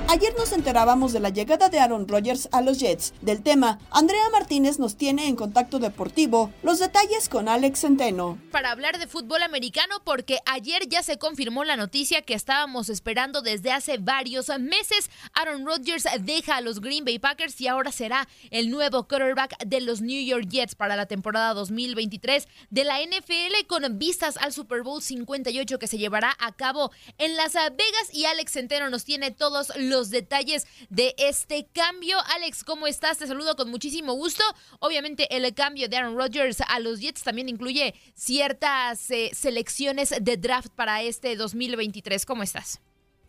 Ayer 0.07 0.35
nos 0.37 0.51
enterábamos 0.51 1.13
de 1.13 1.19
la 1.19 1.29
llegada 1.29 1.67
de 1.67 1.79
Aaron 1.79 2.07
Rodgers 2.07 2.47
a 2.51 2.61
los 2.61 2.79
Jets. 2.79 3.13
Del 3.21 3.41
tema, 3.41 3.79
Andrea 3.89 4.29
Martínez 4.31 4.77
nos 4.77 4.95
tiene 4.97 5.27
en 5.27 5.35
contacto 5.35 5.79
deportivo 5.79 6.51
los 6.61 6.77
detalles 6.77 7.27
con 7.27 7.49
Alex 7.49 7.81
Centeno. 7.81 8.37
Para 8.51 8.71
hablar 8.71 8.99
de 8.99 9.07
fútbol 9.07 9.41
americano, 9.41 9.95
porque 10.03 10.37
ayer 10.45 10.87
ya 10.87 11.01
se 11.01 11.17
confirmó 11.17 11.63
la 11.63 11.75
noticia 11.75 12.21
que 12.21 12.35
estábamos 12.35 12.89
esperando 12.89 13.41
desde 13.41 13.71
hace 13.71 13.97
varios 13.97 14.47
meses. 14.59 15.09
Aaron 15.33 15.65
Rodgers 15.65 16.05
deja 16.21 16.57
a 16.57 16.61
los 16.61 16.81
Green 16.81 17.03
Bay 17.03 17.17
Packers 17.17 17.59
y 17.59 17.67
ahora 17.67 17.91
será 17.91 18.27
el 18.51 18.69
nuevo 18.69 19.07
quarterback 19.07 19.57
de 19.65 19.81
los 19.81 20.01
New 20.01 20.23
York 20.23 20.45
Jets 20.47 20.75
para 20.75 20.95
la 20.95 21.07
temporada 21.07 21.55
2023 21.55 22.47
de 22.69 22.83
la 22.83 22.99
NFL 22.99 23.65
con 23.67 23.97
vistas 23.97 24.37
al 24.37 24.53
Super 24.53 24.83
Bowl 24.83 25.01
58 25.01 25.79
que 25.79 25.87
se 25.87 25.97
llevará 25.97 26.35
a 26.39 26.51
cabo 26.51 26.91
en 27.17 27.35
Las 27.35 27.53
Vegas. 27.53 28.13
Y 28.13 28.25
Alex 28.25 28.51
Centeno 28.51 28.89
nos 28.91 29.03
tiene 29.03 29.31
todos 29.31 29.73
los 29.77 29.94
los 29.95 30.09
detalles 30.09 30.67
de 30.89 31.15
este 31.17 31.67
cambio. 31.71 32.17
Alex, 32.35 32.65
¿cómo 32.65 32.85
estás? 32.85 33.17
Te 33.17 33.27
saludo 33.27 33.55
con 33.55 33.71
muchísimo 33.71 34.13
gusto. 34.13 34.43
Obviamente 34.79 35.33
el 35.33 35.53
cambio 35.53 35.87
de 35.87 35.95
Aaron 35.95 36.17
Rodgers 36.17 36.59
a 36.67 36.81
los 36.81 36.99
Jets 36.99 37.23
también 37.23 37.47
incluye 37.47 37.95
ciertas 38.13 39.09
eh, 39.09 39.29
selecciones 39.33 40.13
de 40.21 40.35
draft 40.35 40.67
para 40.75 41.01
este 41.01 41.37
2023. 41.37 42.25
¿Cómo 42.25 42.43
estás? 42.43 42.81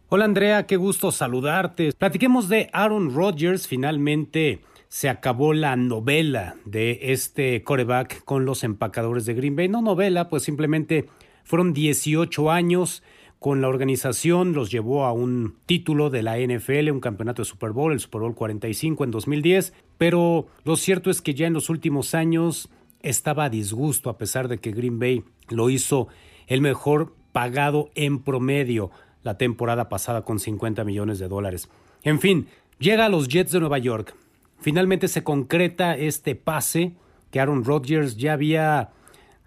Hola 0.08 0.24
Andrea, 0.24 0.66
qué 0.66 0.74
gusto 0.76 1.12
saludarte. 1.12 1.92
Platiquemos 1.92 2.48
de 2.48 2.68
Aaron 2.72 3.14
Rodgers. 3.14 3.68
Finalmente 3.68 4.60
se 4.88 5.08
acabó 5.08 5.54
la 5.54 5.76
novela 5.76 6.56
de 6.64 6.98
este 7.12 7.62
coreback 7.62 8.24
con 8.24 8.44
los 8.44 8.64
empacadores 8.64 9.24
de 9.24 9.34
Green 9.34 9.54
Bay. 9.54 9.68
No 9.68 9.82
novela, 9.82 10.28
pues 10.28 10.42
simplemente 10.42 11.06
fueron 11.44 11.72
18 11.72 12.50
años 12.50 13.04
con 13.39 13.61
la 13.61 13.68
organización, 13.68 14.55
los 14.55 14.70
llevó 14.70 15.05
a 15.05 15.12
un 15.12 15.57
título 15.66 16.11
de 16.11 16.22
la 16.22 16.39
NFL, 16.39 16.91
un 16.91 17.01
campeonato 17.01 17.43
de 17.43 17.47
Super 17.47 17.70
Bowl, 17.70 17.93
el 17.93 18.01
Super 18.01 18.22
Bowl 18.22 18.34
45 18.34 19.05
en 19.05 19.11
2010, 19.11 19.74
pero 19.99 20.47
lo 20.64 20.76
cierto 20.76 21.11
es 21.11 21.20
que 21.20 21.34
ya 21.34 21.47
en 21.47 21.53
los 21.53 21.68
últimos 21.68 22.14
años 22.14 22.70
estaba 23.03 23.45
a 23.45 23.51
disgusto 23.51 24.11
a 24.11 24.18
pesar 24.18 24.49
de 24.49 24.59
que 24.59 24.72
Green 24.72 24.99
Bay 24.99 25.22
lo 25.49 25.70
hizo 25.70 26.09
el 26.47 26.61
mejor 26.61 27.14
pagado 27.32 27.91
en 27.95 28.22
promedio 28.22 28.91
la 29.22 29.37
temporada 29.37 29.89
pasada 29.89 30.22
con 30.22 30.39
50 30.39 30.84
millones 30.84 31.18
de 31.18 31.28
dólares. 31.28 31.68
En 32.03 32.20
fin, 32.20 32.49
llega 32.78 33.07
a 33.07 33.09
los 33.09 33.28
Jets 33.28 33.53
de 33.53 33.61
Nueva 33.61 33.78
York. 33.78 34.14
Finalmente 34.59 35.09
se 35.09 35.22
concreta 35.22 35.97
este 35.97 36.34
pase 36.34 36.95
que 37.30 37.41
Aaron 37.41 37.64
Rodgers 37.64 38.16
ya 38.16 38.32
había 38.32 38.91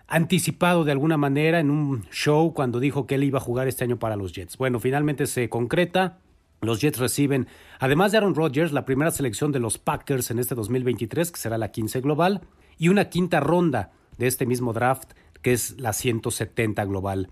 anticipado 0.09 0.83
de 0.83 0.91
alguna 0.91 1.17
manera 1.17 1.59
en 1.59 1.69
un 1.69 2.03
show 2.11 2.53
cuando 2.53 2.79
dijo 2.79 3.05
que 3.05 3.15
él 3.15 3.23
iba 3.23 3.37
a 3.37 3.41
jugar 3.41 3.67
este 3.67 3.83
año 3.83 3.99
para 3.99 4.15
los 4.15 4.33
Jets. 4.33 4.57
Bueno, 4.57 4.79
finalmente 4.79 5.27
se 5.27 5.49
concreta. 5.49 6.17
Los 6.61 6.81
Jets 6.81 6.99
reciben, 6.99 7.47
además 7.79 8.11
de 8.11 8.17
Aaron 8.17 8.35
Rodgers, 8.35 8.73
la 8.73 8.85
primera 8.85 9.11
selección 9.11 9.51
de 9.51 9.59
los 9.59 9.77
Packers 9.77 10.31
en 10.31 10.39
este 10.39 10.55
2023, 10.55 11.31
que 11.31 11.39
será 11.39 11.57
la 11.57 11.71
15 11.71 12.01
global, 12.01 12.41
y 12.77 12.89
una 12.89 13.09
quinta 13.09 13.39
ronda 13.39 13.91
de 14.17 14.27
este 14.27 14.45
mismo 14.45 14.73
draft, 14.73 15.11
que 15.41 15.53
es 15.53 15.79
la 15.79 15.93
170 15.93 16.83
global. 16.85 17.29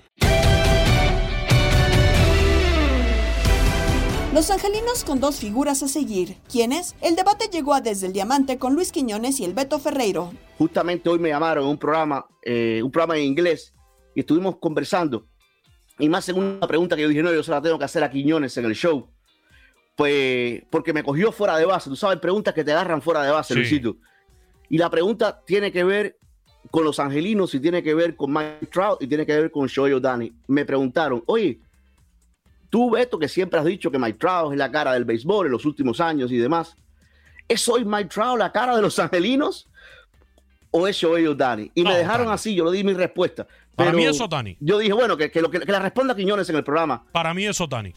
Los 4.33 4.49
angelinos 4.49 5.03
con 5.03 5.19
dos 5.19 5.35
figuras 5.35 5.83
a 5.83 5.87
seguir. 5.87 6.37
¿Quiénes? 6.51 6.95
El 7.01 7.15
debate 7.15 7.49
llegó 7.51 7.75
a 7.75 7.81
Desde 7.81 8.07
el 8.07 8.13
Diamante 8.13 8.57
con 8.57 8.73
Luis 8.73 8.91
Quiñones 8.91 9.39
y 9.41 9.45
el 9.45 9.53
Beto 9.53 9.77
Ferreiro. 9.77 10.33
Justamente 10.57 11.07
hoy 11.07 11.19
me 11.19 11.29
llamaron 11.29 11.65
a 11.65 11.69
un 11.69 11.77
programa, 11.77 12.25
eh, 12.41 12.81
un 12.83 12.89
programa 12.89 13.15
en 13.15 13.25
inglés 13.25 13.75
y 14.15 14.21
estuvimos 14.21 14.57
conversando 14.57 15.27
y 15.99 16.09
más 16.09 16.27
en 16.29 16.37
una 16.37 16.67
pregunta 16.67 16.95
que 16.95 17.03
yo 17.03 17.07
dije, 17.07 17.23
no, 17.23 17.33
yo 17.33 17.43
se 17.43 17.51
la 17.51 17.61
tengo 17.61 17.77
que 17.77 17.85
hacer 17.85 18.03
a 18.03 18.09
Quiñones 18.09 18.57
en 18.57 18.65
el 18.65 18.75
show. 18.75 19.09
Pues 19.95 20.63
porque 20.71 20.91
me 20.91 21.03
cogió 21.03 21.31
fuera 21.31 21.57
de 21.57 21.65
base. 21.65 21.89
Tú 21.89 21.95
sabes, 21.95 22.19
preguntas 22.19 22.53
que 22.53 22.63
te 22.63 22.71
agarran 22.71 23.01
fuera 23.01 23.23
de 23.23 23.31
base, 23.31 23.53
Luisito. 23.53 23.97
Y 24.69 24.77
la 24.77 24.89
pregunta 24.89 25.41
tiene 25.45 25.71
que 25.71 25.83
ver 25.83 26.17
con 26.71 26.83
los 26.83 26.99
angelinos 26.99 27.53
y 27.53 27.59
tiene 27.59 27.83
que 27.83 27.93
ver 27.93 28.15
con 28.15 28.33
Mike 28.33 28.67
Trout 28.71 29.03
y 29.03 29.07
tiene 29.07 29.25
que 29.25 29.39
ver 29.39 29.51
con 29.51 29.67
Shohei 29.67 29.93
O'Dani. 29.93 30.33
Me 30.47 30.65
preguntaron, 30.65 31.21
oye, 31.27 31.59
tú, 32.69 32.91
Beto, 32.91 33.19
que 33.19 33.27
siempre 33.27 33.59
has 33.59 33.65
dicho 33.65 33.91
que 33.91 33.99
Mike 33.99 34.17
Trout 34.17 34.53
es 34.53 34.57
la 34.57 34.71
cara 34.71 34.93
del 34.93 35.05
béisbol 35.05 35.45
en 35.45 35.51
los 35.51 35.65
últimos 35.65 35.99
años 36.01 36.31
y 36.31 36.37
demás, 36.37 36.75
¿es 37.47 37.67
hoy 37.69 37.85
Mike 37.85 38.09
Trout 38.09 38.39
la 38.39 38.51
cara 38.51 38.75
de 38.75 38.81
los 38.81 38.97
angelinos? 38.97 39.69
¿O 40.71 40.87
es 40.87 40.95
Shohei 40.95 41.27
O'Dani? 41.27 41.71
Y 41.75 41.83
me 41.83 41.95
dejaron 41.95 42.31
así, 42.31 42.55
yo 42.55 42.65
le 42.65 42.75
di 42.75 42.83
mi 42.83 42.93
respuesta. 42.93 43.45
Para 43.76 43.91
Pero 43.91 43.97
mí 43.97 44.05
es 44.05 44.21
Otani. 44.21 44.57
Yo 44.59 44.78
dije, 44.78 44.93
bueno, 44.93 45.17
que, 45.17 45.32
que 45.32 45.41
lo 45.41 45.49
que, 45.49 45.59
que 45.59 45.71
la 45.71 45.80
responda 45.80 46.15
Quiñones 46.15 46.49
en 46.49 46.55
el 46.57 46.63
programa. 46.63 47.05
Para 47.11 47.34
mí 47.34 47.45
es 47.45 47.59
Otani. 47.59 47.93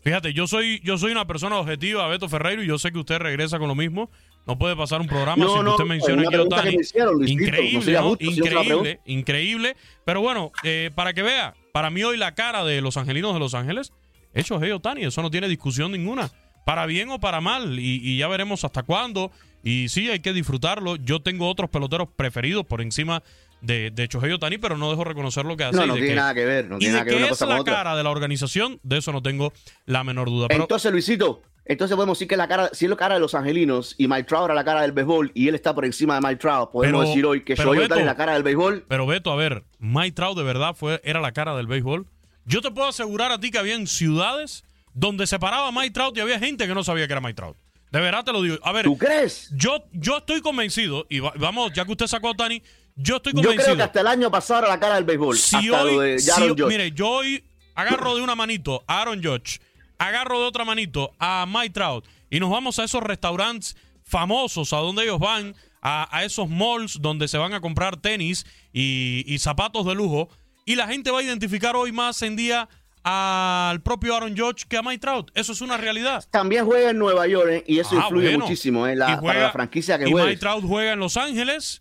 Fíjate, 0.00 0.32
yo 0.32 0.46
soy, 0.46 0.80
yo 0.84 0.96
soy 0.96 1.10
una 1.12 1.26
persona 1.26 1.56
objetiva, 1.58 2.06
Beto 2.06 2.28
Ferreiro, 2.28 2.62
y 2.62 2.66
yo 2.68 2.78
sé 2.78 2.92
que 2.92 2.98
usted 2.98 3.18
regresa 3.18 3.58
con 3.58 3.66
lo 3.68 3.74
mismo. 3.74 4.10
No 4.46 4.56
puede 4.56 4.76
pasar 4.76 5.00
un 5.00 5.08
programa 5.08 5.44
No, 5.44 5.54
sin 5.56 5.64
que 5.64 5.70
usted 5.70 5.84
mencione 5.84 6.20
una 6.20 6.28
aquí 6.28 6.34
a 6.34 6.38
pregunta 6.38 6.56
Otani. 6.56 6.70
que 6.70 6.76
me 6.76 6.82
hicieron, 6.82 7.14
Luisito, 7.16 7.42
increíble, 7.44 8.16
increíble, 8.20 9.00
increíble. 9.04 9.76
Pero 10.04 10.20
bueno, 10.22 10.52
eh, 10.62 10.90
para 10.94 11.12
que 11.12 11.22
vea, 11.22 11.54
para 11.72 11.90
mí 11.90 12.02
hoy 12.04 12.16
la 12.16 12.34
cara 12.34 12.64
de 12.64 12.80
los 12.80 12.96
angelinos 12.96 13.34
de 13.34 13.40
Los 13.40 13.54
Ángeles 13.54 13.92
es 14.32 14.46
Shohei 14.46 14.70
Otani. 14.70 15.04
Eso 15.04 15.20
no 15.20 15.30
tiene 15.30 15.48
discusión 15.48 15.92
ninguna. 15.92 16.30
Para 16.64 16.86
bien 16.86 17.10
o 17.10 17.18
para 17.18 17.40
mal. 17.40 17.78
Y, 17.78 18.00
y 18.02 18.18
ya 18.18 18.28
veremos 18.28 18.64
hasta 18.64 18.84
cuándo. 18.84 19.32
Y 19.64 19.88
sí, 19.88 20.08
hay 20.08 20.20
que 20.20 20.32
disfrutarlo. 20.32 20.96
Yo 20.96 21.20
tengo 21.20 21.48
otros 21.50 21.68
peloteros 21.68 22.08
preferidos 22.16 22.64
por 22.64 22.80
encima 22.80 23.22
de, 23.60 23.90
de 23.90 24.06
Shohei 24.06 24.32
Otani, 24.32 24.58
pero 24.58 24.76
no 24.76 24.90
dejo 24.90 25.04
reconocer 25.04 25.44
lo 25.44 25.56
que 25.56 25.64
hace. 25.64 25.76
No, 25.76 25.84
y 25.84 25.88
no 25.88 25.94
tiene 25.94 26.14
nada 26.14 26.34
que 26.34 26.44
ver, 26.44 26.68
no 26.68 26.76
y 26.76 26.80
tiene 26.80 26.92
de 26.94 26.98
nada 27.00 27.04
que 27.04 27.10
ver 27.10 27.18
una 27.22 27.26
es 27.26 27.30
cosa 27.38 27.46
la 27.46 27.60
otra. 27.60 27.74
cara 27.74 27.96
de 27.96 28.02
la 28.02 28.10
organización, 28.10 28.78
de 28.82 28.98
eso 28.98 29.12
no 29.12 29.22
tengo 29.22 29.52
la 29.86 30.04
menor 30.04 30.28
duda. 30.28 30.48
Pero 30.48 30.62
Entonces, 30.62 30.92
Luisito, 30.92 31.42
entonces 31.64 31.94
podemos 31.96 32.16
decir 32.18 32.28
que 32.28 32.36
la 32.36 32.48
cara, 32.48 32.70
si 32.72 32.86
es 32.86 32.90
la 32.90 32.96
cara 32.96 33.14
de 33.14 33.20
los 33.20 33.34
angelinos 33.34 33.94
y 33.98 34.08
Mike 34.08 34.24
Trout 34.24 34.46
era 34.46 34.54
la 34.54 34.64
cara 34.64 34.82
del 34.82 34.92
béisbol 34.92 35.32
y 35.34 35.48
él 35.48 35.54
está 35.54 35.74
por 35.74 35.84
encima 35.84 36.14
de 36.14 36.20
Mike 36.20 36.36
Trout, 36.36 36.70
podemos 36.72 37.00
Pero- 37.00 37.08
decir 37.10 37.26
hoy 37.26 37.42
que 37.44 37.54
Shohei 37.56 37.80
Ohtani 37.80 38.00
es 38.00 38.06
la 38.06 38.16
cara 38.16 38.32
del 38.34 38.42
béisbol. 38.42 38.84
Pero 38.88 39.06
Beto, 39.06 39.32
a 39.32 39.36
ver, 39.36 39.64
Mike 39.78 40.12
Trout 40.12 40.36
de 40.38 40.44
verdad 40.44 40.74
fue, 40.74 41.00
era 41.04 41.20
la 41.20 41.32
cara 41.32 41.54
del 41.56 41.66
béisbol. 41.66 42.06
Yo 42.44 42.62
te 42.62 42.70
puedo 42.70 42.88
asegurar 42.88 43.30
a 43.32 43.38
ti 43.40 43.50
que 43.50 43.58
había 43.58 43.74
en 43.74 43.86
ciudades 43.86 44.64
donde 44.94 45.26
se 45.26 45.38
paraba 45.38 45.70
Mike 45.70 45.90
Trout 45.90 46.16
y 46.16 46.20
había 46.20 46.38
gente 46.38 46.66
que 46.66 46.74
no 46.74 46.82
sabía 46.82 47.06
que 47.06 47.12
era 47.12 47.20
Mike 47.20 47.34
Trout. 47.34 47.56
De 47.90 48.00
verdad 48.00 48.24
te 48.24 48.32
lo 48.32 48.40
digo. 48.42 48.56
A 48.62 48.72
ver, 48.72 48.84
¿Tú 48.84 48.96
crees? 48.98 49.50
Yo, 49.54 49.84
yo 49.92 50.18
estoy 50.18 50.40
convencido, 50.40 51.06
y 51.10 51.20
va- 51.20 51.32
vamos, 51.36 51.72
ya 51.74 51.84
que 51.84 51.92
usted 51.92 52.06
sacó 52.06 52.30
a 52.30 52.34
Tani, 52.34 52.62
yo 53.00 53.16
estoy 53.16 53.32
Yo 53.32 53.36
convencido. 53.36 53.64
creo 53.64 53.76
que 53.76 53.82
hasta 53.84 54.00
el 54.00 54.06
año 54.08 54.30
pasado 54.30 54.60
era 54.60 54.68
la 54.68 54.78
cara 54.80 54.96
del 54.96 55.04
béisbol. 55.04 55.36
si 55.38 55.56
hasta 55.56 55.82
hoy, 55.84 55.94
lo 55.94 56.00
de 56.00 56.18
si 56.18 56.32
mire, 56.66 56.90
yo 56.92 57.08
hoy 57.08 57.42
agarro 57.74 58.14
de 58.16 58.22
una 58.22 58.34
manito 58.34 58.82
a 58.86 59.00
Aaron 59.02 59.22
Judge, 59.22 59.60
agarro 59.98 60.40
de 60.40 60.46
otra 60.46 60.64
manito 60.64 61.12
a 61.18 61.46
Mike 61.48 61.70
Trout 61.70 62.04
y 62.28 62.40
nos 62.40 62.50
vamos 62.50 62.78
a 62.78 62.84
esos 62.84 63.02
restaurantes 63.02 63.76
famosos 64.04 64.72
a 64.72 64.78
donde 64.78 65.04
ellos 65.04 65.18
van, 65.18 65.54
a, 65.80 66.08
a 66.16 66.24
esos 66.24 66.48
malls 66.48 66.98
donde 67.00 67.28
se 67.28 67.38
van 67.38 67.52
a 67.54 67.60
comprar 67.60 67.96
tenis 67.98 68.44
y, 68.72 69.24
y 69.26 69.38
zapatos 69.38 69.86
de 69.86 69.94
lujo 69.94 70.28
y 70.64 70.74
la 70.74 70.86
gente 70.88 71.10
va 71.10 71.20
a 71.20 71.22
identificar 71.22 71.76
hoy 71.76 71.92
más 71.92 72.20
en 72.22 72.34
día 72.36 72.68
al 73.04 73.80
propio 73.82 74.14
Aaron 74.16 74.36
Judge 74.36 74.64
que 74.68 74.76
a 74.76 74.82
Mike 74.82 74.98
Trout. 74.98 75.30
Eso 75.34 75.52
es 75.52 75.60
una 75.60 75.76
realidad. 75.76 76.24
También 76.30 76.66
juega 76.66 76.90
en 76.90 76.98
Nueva 76.98 77.26
York 77.26 77.48
¿eh? 77.50 77.64
y 77.66 77.78
eso 77.78 77.90
Ah, 77.98 78.02
influye 78.02 78.28
bueno. 78.30 78.44
muchísimo 78.44 78.86
¿eh? 78.86 78.92
Y 78.92 78.96
la, 78.96 79.06
juega- 79.16 79.22
para 79.22 79.40
la 79.46 79.52
franquicia 79.52 79.98
que 79.98 80.08
y 80.08 80.12
juegue. 80.12 80.28
Mike 80.30 80.40
Trout 80.40 80.64
juega 80.66 80.92
en 80.92 80.98
Los 80.98 81.16
Ángeles. 81.16 81.80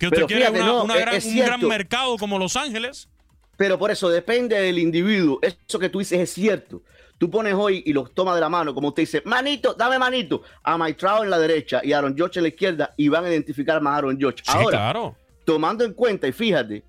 Que 0.00 0.06
usted 0.06 0.26
quiere 0.26 0.42
fíjate, 0.46 0.60
una- 0.62 0.66
no, 0.72 0.84
una 0.84 0.94
es- 0.94 1.00
gran- 1.00 1.22
un 1.24 1.46
gran 1.46 1.68
mercado 1.68 2.16
como 2.16 2.38
Los 2.38 2.56
Ángeles. 2.56 3.08
Pero 3.56 3.78
por 3.78 3.90
eso 3.90 4.08
depende 4.08 4.58
del 4.58 4.78
individuo. 4.78 5.38
Eso 5.42 5.78
que 5.78 5.88
tú 5.90 5.98
dices 6.00 6.18
es 6.18 6.30
cierto. 6.32 6.82
Tú 7.18 7.30
pones 7.30 7.52
hoy 7.54 7.82
y 7.84 7.92
los 7.92 8.14
tomas 8.14 8.34
de 8.34 8.40
la 8.40 8.48
mano, 8.48 8.74
como 8.74 8.88
usted 8.88 9.02
dice, 9.02 9.22
manito, 9.26 9.74
dame 9.74 9.98
manito, 9.98 10.42
a 10.62 10.78
Mike 10.78 10.94
Trout 10.98 11.24
en 11.24 11.30
la 11.30 11.38
derecha 11.38 11.82
y 11.84 11.92
a 11.92 11.98
Aaron 11.98 12.16
George 12.16 12.38
en 12.38 12.44
la 12.44 12.48
izquierda 12.48 12.94
y 12.96 13.08
van 13.08 13.26
a 13.26 13.28
identificar 13.30 13.78
más 13.82 13.92
a 13.92 13.96
Aaron 13.98 14.18
George. 14.18 14.38
Sí, 14.42 14.50
Ahora, 14.52 14.78
claro. 14.78 15.14
tomando 15.44 15.84
en 15.84 15.92
cuenta, 15.92 16.26
y 16.26 16.32
fíjate, 16.32 16.82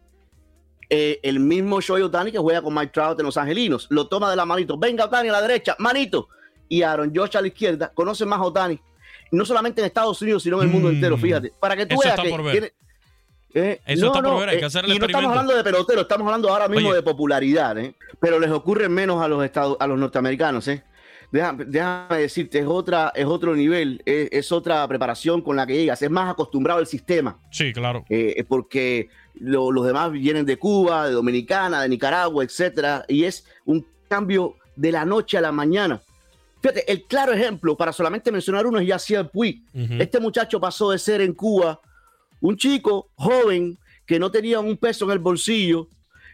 eh, 0.90 1.20
el 1.24 1.42
mismo 1.42 1.82
Shohei 1.82 2.04
Otani 2.04 2.32
que 2.32 2.38
juega 2.38 2.62
con 2.62 2.74
Mike 2.74 2.92
Trout 2.94 3.20
en 3.20 3.26
Los 3.26 3.36
Angelinos, 3.36 3.88
lo 3.90 4.08
toma 4.08 4.30
de 4.30 4.38
la 4.38 4.46
manito, 4.46 4.78
venga 4.78 5.04
Otani 5.06 5.28
a 5.28 5.34
la 5.34 5.42
derecha, 5.42 5.76
manito, 5.80 6.30
y 6.70 6.82
Aaron 6.82 7.12
George 7.14 7.38
a 7.38 7.42
la 7.42 7.48
izquierda, 7.48 7.92
conoce 7.94 8.26
más 8.26 8.40
a 8.40 8.44
Otani, 8.44 8.80
no 9.34 9.44
solamente 9.46 9.82
en 9.82 9.88
Estados 9.88 10.22
Unidos, 10.22 10.44
sino 10.44 10.62
en 10.62 10.70
el 10.70 10.74
mundo 10.74 10.88
Mm. 10.90 10.94
entero, 10.96 11.18
fíjate, 11.18 11.52
para 11.60 11.76
que 11.76 11.86
tú 11.86 11.98
veas 12.02 12.18
que 12.18 12.74
eh, 13.54 13.82
Eso 13.86 14.08
está 14.08 14.22
por 14.22 14.40
ver, 14.40 14.50
hay 14.50 14.60
que 14.60 14.66
hacer 14.66 14.86
el 14.86 14.94
y 14.94 15.00
no 15.00 15.06
estamos 15.06 15.30
hablando 15.32 15.56
de 15.56 15.64
pelotero, 15.64 16.02
estamos 16.02 16.26
hablando 16.26 16.50
ahora 16.50 16.68
mismo 16.68 16.90
Oye. 16.90 16.98
de 16.98 17.04
popularidad, 17.04 17.78
¿eh? 17.78 17.96
pero 18.20 18.40
les 18.40 18.52
ocurre 18.52 18.88
menos 18.90 19.22
a 19.24 19.28
los 19.28 19.44
estados, 19.44 19.78
a 19.80 19.88
los 19.88 19.98
norteamericanos, 20.00 20.68
¿eh? 20.68 20.84
Déjame, 21.32 21.64
déjame 21.66 22.18
decirte, 22.18 22.60
es 22.60 22.66
otra, 22.68 23.14
es 23.16 23.26
otro 23.26 23.56
nivel, 23.56 24.02
es, 24.06 24.28
es 24.34 24.52
otra 24.52 24.86
preparación 24.88 25.42
con 25.42 25.56
la 25.56 25.66
que 25.66 25.76
llegas, 25.76 26.02
es 26.02 26.10
más 26.10 26.30
acostumbrado 26.30 26.80
al 26.80 26.88
sistema. 26.88 27.40
Sí, 27.52 27.72
claro. 27.72 28.04
Eh, 28.10 28.44
porque 28.50 29.08
lo- 29.36 29.72
los 29.72 29.86
demás 29.86 30.12
vienen 30.12 30.46
de 30.46 30.58
Cuba, 30.58 31.08
de 31.08 31.14
Dominicana, 31.14 31.82
de 31.82 31.88
Nicaragua, 31.88 32.44
etcétera, 32.44 33.06
y 33.08 33.24
es 33.24 33.46
un 33.66 33.86
cambio 34.10 34.56
de 34.76 34.92
la 34.92 35.06
noche 35.06 35.38
a 35.38 35.42
la 35.42 35.54
mañana. 35.54 36.02
Fíjate, 36.62 36.92
el 36.92 37.04
claro 37.06 37.32
ejemplo, 37.32 37.78
para 37.78 37.94
solamente 37.94 38.30
mencionar 38.30 38.68
uno, 38.68 38.78
es 38.80 38.88
Yacier 38.88 39.30
Puig. 39.30 39.64
Este 40.00 40.20
muchacho 40.20 40.60
pasó 40.60 40.92
de 40.92 41.00
ser 41.00 41.22
en 41.22 41.34
Cuba 41.34 41.80
un 42.42 42.58
chico 42.58 43.12
joven 43.16 43.78
que 44.06 44.20
no 44.20 44.30
tenía 44.30 44.60
un 44.60 44.76
peso 44.76 45.06
en 45.06 45.12
el 45.12 45.20
bolsillo, 45.20 45.88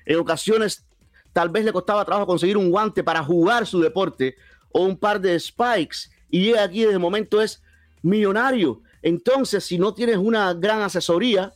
en 0.05 0.17
ocasiones 0.17 0.85
tal 1.33 1.49
vez 1.49 1.63
le 1.63 1.73
costaba 1.73 2.03
trabajo 2.05 2.25
conseguir 2.25 2.57
un 2.57 2.71
guante 2.71 3.03
para 3.03 3.23
jugar 3.23 3.67
su 3.67 3.79
deporte 3.79 4.35
o 4.71 4.81
un 4.81 4.97
par 4.97 5.21
de 5.21 5.39
spikes 5.39 6.09
y 6.29 6.41
llega 6.41 6.63
aquí 6.63 6.83
de 6.83 6.97
momento 6.97 7.41
es 7.41 7.61
millonario. 8.01 8.81
Entonces, 9.01 9.63
si 9.63 9.77
no 9.77 9.93
tienes 9.93 10.17
una 10.17 10.53
gran 10.53 10.81
asesoría, 10.81 11.53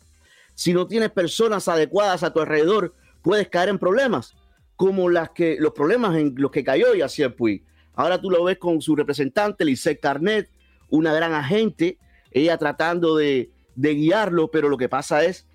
si 0.54 0.74
no 0.74 0.86
tienes 0.86 1.10
personas 1.10 1.68
adecuadas 1.68 2.24
a 2.24 2.32
tu 2.32 2.39
alrededor, 2.39 2.93
puedes 3.22 3.47
caer 3.47 3.70
en 3.70 3.80
problemas, 3.80 4.36
como 4.76 5.10
los 5.10 5.74
problemas 5.74 6.16
en 6.16 6.36
los 6.38 6.52
que 6.52 6.64
cayó 6.64 6.93
Yacier 6.93 7.36
Puig. 7.36 7.64
Ahora 7.93 8.22
tú 8.22 8.30
lo 8.30 8.43
ves 8.43 8.58
con 8.58 8.82
su 8.82 8.95
representante, 8.95 9.66
Lisette 9.66 9.99
Carnet, 9.99 10.49
una 10.89 11.14
gran 11.14 11.34
agente, 11.34 11.97
ella 12.32 12.58
tratando 12.58 13.16
de, 13.16 13.52
de 13.82 13.96
guiarlo, 13.96 14.52
pero 14.52 14.70
lo 14.70 14.78
que 14.78 14.88
pasa 14.88 15.24
es 15.24 15.48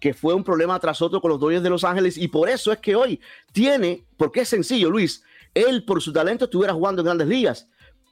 que 0.00 0.14
fue 0.14 0.34
un 0.34 0.42
problema 0.42 0.78
tras 0.80 1.02
otro 1.02 1.20
con 1.20 1.30
los 1.30 1.38
Dodgers 1.38 1.62
de 1.62 1.70
Los 1.70 1.84
Ángeles 1.84 2.16
y 2.16 2.28
por 2.28 2.48
eso 2.48 2.72
es 2.72 2.78
que 2.78 2.96
hoy 2.96 3.20
tiene, 3.52 4.04
porque 4.16 4.40
es 4.40 4.48
sencillo, 4.48 4.90
Luis, 4.90 5.22
él 5.52 5.84
por 5.84 6.02
su 6.02 6.12
talento 6.12 6.46
estuviera 6.46 6.72
jugando 6.72 7.02
en 7.02 7.06
grandes 7.06 7.28
ligas, 7.28 7.68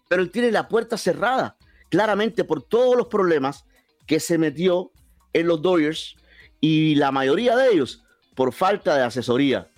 pero 0.09 0.23
él 0.23 0.31
tiene 0.31 0.51
la 0.51 0.69
puerta 0.69 0.97
cerrada, 0.97 1.57
claramente 1.89 2.45
por 2.45 2.63
todos 2.63 2.97
los 2.97 3.07
problemas 3.07 3.65
que 4.07 4.21
se 4.21 4.37
metió 4.37 4.93
en 5.33 5.47
los 5.47 5.63
Dodgers 5.63 6.17
y 6.61 6.95
la 6.97 7.11
mayoría 7.11 7.57
de 7.57 7.73
ellos 7.73 8.05
por 8.35 8.53
falta 8.53 8.97
de 8.97 9.05
asesoría. 9.05 9.71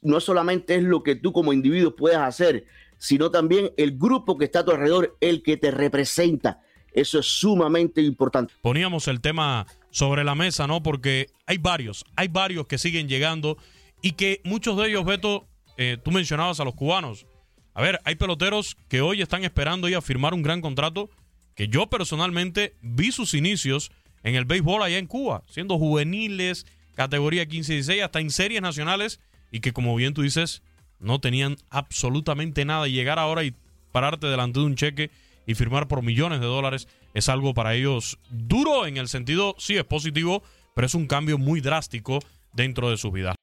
No 0.00 0.18
solamente 0.20 0.76
es 0.76 0.82
lo 0.82 1.02
que 1.02 1.14
tú 1.14 1.32
como 1.32 1.52
individuo 1.52 1.94
puedes 1.94 2.18
hacer, 2.18 2.64
sino 2.98 3.30
también 3.30 3.72
el 3.76 3.98
grupo 3.98 4.38
que 4.38 4.46
está 4.46 4.60
a 4.60 4.64
tu 4.64 4.70
alrededor, 4.70 5.16
el 5.20 5.42
que 5.42 5.56
te 5.56 5.70
representa. 5.70 6.62
Eso 6.94 7.18
es 7.18 7.26
sumamente 7.26 8.02
importante. 8.02 8.52
Poníamos 8.60 9.08
el 9.08 9.20
tema 9.20 9.66
sobre 9.90 10.24
la 10.24 10.34
mesa, 10.34 10.66
¿no? 10.66 10.82
Porque 10.82 11.28
hay 11.46 11.58
varios, 11.58 12.04
hay 12.16 12.28
varios 12.28 12.66
que 12.66 12.78
siguen 12.78 13.08
llegando 13.08 13.56
y 14.02 14.12
que 14.12 14.40
muchos 14.44 14.76
de 14.76 14.88
ellos, 14.88 15.04
Beto, 15.04 15.46
eh, 15.76 15.98
tú 16.02 16.10
mencionabas 16.10 16.60
a 16.60 16.64
los 16.64 16.74
cubanos. 16.74 17.26
A 17.74 17.82
ver, 17.82 18.00
hay 18.04 18.16
peloteros 18.16 18.76
que 18.88 19.00
hoy 19.00 19.22
están 19.22 19.44
esperando 19.44 19.88
ya 19.88 20.02
firmar 20.02 20.34
un 20.34 20.42
gran 20.42 20.60
contrato 20.60 21.08
que 21.54 21.68
yo 21.68 21.88
personalmente 21.88 22.74
vi 22.82 23.12
sus 23.12 23.34
inicios 23.34 23.90
en 24.22 24.34
el 24.34 24.44
béisbol 24.44 24.82
allá 24.82 24.98
en 24.98 25.06
Cuba, 25.06 25.42
siendo 25.48 25.78
juveniles, 25.78 26.66
categoría 26.94 27.46
15 27.46 27.72
y 27.72 27.76
16, 27.76 28.02
hasta 28.02 28.20
en 28.20 28.30
series 28.30 28.62
nacionales 28.62 29.20
y 29.50 29.60
que 29.60 29.72
como 29.72 29.94
bien 29.96 30.14
tú 30.14 30.22
dices, 30.22 30.62
no 30.98 31.20
tenían 31.20 31.56
absolutamente 31.70 32.64
nada 32.64 32.88
y 32.88 32.92
llegar 32.92 33.18
ahora 33.18 33.44
y 33.44 33.54
pararte 33.90 34.26
delante 34.26 34.60
de 34.60 34.66
un 34.66 34.76
cheque 34.76 35.10
y 35.46 35.54
firmar 35.54 35.88
por 35.88 36.02
millones 36.02 36.40
de 36.40 36.46
dólares 36.46 36.88
es 37.14 37.28
algo 37.28 37.54
para 37.54 37.74
ellos 37.74 38.18
duro 38.30 38.86
en 38.86 38.96
el 38.96 39.08
sentido, 39.08 39.54
sí 39.58 39.76
es 39.76 39.84
positivo, 39.84 40.42
pero 40.74 40.86
es 40.86 40.94
un 40.94 41.06
cambio 41.06 41.38
muy 41.38 41.60
drástico 41.60 42.20
dentro 42.52 42.90
de 42.90 42.96
su 42.96 43.10
vida. 43.10 43.34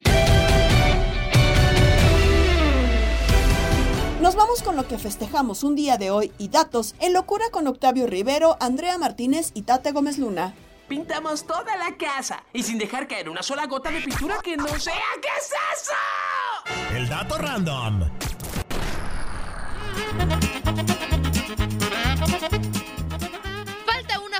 Nos 4.22 4.36
vamos 4.36 4.62
con 4.62 4.76
lo 4.76 4.86
que 4.86 4.98
festejamos 4.98 5.64
un 5.64 5.76
día 5.76 5.98
de 5.98 6.12
hoy 6.12 6.32
y 6.38 6.50
datos 6.50 6.94
en 7.00 7.14
locura 7.14 7.46
con 7.52 7.68
Octavio 7.68 8.06
Rivero, 8.06 8.58
Andrea 8.60 8.98
Martínez 8.98 9.52
y 9.54 9.62
Tate 9.62 9.94
Gómez 9.94 10.18
Luna. 10.18 10.54
Pintamos 10.90 11.48
toda 11.48 11.78
la 11.78 11.96
casa 11.98 12.44
y 12.52 12.64
sin 12.64 12.78
dejar 12.78 13.08
caer 13.08 13.30
una 13.30 13.44
sola 13.44 13.66
gota 13.68 13.92
de 13.92 14.02
pintura 14.02 14.40
que 14.44 14.58
no 14.58 14.68
sea. 14.80 14.96
¿Qué 15.22 15.30
es 15.40 15.52
eso? 15.74 15.94
El 16.98 17.08
dato 17.08 17.38
random. 17.38 18.10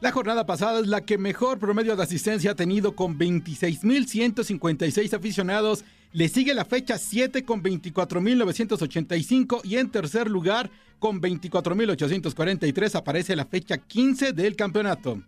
La 0.00 0.10
jornada 0.10 0.44
pasada 0.46 0.80
es 0.80 0.88
la 0.88 1.02
que 1.02 1.16
mejor 1.16 1.60
promedio 1.60 1.94
de 1.94 2.02
asistencia 2.02 2.50
ha 2.50 2.56
tenido 2.56 2.96
con 2.96 3.20
26.156 3.20 5.14
aficionados. 5.14 5.84
Le 6.12 6.28
sigue 6.28 6.54
la 6.54 6.64
fecha 6.64 6.98
7 6.98 7.44
con 7.44 7.62
24.985 7.62 9.60
y 9.62 9.76
en 9.76 9.90
tercer 9.90 10.28
lugar 10.28 10.68
con 10.98 11.20
24.843 11.20 12.96
aparece 12.96 13.36
la 13.36 13.44
fecha 13.44 13.78
15 13.78 14.32
del 14.32 14.56
campeonato. 14.56 15.22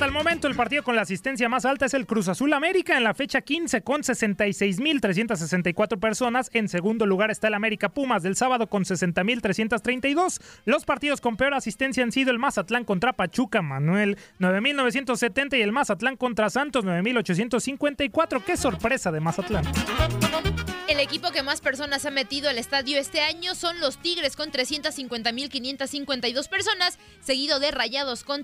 Hasta 0.00 0.08
el 0.08 0.14
momento, 0.14 0.48
el 0.48 0.54
partido 0.54 0.82
con 0.82 0.96
la 0.96 1.02
asistencia 1.02 1.50
más 1.50 1.66
alta 1.66 1.84
es 1.84 1.92
el 1.92 2.06
Cruz 2.06 2.28
Azul 2.28 2.54
América 2.54 2.96
en 2.96 3.04
la 3.04 3.12
fecha 3.12 3.42
15 3.42 3.82
con 3.82 4.00
66.364 4.00 6.00
personas. 6.00 6.48
En 6.54 6.70
segundo 6.70 7.04
lugar 7.04 7.30
está 7.30 7.48
el 7.48 7.54
América 7.54 7.90
Pumas 7.90 8.22
del 8.22 8.34
sábado 8.34 8.66
con 8.66 8.84
60.332. 8.84 10.40
Los 10.64 10.86
partidos 10.86 11.20
con 11.20 11.36
peor 11.36 11.52
asistencia 11.52 12.02
han 12.02 12.12
sido 12.12 12.30
el 12.30 12.38
Mazatlán 12.38 12.86
contra 12.86 13.12
Pachuca, 13.12 13.60
Manuel 13.60 14.16
9.970 14.38 15.58
y 15.58 15.60
el 15.60 15.72
Mazatlán 15.72 16.16
contra 16.16 16.48
Santos 16.48 16.86
9.854. 16.86 18.42
¡Qué 18.42 18.56
sorpresa 18.56 19.12
de 19.12 19.20
Mazatlán! 19.20 19.66
El 20.90 20.98
equipo 20.98 21.30
que 21.30 21.44
más 21.44 21.60
personas 21.60 22.04
ha 22.04 22.10
metido 22.10 22.50
al 22.50 22.58
estadio 22.58 22.98
este 22.98 23.20
año 23.20 23.54
son 23.54 23.78
los 23.78 23.98
Tigres 23.98 24.34
con 24.34 24.50
350.552 24.50 26.48
personas, 26.48 26.98
seguido 27.20 27.60
de 27.60 27.70
Rayados 27.70 28.24
con 28.24 28.42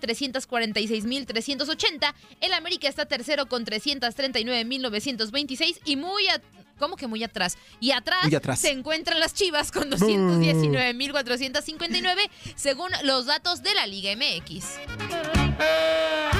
346.380. 1.46 2.14
El 2.40 2.52
América 2.52 2.88
está 2.88 3.06
tercero 3.06 3.46
con 3.46 3.64
339.926 3.64 5.80
y 5.84 5.94
muy 5.96 6.26
a- 6.28 6.40
¿Cómo 6.78 6.96
que 6.96 7.06
muy 7.06 7.24
atrás? 7.24 7.56
Y 7.80 7.92
atrás, 7.92 8.24
Muy 8.24 8.34
atrás. 8.34 8.58
se 8.58 8.70
encuentran 8.70 9.18
las 9.18 9.32
Chivas 9.32 9.72
con 9.72 9.88
219.459 9.90 12.28
según 12.54 12.90
los 13.02 13.24
datos 13.24 13.62
de 13.62 13.74
la 13.74 13.86
Liga 13.86 14.10
MX. 14.14 14.66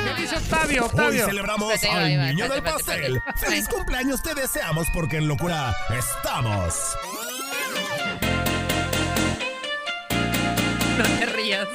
¿Qué 0.04 0.14
dice 0.20 0.36
Octavio? 0.36 0.90
Hoy 0.92 1.18
celebramos 1.20 1.72
al 1.84 2.18
va, 2.20 2.26
niño 2.32 2.50
del 2.50 2.62
pastel. 2.62 3.18
¡Feliz 3.36 3.66
cumpleaños 3.66 4.22
te 4.22 4.34
deseamos 4.34 4.86
porque 4.92 5.16
en 5.16 5.26
locura 5.26 5.74
estamos! 5.98 6.74
No 10.98 11.04
te 11.18 11.26
rías. 11.26 11.66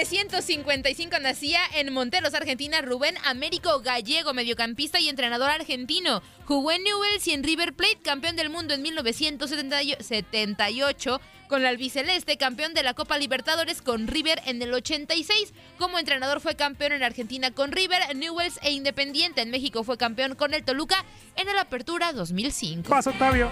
1955 0.00 1.18
nacía 1.18 1.60
en 1.74 1.92
Monteros, 1.92 2.32
Argentina, 2.32 2.80
Rubén 2.80 3.16
Américo 3.26 3.80
Gallego, 3.80 4.32
mediocampista 4.32 4.98
y 4.98 5.10
entrenador 5.10 5.50
argentino. 5.50 6.22
Jugó 6.46 6.72
en 6.72 6.82
Newell's 6.84 7.26
y 7.26 7.32
en 7.32 7.42
River 7.42 7.74
Plate, 7.74 7.98
campeón 8.02 8.34
del 8.34 8.48
mundo 8.48 8.72
en 8.72 8.80
1978 8.80 11.20
con 11.48 11.62
la 11.62 11.68
albiceleste, 11.68 12.38
campeón 12.38 12.72
de 12.72 12.82
la 12.82 12.94
Copa 12.94 13.18
Libertadores 13.18 13.82
con 13.82 14.06
River 14.06 14.40
en 14.46 14.62
el 14.62 14.72
86. 14.72 15.52
Como 15.76 15.98
entrenador 15.98 16.40
fue 16.40 16.54
campeón 16.54 16.92
en 16.92 17.02
Argentina 17.02 17.50
con 17.50 17.70
River, 17.70 18.16
Newells 18.16 18.58
e 18.62 18.72
Independiente. 18.72 19.42
En 19.42 19.50
México 19.50 19.84
fue 19.84 19.98
campeón 19.98 20.34
con 20.34 20.54
el 20.54 20.64
Toluca 20.64 21.04
en 21.36 21.46
el 21.46 21.58
Apertura 21.58 22.14
2005. 22.14 22.88
Paso, 22.88 23.10
Octavio. 23.10 23.50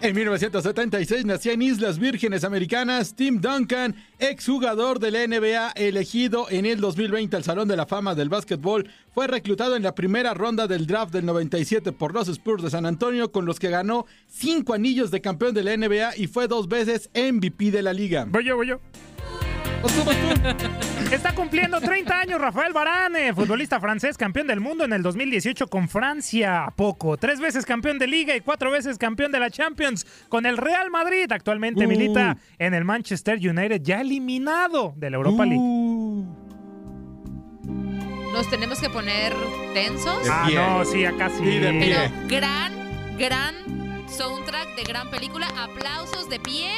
En 0.00 0.14
1976 0.14 1.24
nació 1.24 1.50
en 1.50 1.60
Islas 1.62 1.98
Vírgenes 1.98 2.44
Americanas 2.44 3.16
Tim 3.16 3.40
Duncan, 3.40 3.96
exjugador 4.20 5.00
de 5.00 5.10
la 5.10 5.26
NBA, 5.26 5.72
elegido 5.72 6.46
en 6.50 6.66
el 6.66 6.80
2020 6.80 7.36
al 7.36 7.42
Salón 7.42 7.66
de 7.66 7.76
la 7.76 7.84
Fama 7.84 8.14
del 8.14 8.28
Básquetbol. 8.28 8.88
Fue 9.12 9.26
reclutado 9.26 9.74
en 9.74 9.82
la 9.82 9.96
primera 9.96 10.34
ronda 10.34 10.68
del 10.68 10.86
draft 10.86 11.12
del 11.12 11.26
97 11.26 11.90
por 11.90 12.14
los 12.14 12.28
Spurs 12.28 12.62
de 12.62 12.70
San 12.70 12.86
Antonio, 12.86 13.32
con 13.32 13.44
los 13.44 13.58
que 13.58 13.70
ganó 13.70 14.06
cinco 14.28 14.72
anillos 14.72 15.10
de 15.10 15.20
campeón 15.20 15.52
de 15.52 15.64
la 15.64 15.76
NBA 15.76 16.16
y 16.16 16.28
fue 16.28 16.46
dos 16.46 16.68
veces 16.68 17.10
MVP 17.12 17.72
de 17.72 17.82
la 17.82 17.92
liga. 17.92 18.24
Voy 18.28 18.44
yo, 18.44 18.54
voy 18.54 18.68
yo. 18.68 18.80
Está 21.12 21.34
cumpliendo 21.34 21.80
30 21.80 22.18
años 22.18 22.40
Rafael 22.40 22.72
Varane, 22.72 23.32
futbolista 23.32 23.80
francés, 23.80 24.16
campeón 24.18 24.46
del 24.46 24.60
mundo 24.60 24.84
en 24.84 24.92
el 24.92 25.02
2018 25.02 25.68
con 25.68 25.88
Francia. 25.88 26.64
¿A 26.64 26.70
poco? 26.70 27.16
Tres 27.16 27.40
veces 27.40 27.64
campeón 27.64 27.98
de 27.98 28.06
Liga 28.06 28.34
y 28.36 28.40
cuatro 28.40 28.70
veces 28.70 28.98
campeón 28.98 29.32
de 29.32 29.40
la 29.40 29.50
Champions 29.50 30.06
con 30.28 30.46
el 30.46 30.56
Real 30.56 30.90
Madrid. 30.90 31.30
Actualmente 31.30 31.86
Uh. 31.86 31.88
milita 31.88 32.36
en 32.58 32.74
el 32.74 32.84
Manchester 32.84 33.38
United, 33.38 33.80
ya 33.82 34.00
eliminado 34.00 34.94
de 34.96 35.10
la 35.10 35.16
Europa 35.16 35.44
League. 35.46 35.62
Nos 38.32 38.50
tenemos 38.50 38.78
que 38.80 38.90
poner 38.90 39.32
tensos. 39.74 40.28
Ah, 40.30 40.48
no, 40.52 40.84
sí, 40.84 41.04
acá 41.04 41.30
sí. 41.30 41.44
De 41.44 41.70
pie. 41.72 41.96
Pero 42.28 42.28
gran, 42.40 43.16
gran 43.18 43.54
soundtrack 44.08 44.76
de 44.76 44.82
gran 44.84 45.10
película. 45.10 45.48
Aplausos 45.56 46.28
de 46.28 46.38
pie. 46.38 46.70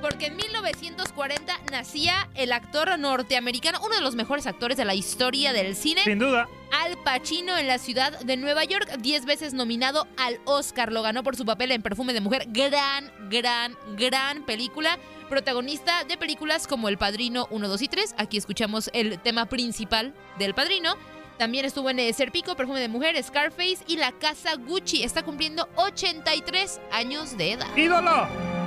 Porque 0.00 0.26
en 0.26 0.36
1940 0.36 1.60
nacía 1.70 2.28
el 2.34 2.52
actor 2.52 2.98
norteamericano, 2.98 3.80
uno 3.84 3.94
de 3.94 4.00
los 4.00 4.14
mejores 4.14 4.46
actores 4.46 4.76
de 4.76 4.84
la 4.84 4.94
historia 4.94 5.52
del 5.52 5.76
cine. 5.76 6.02
Sin 6.04 6.18
duda. 6.18 6.48
Al 6.72 6.96
Pacino 6.98 7.58
en 7.58 7.66
la 7.66 7.78
ciudad 7.78 8.18
de 8.20 8.36
Nueva 8.36 8.64
York, 8.64 8.88
10 9.00 9.24
veces 9.26 9.54
nominado 9.54 10.06
al 10.16 10.40
Oscar. 10.44 10.92
Lo 10.92 11.02
ganó 11.02 11.22
por 11.22 11.36
su 11.36 11.44
papel 11.44 11.72
en 11.72 11.82
Perfume 11.82 12.12
de 12.12 12.20
Mujer. 12.20 12.46
Gran, 12.48 13.10
gran, 13.28 13.76
gran 13.96 14.44
película. 14.46 14.98
Protagonista 15.28 16.04
de 16.04 16.16
películas 16.16 16.66
como 16.66 16.88
El 16.88 16.96
Padrino 16.96 17.46
1, 17.50 17.68
2 17.68 17.82
y 17.82 17.88
3. 17.88 18.14
Aquí 18.18 18.36
escuchamos 18.36 18.90
el 18.94 19.18
tema 19.20 19.46
principal 19.46 20.14
del 20.38 20.54
Padrino. 20.54 20.94
También 21.38 21.64
estuvo 21.64 21.88
en 21.90 21.98
eh, 21.98 22.12
Serpico, 22.12 22.54
Perfume 22.54 22.80
de 22.80 22.88
Mujer, 22.88 23.20
Scarface 23.22 23.78
y 23.86 23.96
La 23.96 24.12
Casa 24.12 24.56
Gucci. 24.56 25.02
Está 25.02 25.22
cumpliendo 25.22 25.68
83 25.76 26.80
años 26.92 27.36
de 27.36 27.52
edad. 27.52 27.76
¡Ídolo! 27.76 28.59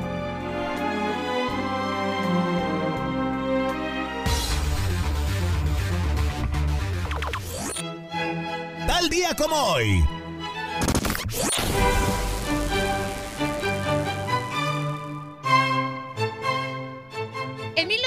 Tal 8.87 9.09
día 9.09 9.33
como 9.35 9.55
hoy. 9.55 10.03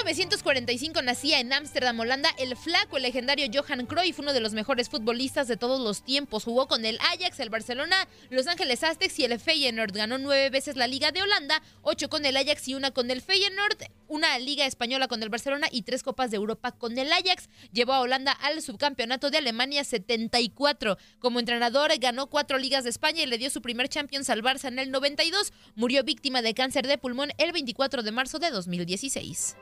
1945 0.06 1.02
nacía 1.02 1.40
en 1.40 1.52
Ámsterdam, 1.52 1.98
Holanda, 1.98 2.30
el 2.38 2.56
flaco, 2.56 2.96
el 2.96 3.02
legendario 3.02 3.48
Johan 3.52 3.86
Cruyff, 3.86 4.20
uno 4.20 4.32
de 4.32 4.38
los 4.38 4.52
mejores 4.52 4.88
futbolistas 4.88 5.48
de 5.48 5.56
todos 5.56 5.80
los 5.80 6.04
tiempos. 6.04 6.44
Jugó 6.44 6.68
con 6.68 6.84
el 6.84 6.96
Ajax, 7.00 7.40
el 7.40 7.50
Barcelona, 7.50 8.06
Los 8.30 8.46
Ángeles 8.46 8.84
Aztecs 8.84 9.18
y 9.18 9.24
el 9.24 9.40
Feyenoord. 9.40 9.90
Ganó 9.92 10.18
nueve 10.18 10.48
veces 10.50 10.76
la 10.76 10.86
Liga 10.86 11.10
de 11.10 11.22
Holanda, 11.22 11.60
ocho 11.82 12.08
con 12.08 12.24
el 12.24 12.36
Ajax 12.36 12.68
y 12.68 12.74
una 12.76 12.92
con 12.92 13.10
el 13.10 13.20
Feyenoord, 13.20 13.78
una 14.06 14.38
Liga 14.38 14.64
Española 14.64 15.08
con 15.08 15.24
el 15.24 15.28
Barcelona 15.28 15.66
y 15.72 15.82
tres 15.82 16.04
Copas 16.04 16.30
de 16.30 16.36
Europa 16.36 16.70
con 16.70 16.96
el 16.96 17.12
Ajax. 17.12 17.48
Llevó 17.72 17.94
a 17.94 18.00
Holanda 18.00 18.30
al 18.30 18.62
subcampeonato 18.62 19.30
de 19.30 19.38
Alemania 19.38 19.82
74. 19.82 20.98
Como 21.18 21.40
entrenador 21.40 21.90
ganó 21.98 22.28
cuatro 22.28 22.58
Ligas 22.58 22.84
de 22.84 22.90
España 22.90 23.24
y 23.24 23.26
le 23.26 23.38
dio 23.38 23.50
su 23.50 23.60
primer 23.60 23.88
Champions 23.88 24.30
al 24.30 24.44
Barça 24.44 24.68
en 24.68 24.78
el 24.78 24.92
92. 24.92 25.52
Murió 25.74 26.04
víctima 26.04 26.42
de 26.42 26.54
cáncer 26.54 26.86
de 26.86 26.96
pulmón 26.96 27.32
el 27.38 27.50
24 27.50 28.04
de 28.04 28.12
marzo 28.12 28.38
de 28.38 28.52
2016. 28.52 29.56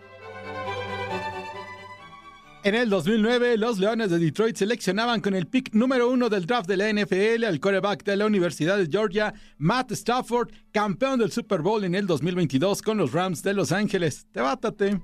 En 2.64 2.74
el 2.74 2.88
2009, 2.88 3.58
los 3.58 3.78
Leones 3.78 4.10
de 4.10 4.18
Detroit 4.18 4.56
seleccionaban 4.56 5.20
con 5.20 5.34
el 5.34 5.46
pick 5.46 5.74
número 5.74 6.08
uno 6.08 6.30
del 6.30 6.46
draft 6.46 6.66
de 6.66 6.78
la 6.78 6.90
NFL 6.90 7.44
al 7.44 7.60
quarterback 7.60 8.04
de 8.04 8.16
la 8.16 8.24
Universidad 8.24 8.78
de 8.78 8.88
Georgia, 8.90 9.34
Matt 9.58 9.92
Stafford, 9.92 10.50
campeón 10.72 11.18
del 11.18 11.30
Super 11.30 11.60
Bowl 11.60 11.84
en 11.84 11.94
el 11.94 12.06
2022 12.06 12.80
con 12.80 12.96
los 12.96 13.12
Rams 13.12 13.42
de 13.42 13.52
Los 13.52 13.70
Ángeles. 13.70 14.26
Debátate. 14.32 14.98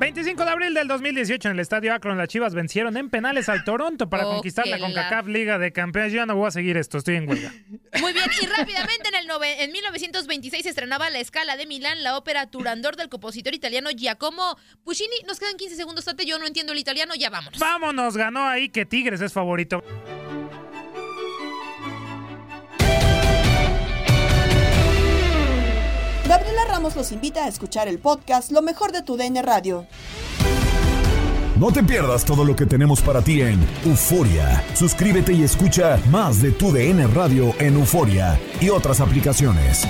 25 0.00 0.44
de 0.44 0.50
abril 0.50 0.74
del 0.74 0.88
2018 0.88 1.48
en 1.48 1.54
el 1.54 1.60
Estadio 1.60 1.94
Akron, 1.94 2.18
las 2.18 2.26
Chivas 2.28 2.52
vencieron 2.52 2.96
en 2.96 3.10
penales 3.10 3.48
al 3.48 3.62
Toronto 3.62 4.10
para 4.10 4.26
Oh, 4.26 4.32
conquistar 4.32 4.66
la 4.66 4.78
CONCACAF 4.80 5.28
Liga 5.28 5.56
de 5.58 5.72
Campeones. 5.72 6.12
Yo 6.12 6.16
ya 6.16 6.26
no 6.26 6.34
voy 6.34 6.48
a 6.48 6.50
seguir 6.50 6.76
esto, 6.76 6.98
estoy 6.98 7.14
en 7.16 7.28
huelga. 7.28 7.52
Muy 8.00 8.12
bien, 8.12 8.26
y 8.42 8.46
rápidamente 8.46 9.08
en, 9.08 9.14
el 9.14 9.28
nove- 9.28 9.54
en 9.60 9.70
1926 9.70 10.64
se 10.64 10.68
estrenaba 10.70 11.10
La 11.10 11.20
Escala 11.20 11.56
de 11.56 11.66
Milán, 11.66 12.02
la 12.02 12.16
ópera 12.16 12.50
Turandot 12.50 12.96
del 12.96 13.08
compositor 13.08 13.54
italiano 13.54 13.90
Giacomo 13.90 14.58
Puccini. 14.82 15.14
Nos 15.28 15.38
quedan 15.38 15.56
15 15.56 15.76
segundos, 15.76 16.04
Tate, 16.04 16.26
yo 16.26 16.38
no 16.40 16.46
entiendo 16.46 16.72
el 16.72 16.78
italiano, 16.80 17.14
ya 17.14 17.30
vámonos. 17.30 17.60
Vámonos, 17.60 18.16
ganó 18.16 18.44
ahí 18.48 18.70
que 18.70 18.84
Tigres 18.86 19.20
es 19.20 19.32
favorito. 19.32 19.84
Gabriela 26.28 26.62
Ramos 26.68 26.96
los 26.96 27.12
invita 27.12 27.44
a 27.44 27.48
escuchar 27.48 27.86
el 27.86 27.98
podcast 27.98 28.50
Lo 28.50 28.62
mejor 28.62 28.92
de 28.92 29.02
tu 29.02 29.16
DN 29.16 29.42
Radio. 29.42 29.86
No 31.56 31.70
te 31.70 31.84
pierdas 31.84 32.24
todo 32.24 32.44
lo 32.44 32.56
que 32.56 32.66
tenemos 32.66 33.00
para 33.02 33.20
ti 33.22 33.42
en 33.42 33.64
Euforia. 33.84 34.64
Suscríbete 34.74 35.34
y 35.34 35.42
escucha 35.42 35.98
más 36.10 36.40
de 36.40 36.50
tu 36.50 36.72
DN 36.72 37.06
Radio 37.08 37.54
en 37.60 37.74
Euforia 37.74 38.40
y 38.60 38.70
otras 38.70 39.00
aplicaciones. 39.00 39.86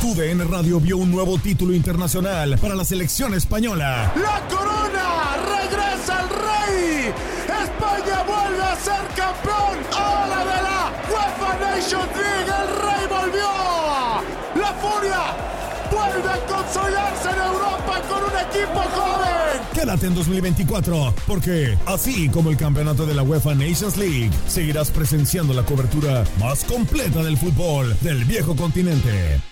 Tu 0.00 0.14
DN 0.14 0.44
Radio 0.44 0.80
vio 0.80 0.96
un 0.98 1.12
nuevo 1.12 1.38
título 1.38 1.74
internacional 1.74 2.58
para 2.58 2.74
la 2.74 2.84
selección 2.84 3.34
española. 3.34 4.12
¡La 4.16 4.48
corona! 4.48 5.36
¡Regresa 5.60 6.22
el 6.22 6.28
rey! 6.28 7.14
¡España 7.62 8.22
vuelve 8.24 8.62
a 8.62 8.76
ser 8.76 9.11
Nations 11.82 12.16
League! 12.16 12.46
¡El 12.46 12.68
rey 12.82 13.06
volvió! 13.08 13.48
¡La 14.54 14.72
furia! 14.74 15.36
¡Vuelve 15.90 16.28
a 16.28 16.46
consolidarse 16.46 17.30
en 17.30 17.38
Europa 17.38 18.02
con 18.08 18.22
un 18.22 18.38
equipo 18.38 18.80
joven! 18.80 19.60
Quédate 19.74 20.06
en 20.06 20.14
2024, 20.14 21.14
porque 21.26 21.76
así 21.86 22.28
como 22.28 22.50
el 22.50 22.56
campeonato 22.56 23.04
de 23.04 23.14
la 23.14 23.22
UEFA 23.24 23.54
Nations 23.54 23.96
League, 23.96 24.30
seguirás 24.46 24.90
presenciando 24.90 25.54
la 25.54 25.64
cobertura 25.64 26.24
más 26.38 26.64
completa 26.64 27.22
del 27.22 27.36
fútbol 27.36 27.96
del 28.00 28.24
viejo 28.26 28.54
continente. 28.54 29.51